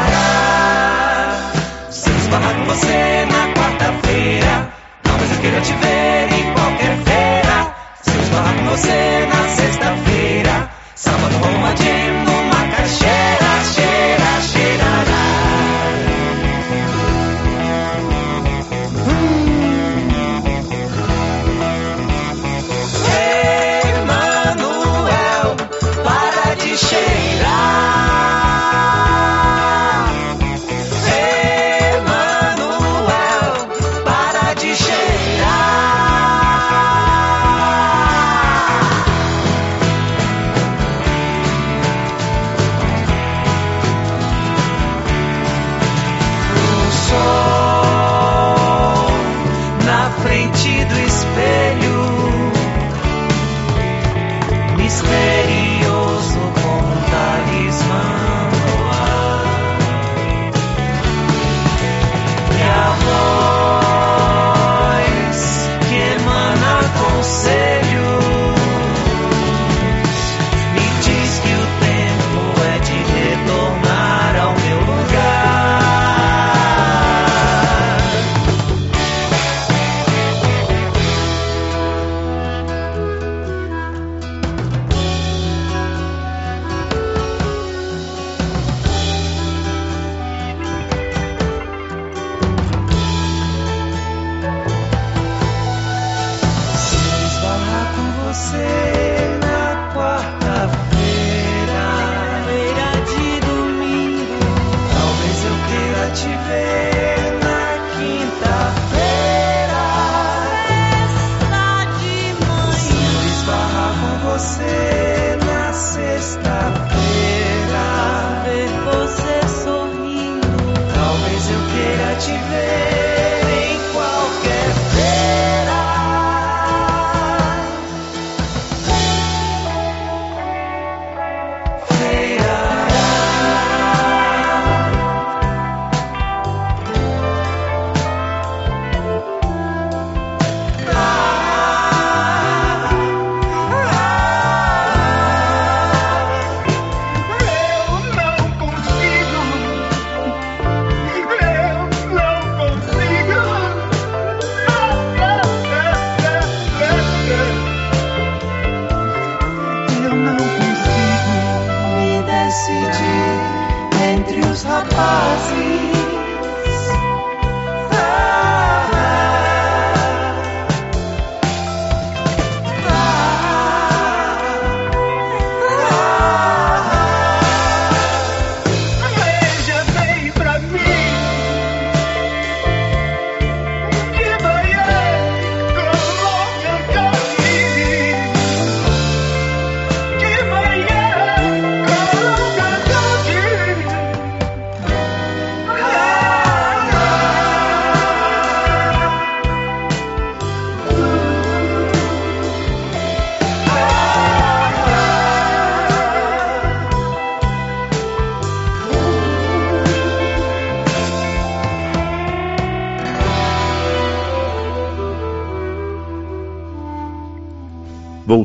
Se 1.90 2.08
eu 2.08 2.16
esbarrar 2.16 2.54
com 2.54 2.64
você 2.64 3.26
na 3.26 3.52
quarta-feira, 3.52 4.72
talvez 5.24 5.32
eu 5.32 5.40
queira 5.40 5.60
te 5.60 5.72
ver 5.72 6.32
em 6.32 6.52
qualquer 6.52 6.96
feira. 7.04 7.74
Se 8.02 8.10
eu 8.10 8.22
esbarrar 8.22 8.54
com 8.56 8.64
você 8.64 9.28
na 9.32 9.48
sexta-feira, 9.48 10.70
sábado 10.94 11.34
ou 11.42 11.50
uma 11.56 11.76
jam 11.76 12.23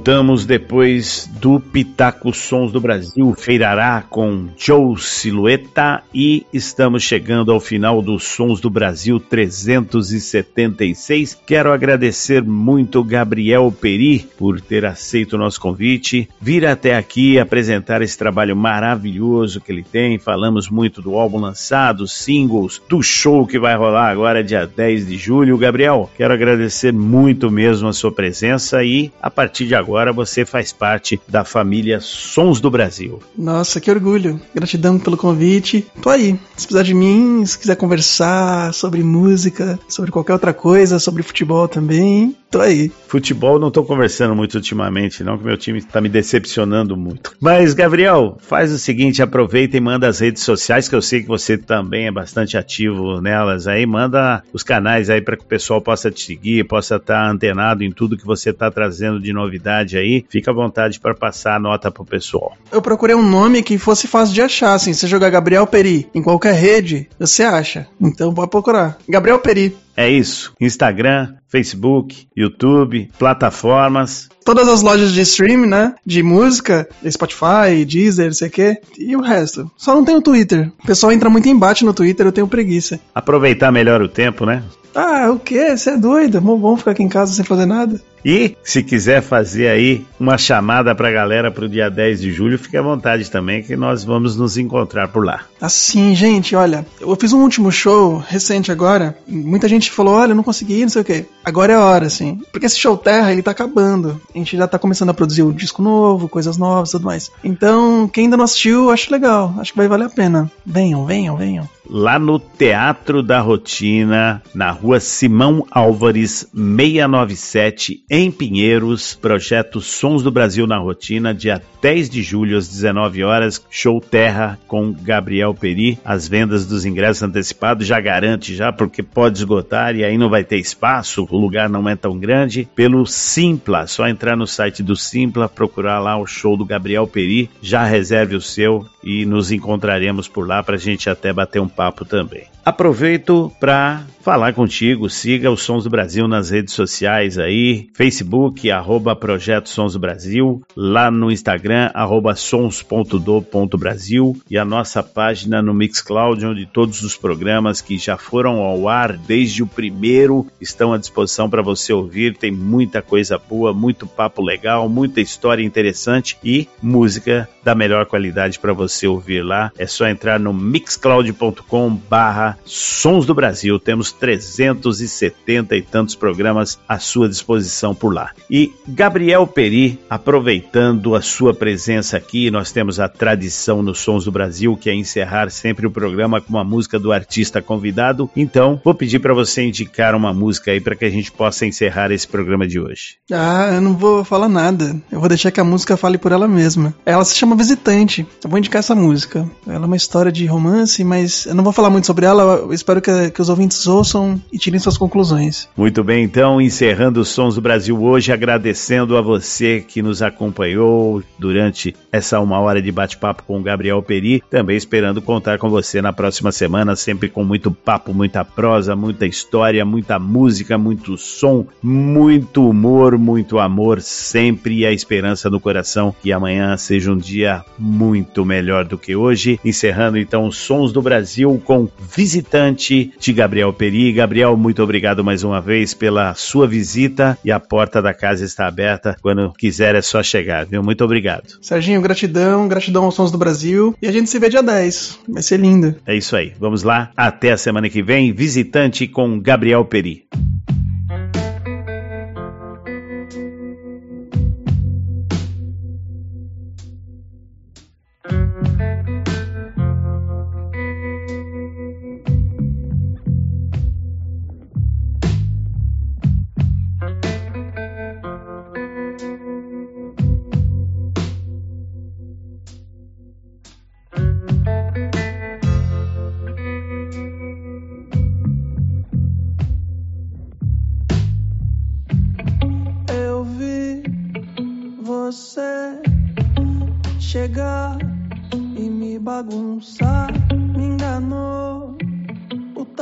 Voltamos 0.10 0.44
depois 0.44 1.30
do 1.40 1.60
Pitaco 1.60 2.34
Sons 2.34 2.72
do 2.72 2.82
Brasil, 2.82 3.36
Feirará 3.38 4.04
com 4.10 4.48
Joe 4.58 5.00
Silhueta 5.00 6.02
e 6.14 6.46
estamos 6.52 7.02
chegando 7.04 7.52
ao 7.52 7.62
final 7.62 8.02
dos 8.02 8.24
Sons 8.26 8.60
do 8.60 8.68
Brasil 8.70 9.20
376. 9.20 11.40
Quero 11.46 11.72
agradecer 11.72 12.44
muito 12.44 13.04
Gabriel 13.04 13.72
Peri 13.72 14.28
por 14.38 14.60
ter 14.60 14.84
aceito 14.86 15.34
o 15.34 15.38
nosso 15.38 15.62
convite, 15.62 16.28
vir 16.42 16.66
até 16.66 16.98
aqui 16.98 17.40
apresentar 17.40 18.02
esse 18.02 18.18
trabalho 18.18 18.56
maravilhoso 18.56 19.62
que 19.62 19.72
ele 19.72 19.84
tem. 19.84 20.18
Falamos 20.20 20.70
muito 20.70 21.02
do 21.02 21.16
álbum 21.16 21.40
lançado, 21.40 22.06
singles, 22.06 22.82
do 22.90 23.02
show 23.02 23.48
que 23.48 23.58
vai 23.58 23.78
rolar 23.78 24.10
agora 24.10 24.44
dia 24.44 24.68
10 24.68 25.08
de 25.08 25.18
julho. 25.18 25.58
Gabriel, 25.58 26.10
quero 26.18 26.34
agradecer 26.34 26.92
muito 26.92 27.50
mesmo 27.50 27.88
a 27.88 27.94
sua 27.94 28.12
presença 28.12 28.84
e 28.84 29.10
a 29.22 29.30
partir 29.30 29.68
de 29.68 29.76
agora 29.76 30.12
você 30.12 30.46
faz 30.46 30.74
parte 30.74 31.18
da 31.30 31.44
família 31.46 32.00
Sons 32.02 32.60
do 32.60 32.72
Brasil. 32.72 33.20
Nossa, 33.38 33.80
que 33.80 33.92
orgulho. 33.92 34.40
Gratidão 34.54 34.98
pelo 34.98 35.18
convite. 35.18 35.86
Tô 36.02 36.10
aí. 36.10 36.40
Se 36.58 36.66
precisar 36.66 36.84
de 36.84 36.94
mim, 36.94 37.46
se 37.46 37.58
quiser 37.58 37.76
conversar 37.76 38.74
sobre 38.74 39.04
música, 39.04 39.80
sobre 39.88 40.12
qualquer 40.12 40.34
outra 40.34 40.54
coisa, 40.54 41.00
sobre 41.00 41.24
futebol 41.24 41.68
também, 41.68 42.36
tô 42.50 42.62
aí. 42.62 42.92
Futebol 43.08 43.60
não 43.60 43.72
tô 43.72 43.84
conversando 43.84 44.36
muito 44.36 44.56
ultimamente, 44.56 45.24
não, 45.24 45.38
que 45.38 45.44
meu 45.44 45.58
time 45.58 45.82
tá 45.82 46.02
me 46.02 46.10
decepcionando 46.10 46.96
muito. 46.98 47.34
Mas, 47.40 47.74
Gabriel, 47.74 48.38
faz 48.40 48.72
o 48.72 48.78
seguinte, 48.78 49.22
aproveita 49.22 49.78
e 49.78 49.82
manda 49.82 50.08
as 50.08 50.20
redes 50.20 50.44
sociais, 50.44 50.88
que 50.88 50.96
eu 50.96 51.02
sei 51.02 51.22
que 51.22 51.28
você 51.28 51.58
também 51.58 52.08
é 52.08 52.12
bastante 52.12 52.58
ativo 52.58 53.22
nelas 53.22 53.68
aí, 53.68 53.86
manda 53.86 54.44
os 54.54 54.64
canais 54.64 55.10
aí 55.10 55.22
para 55.22 55.38
que 55.38 55.44
o 55.44 55.48
pessoal 55.48 55.82
possa 55.82 56.12
te 56.12 56.26
seguir, 56.26 56.68
possa 56.68 56.96
estar 56.96 57.30
antenado 57.30 57.84
em 57.84 57.92
tudo 57.92 58.18
que 58.18 58.26
você 58.26 58.54
tá 58.54 58.70
trazendo 58.70 59.20
de 59.20 59.34
novidade 59.34 59.98
aí. 59.98 60.26
Fica 60.30 60.52
à 60.52 60.54
vontade 60.54 61.00
para 61.00 61.16
passar 61.16 61.56
a 61.56 61.60
nota 61.60 61.92
pro 61.92 62.06
pessoal. 62.06 62.56
Eu 62.72 62.82
procurei 62.82 63.16
um 63.16 63.28
nome 63.28 63.64
que 63.64 63.78
fosse 63.78 64.08
fácil 64.08 64.34
de 64.34 64.42
achar, 64.42 64.74
assim. 64.74 64.94
Se 64.94 65.02
você 65.02 65.08
jogar 65.08 65.30
Gabriel 65.30 65.68
Peri 65.68 66.08
em 66.14 66.22
qualquer 66.22 66.54
rede, 66.54 67.10
você 67.20 67.44
acha. 67.44 67.88
Então 68.00 68.34
pode 68.34 68.50
procurar. 68.50 68.98
Gabriel 69.08 69.40
Peri. 69.40 69.76
É 70.00 70.10
isso. 70.10 70.54
Instagram, 70.62 71.34
Facebook, 71.50 72.26
YouTube, 72.34 73.12
plataformas. 73.20 74.30
Todas 74.46 74.70
as 74.70 74.82
lojas 74.82 75.12
de 75.12 75.20
streaming, 75.20 75.68
né? 75.68 75.94
De 76.06 76.24
música, 76.24 76.88
Spotify, 77.06 77.84
Deezer, 77.86 78.28
não 78.28 78.34
sei 78.34 78.48
o 78.48 78.52
quê. 78.52 78.78
E 78.98 79.14
o 79.18 79.20
resto. 79.20 79.70
Só 79.76 79.94
não 79.94 80.06
tem 80.06 80.16
o 80.16 80.22
Twitter. 80.22 80.72
O 80.82 80.88
pessoal 80.88 81.12
entra 81.12 81.30
muito 81.30 81.50
em 81.50 81.52
embate 81.52 81.84
no 81.84 81.94
Twitter, 81.94 82.26
eu 82.26 82.32
tenho 82.32 82.48
preguiça. 82.48 82.98
Aproveitar 83.14 83.74
melhor 83.74 84.02
o 84.02 84.08
tempo, 84.08 84.46
né? 84.46 84.64
Ah, 84.96 85.30
o 85.32 85.38
quê? 85.38 85.76
Você 85.76 85.90
é 85.90 85.98
doido? 85.98 86.42
Mó 86.42 86.56
bom 86.56 86.78
ficar 86.78 86.92
aqui 86.92 87.04
em 87.04 87.10
casa 87.10 87.34
sem 87.34 87.44
fazer 87.44 87.66
nada. 87.66 88.02
E 88.24 88.56
se 88.64 88.84
quiser 88.84 89.22
fazer 89.22 89.68
aí 89.68 90.06
uma 90.20 90.38
chamada 90.38 90.94
pra 90.94 91.12
galera 91.12 91.52
pro 91.52 91.70
dia 91.70 91.90
10 91.90 92.22
de 92.22 92.32
julho, 92.32 92.60
fique 92.60 92.78
à 92.78 92.82
vontade 92.82 93.30
também 93.30 93.64
que 93.64 93.76
nós 93.76 94.04
vamos 94.04 94.36
nos 94.36 94.58
encontrar 94.58 95.08
por 95.08 95.26
lá. 95.26 95.42
Assim, 95.60 96.16
gente, 96.16 96.56
olha, 96.56 96.86
eu 97.00 97.16
fiz 97.16 97.34
um 97.34 97.42
último 97.42 97.72
show 97.72 98.24
recente 98.28 98.72
agora. 98.72 99.18
Muita 99.28 99.68
gente 99.68 99.92
falou, 99.92 100.16
olha, 100.16 100.32
eu 100.32 100.36
não 100.36 100.44
consegui, 100.44 100.82
não 100.82 100.90
sei 100.90 101.02
o 101.02 101.06
quê. 101.06 101.26
Agora 101.44 101.74
é 101.74 101.76
a 101.76 101.84
hora, 101.84 102.06
assim. 102.08 102.40
Porque 102.52 102.66
esse 102.66 102.78
show 102.78 102.98
Terra, 102.98 103.32
ele 103.32 103.42
tá 103.42 103.52
acabando. 103.52 104.20
A 104.34 104.38
gente 104.38 104.58
já 104.58 104.68
tá 104.68 104.78
começando 104.78 105.10
a 105.10 105.14
produzir 105.14 105.44
um 105.44 105.52
disco 105.52 105.82
novo, 105.82 106.30
coisas 106.30 106.58
novas 106.58 106.92
tudo 106.92 107.06
mais. 107.06 107.32
Então, 107.44 108.08
quem 108.08 108.26
ainda 108.26 108.38
não 108.38 108.46
assistiu, 108.46 108.90
acho 108.90 109.12
legal. 109.12 109.54
Acho 109.58 109.72
que 109.72 109.78
vai 109.78 109.88
valer 109.88 110.06
a 110.06 110.10
pena. 110.10 110.52
Venham, 110.66 111.06
venham, 111.06 111.38
venham. 111.38 111.70
Lá 111.90 112.20
no 112.20 112.38
Teatro 112.38 113.24
da 113.24 113.40
Rotina, 113.40 114.44
na 114.54 114.70
rua 114.70 115.00
Simão 115.00 115.66
Álvares, 115.72 116.48
697, 116.54 118.04
em 118.08 118.30
Pinheiros, 118.30 119.16
projeto 119.16 119.82
Sons 119.82 120.22
do 120.22 120.30
Brasil 120.30 120.68
na 120.68 120.78
Rotina, 120.78 121.34
dia 121.34 121.60
10 121.82 122.10
de 122.10 122.22
julho 122.22 122.58
às 122.58 122.68
19 122.68 123.24
horas, 123.24 123.66
show 123.72 124.00
Terra 124.00 124.60
com 124.68 124.94
Gabriel 124.94 125.54
Peri. 125.54 125.98
As 126.04 126.28
vendas 126.28 126.66
dos 126.66 126.86
ingressos 126.86 127.24
antecipados 127.24 127.88
já 127.88 128.00
garante 128.00 128.56
já, 128.56 128.72
porque 128.72 129.02
pode 129.02 129.40
esgotar 129.40 129.96
e 129.96 130.04
aí 130.04 130.18
não 130.18 130.30
vai 130.30 130.44
ter 130.44 130.58
espaço, 130.58 131.28
o 131.30 131.38
lugar 131.38 131.70
não 131.70 131.88
é 131.88 131.96
tão 131.96 132.20
grande. 132.20 132.68
Pelo 132.76 133.06
Simpla, 133.06 133.88
só 133.88 134.08
entrar 134.08 134.36
no 134.36 134.46
site 134.46 134.84
do 134.84 134.96
Simpla, 134.96 135.50
procurar 135.50 136.00
lá 136.00 136.18
o 136.18 136.28
show 136.28 136.56
do 136.56 136.66
Gabriel 136.66 137.08
Peri, 137.08 137.50
já 137.62 137.84
reserve 137.84 138.36
o 138.36 138.42
seu 138.42 138.86
e 139.04 139.26
nos 139.26 139.52
encontraremos 139.52 140.28
por 140.28 140.48
lá 140.48 140.62
para 140.62 140.76
a 140.76 140.80
gente 140.80 141.10
até 141.10 141.32
bater 141.32 141.62
um 141.62 141.68
papo 141.80 142.04
também. 142.04 142.44
Aproveito 142.70 143.52
para 143.60 144.06
falar 144.22 144.54
contigo, 144.54 145.10
siga 145.10 145.50
os 145.50 145.64
Sons 145.64 145.86
do 145.86 145.90
Brasil 145.90 146.28
nas 146.28 146.52
redes 146.52 146.76
sociais 146.76 147.40
aí, 147.40 147.90
Facebook, 147.96 148.70
arroba 148.70 149.16
Projeto 149.16 149.68
Sons 149.68 149.94
do 149.94 150.00
Brasil, 150.00 150.62
lá 150.76 151.10
no 151.10 151.32
Instagram, 151.32 151.90
arroba 151.96 152.36
sons.do.brasil 152.36 154.40
e 154.48 154.56
a 154.56 154.64
nossa 154.64 155.02
página 155.02 155.64
no 155.64 155.74
Mixcloud, 155.74 156.46
onde 156.46 156.68
todos 156.68 157.02
os 157.02 157.18
programas 157.18 157.82
que 157.82 157.98
já 157.98 158.18
foram 158.18 158.58
ao 158.58 158.88
ar 158.88 159.18
desde 159.18 159.64
o 159.64 159.68
primeiro 159.68 160.46
estão 160.62 160.94
à 160.94 161.00
disposição 161.00 161.50
para 161.50 161.64
você 161.64 161.92
ouvir. 161.92 162.38
Tem 162.38 162.52
muita 162.52 163.02
coisa 163.02 163.40
boa, 163.40 163.74
muito 163.74 164.06
papo 164.06 164.44
legal, 164.44 164.88
muita 164.88 165.22
história 165.22 165.64
interessante 165.64 166.38
e 166.44 166.68
música 166.84 167.50
da 167.64 167.74
melhor 167.74 168.06
qualidade 168.06 168.60
para 168.60 168.74
você 168.74 169.08
ouvir 169.08 169.42
lá. 169.42 169.72
É 169.76 169.88
só 169.88 170.08
entrar 170.08 170.40
no 170.40 170.54
mixcloud.com 170.54 171.96
barra 171.96 172.59
Sons 172.66 173.26
do 173.26 173.34
Brasil. 173.34 173.80
Temos 173.80 174.12
370 174.12 175.76
e 175.76 175.82
tantos 175.82 176.16
programas 176.16 176.80
à 176.88 177.00
sua 177.00 177.28
disposição 177.28 177.96
por 177.96 178.14
lá. 178.14 178.32
E 178.50 178.74
Gabriel 178.88 179.46
Peri, 179.48 180.00
aproveitando 180.10 181.16
a 181.16 181.22
sua 181.22 181.54
presença 181.54 182.18
aqui, 182.18 182.50
nós 182.52 182.72
temos 182.72 183.00
a 183.00 183.10
tradição 183.10 183.82
nos 183.82 184.00
Sons 184.00 184.26
do 184.26 184.32
Brasil, 184.32 184.78
que 184.78 184.90
é 184.90 184.94
encerrar 184.94 185.50
sempre 185.50 185.86
o 185.88 185.92
programa 185.92 186.42
com 186.42 186.50
uma 186.50 186.64
música 186.64 187.00
do 187.00 187.12
artista 187.12 187.62
convidado. 187.62 188.30
Então, 188.36 188.80
vou 188.84 188.94
pedir 188.94 189.20
para 189.20 189.34
você 189.34 189.64
indicar 189.64 190.16
uma 190.16 190.34
música 190.34 190.72
aí 190.72 190.82
para 190.82 190.96
que 190.96 191.06
a 191.06 191.10
gente 191.10 191.32
possa 191.32 191.66
encerrar 191.66 192.12
esse 192.12 192.28
programa 192.28 192.68
de 192.68 192.80
hoje. 192.80 193.18
Ah, 193.32 193.72
eu 193.74 193.82
não 193.82 193.96
vou 193.96 194.24
falar 194.24 194.50
nada. 194.50 194.96
Eu 195.12 195.20
vou 195.20 195.30
deixar 195.30 195.52
que 195.52 195.60
a 195.60 195.64
música 195.64 195.98
fale 195.98 196.18
por 196.18 196.32
ela 196.32 196.48
mesma. 196.48 196.94
Ela 197.06 197.24
se 197.24 197.36
chama 197.36 197.56
Visitante. 197.56 198.26
Eu 198.44 198.50
vou 198.50 198.58
indicar 198.58 198.80
essa 198.80 198.96
música. 198.96 199.50
Ela 199.68 199.86
é 199.86 199.88
uma 199.88 199.96
história 199.96 200.32
de 200.32 200.46
romance, 200.46 201.04
mas 201.04 201.46
eu 201.46 201.56
não 201.56 201.64
vou 201.64 201.74
falar 201.74 201.90
muito 201.90 202.08
sobre 202.08 202.26
ela. 202.26 202.49
Espero 202.72 203.02
que, 203.02 203.32
que 203.32 203.42
os 203.42 203.50
ouvintes 203.50 203.86
ouçam 203.88 204.42
e 204.52 204.58
tirem 204.58 204.80
suas 204.80 204.98
conclusões. 204.98 205.68
Muito 205.76 206.04
bem, 206.04 206.24
então, 206.24 206.62
encerrando 206.62 207.22
os 207.22 207.30
Sons 207.30 207.56
do 207.56 207.62
Brasil 207.62 208.02
hoje, 208.02 208.32
agradecendo 208.32 209.18
a 209.18 209.22
você 209.22 209.84
que 209.86 210.02
nos 210.02 210.22
acompanhou 210.22 211.24
durante 211.38 211.96
essa 212.12 212.40
uma 212.40 212.60
hora 212.60 212.82
de 212.82 212.92
bate-papo 212.92 213.44
com 213.44 213.60
o 213.60 213.64
Gabriel 213.64 214.02
Peri. 214.02 214.44
Também 214.50 214.78
esperando 214.78 215.22
contar 215.22 215.58
com 215.58 215.70
você 215.70 216.02
na 216.02 216.14
próxima 216.14 216.52
semana, 216.52 216.96
sempre 216.96 217.30
com 217.30 217.44
muito 217.44 217.72
papo, 217.72 218.14
muita 218.14 218.44
prosa, 218.44 218.96
muita 218.96 219.26
história, 219.26 219.86
muita 219.86 220.20
música, 220.20 220.78
muito 220.78 221.18
som, 221.18 221.66
muito 221.82 222.70
humor, 222.70 223.18
muito 223.18 223.60
amor, 223.60 224.02
sempre 224.02 224.86
a 224.86 224.92
esperança 224.92 225.50
no 225.50 225.60
coração 225.60 226.14
que 226.22 226.32
amanhã 226.32 226.76
seja 226.78 227.12
um 227.12 227.18
dia 227.18 227.64
muito 227.78 228.46
melhor 228.46 228.86
do 228.86 228.98
que 228.98 229.16
hoje. 229.16 229.60
Encerrando 229.64 230.18
então 230.18 230.48
os 230.48 230.58
Sons 230.58 230.92
do 230.92 231.02
Brasil 231.02 231.62
com 231.66 231.88
Visitante 232.30 233.12
de 233.20 233.34
Gabriel 233.34 233.74
Peri. 233.74 234.14
Gabriel, 234.14 234.56
muito 234.56 234.84
obrigado 234.84 235.24
mais 235.24 235.44
uma 235.44 235.60
vez 235.60 235.96
pela 235.96 236.36
sua 236.36 236.68
visita 236.68 237.36
e 237.44 237.52
a 237.52 237.60
porta 237.60 238.04
da 238.04 238.14
casa 238.14 238.46
está 238.46 238.68
aberta. 238.68 239.18
Quando 239.20 239.52
quiser 239.54 239.96
é 239.96 240.02
só 240.04 240.22
chegar, 240.22 240.68
viu? 240.68 240.84
Muito 240.84 241.04
obrigado. 241.04 241.58
Serginho, 241.60 242.00
gratidão, 242.00 242.68
gratidão 242.68 243.06
aos 243.06 243.16
Sons 243.16 243.32
do 243.32 243.38
Brasil. 243.40 243.96
E 244.00 244.08
a 244.08 244.12
gente 244.12 244.30
se 244.30 244.38
vê 244.38 244.48
dia 244.48 244.62
10. 244.62 245.22
Vai 245.28 245.42
ser 245.42 245.60
lindo. 245.60 245.96
É 246.06 246.16
isso 246.16 246.36
aí. 246.36 246.54
Vamos 246.60 246.84
lá. 246.84 247.10
Até 247.18 247.52
a 247.52 247.58
semana 247.58 247.90
que 247.90 248.04
vem. 248.04 248.32
Visitante 248.32 249.08
com 249.08 249.40
Gabriel 249.40 249.84
Peri. 249.84 250.28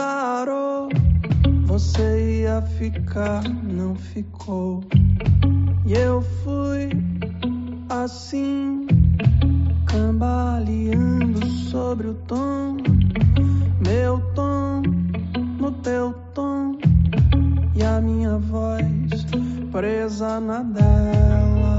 Tarô. 0.07 0.87
Você 1.65 2.41
ia 2.43 2.61
ficar, 2.61 3.43
não 3.43 3.93
ficou. 3.93 4.81
E 5.85 5.93
eu 5.93 6.21
fui 6.21 6.89
assim, 7.89 8.87
cambaleando 9.85 11.45
sobre 11.71 12.07
o 12.07 12.13
tom, 12.13 12.77
meu 13.85 14.21
tom 14.33 14.81
no 15.59 15.71
teu 15.71 16.13
tom 16.33 16.77
e 17.75 17.83
a 17.83 17.99
minha 17.99 18.37
voz 18.37 19.25
presa 19.73 20.39
na 20.39 20.63
dela. 20.63 21.77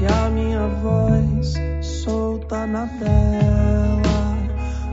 E 0.00 0.06
a 0.06 0.30
minha 0.30 0.66
voz 0.82 1.54
solta 1.82 2.66
na 2.66 2.86
dela. 2.86 4.09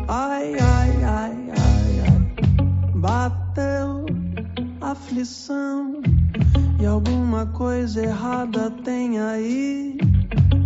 Ai, 0.07 0.55
ai, 0.57 1.03
ai, 1.03 1.51
ai, 1.51 1.99
ai. 2.07 2.91
Bateu 2.95 4.05
aflição. 4.79 6.01
E 6.79 6.85
alguma 6.85 7.45
coisa 7.47 8.01
errada 8.01 8.71
tem 8.85 9.19
aí 9.19 9.97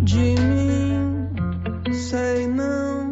de 0.02 0.34
mim. 0.40 1.92
Sei 1.92 2.46
não. 2.46 3.11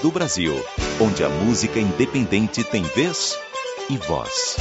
Do 0.00 0.12
Brasil, 0.12 0.54
onde 1.00 1.24
a 1.24 1.28
música 1.28 1.80
independente 1.80 2.62
tem 2.62 2.82
vez 2.82 3.36
e 3.90 3.96
voz. 3.96 4.56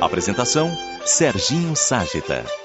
Apresentação: 0.00 0.70
Serginho 1.04 1.76
Ságita. 1.76 2.63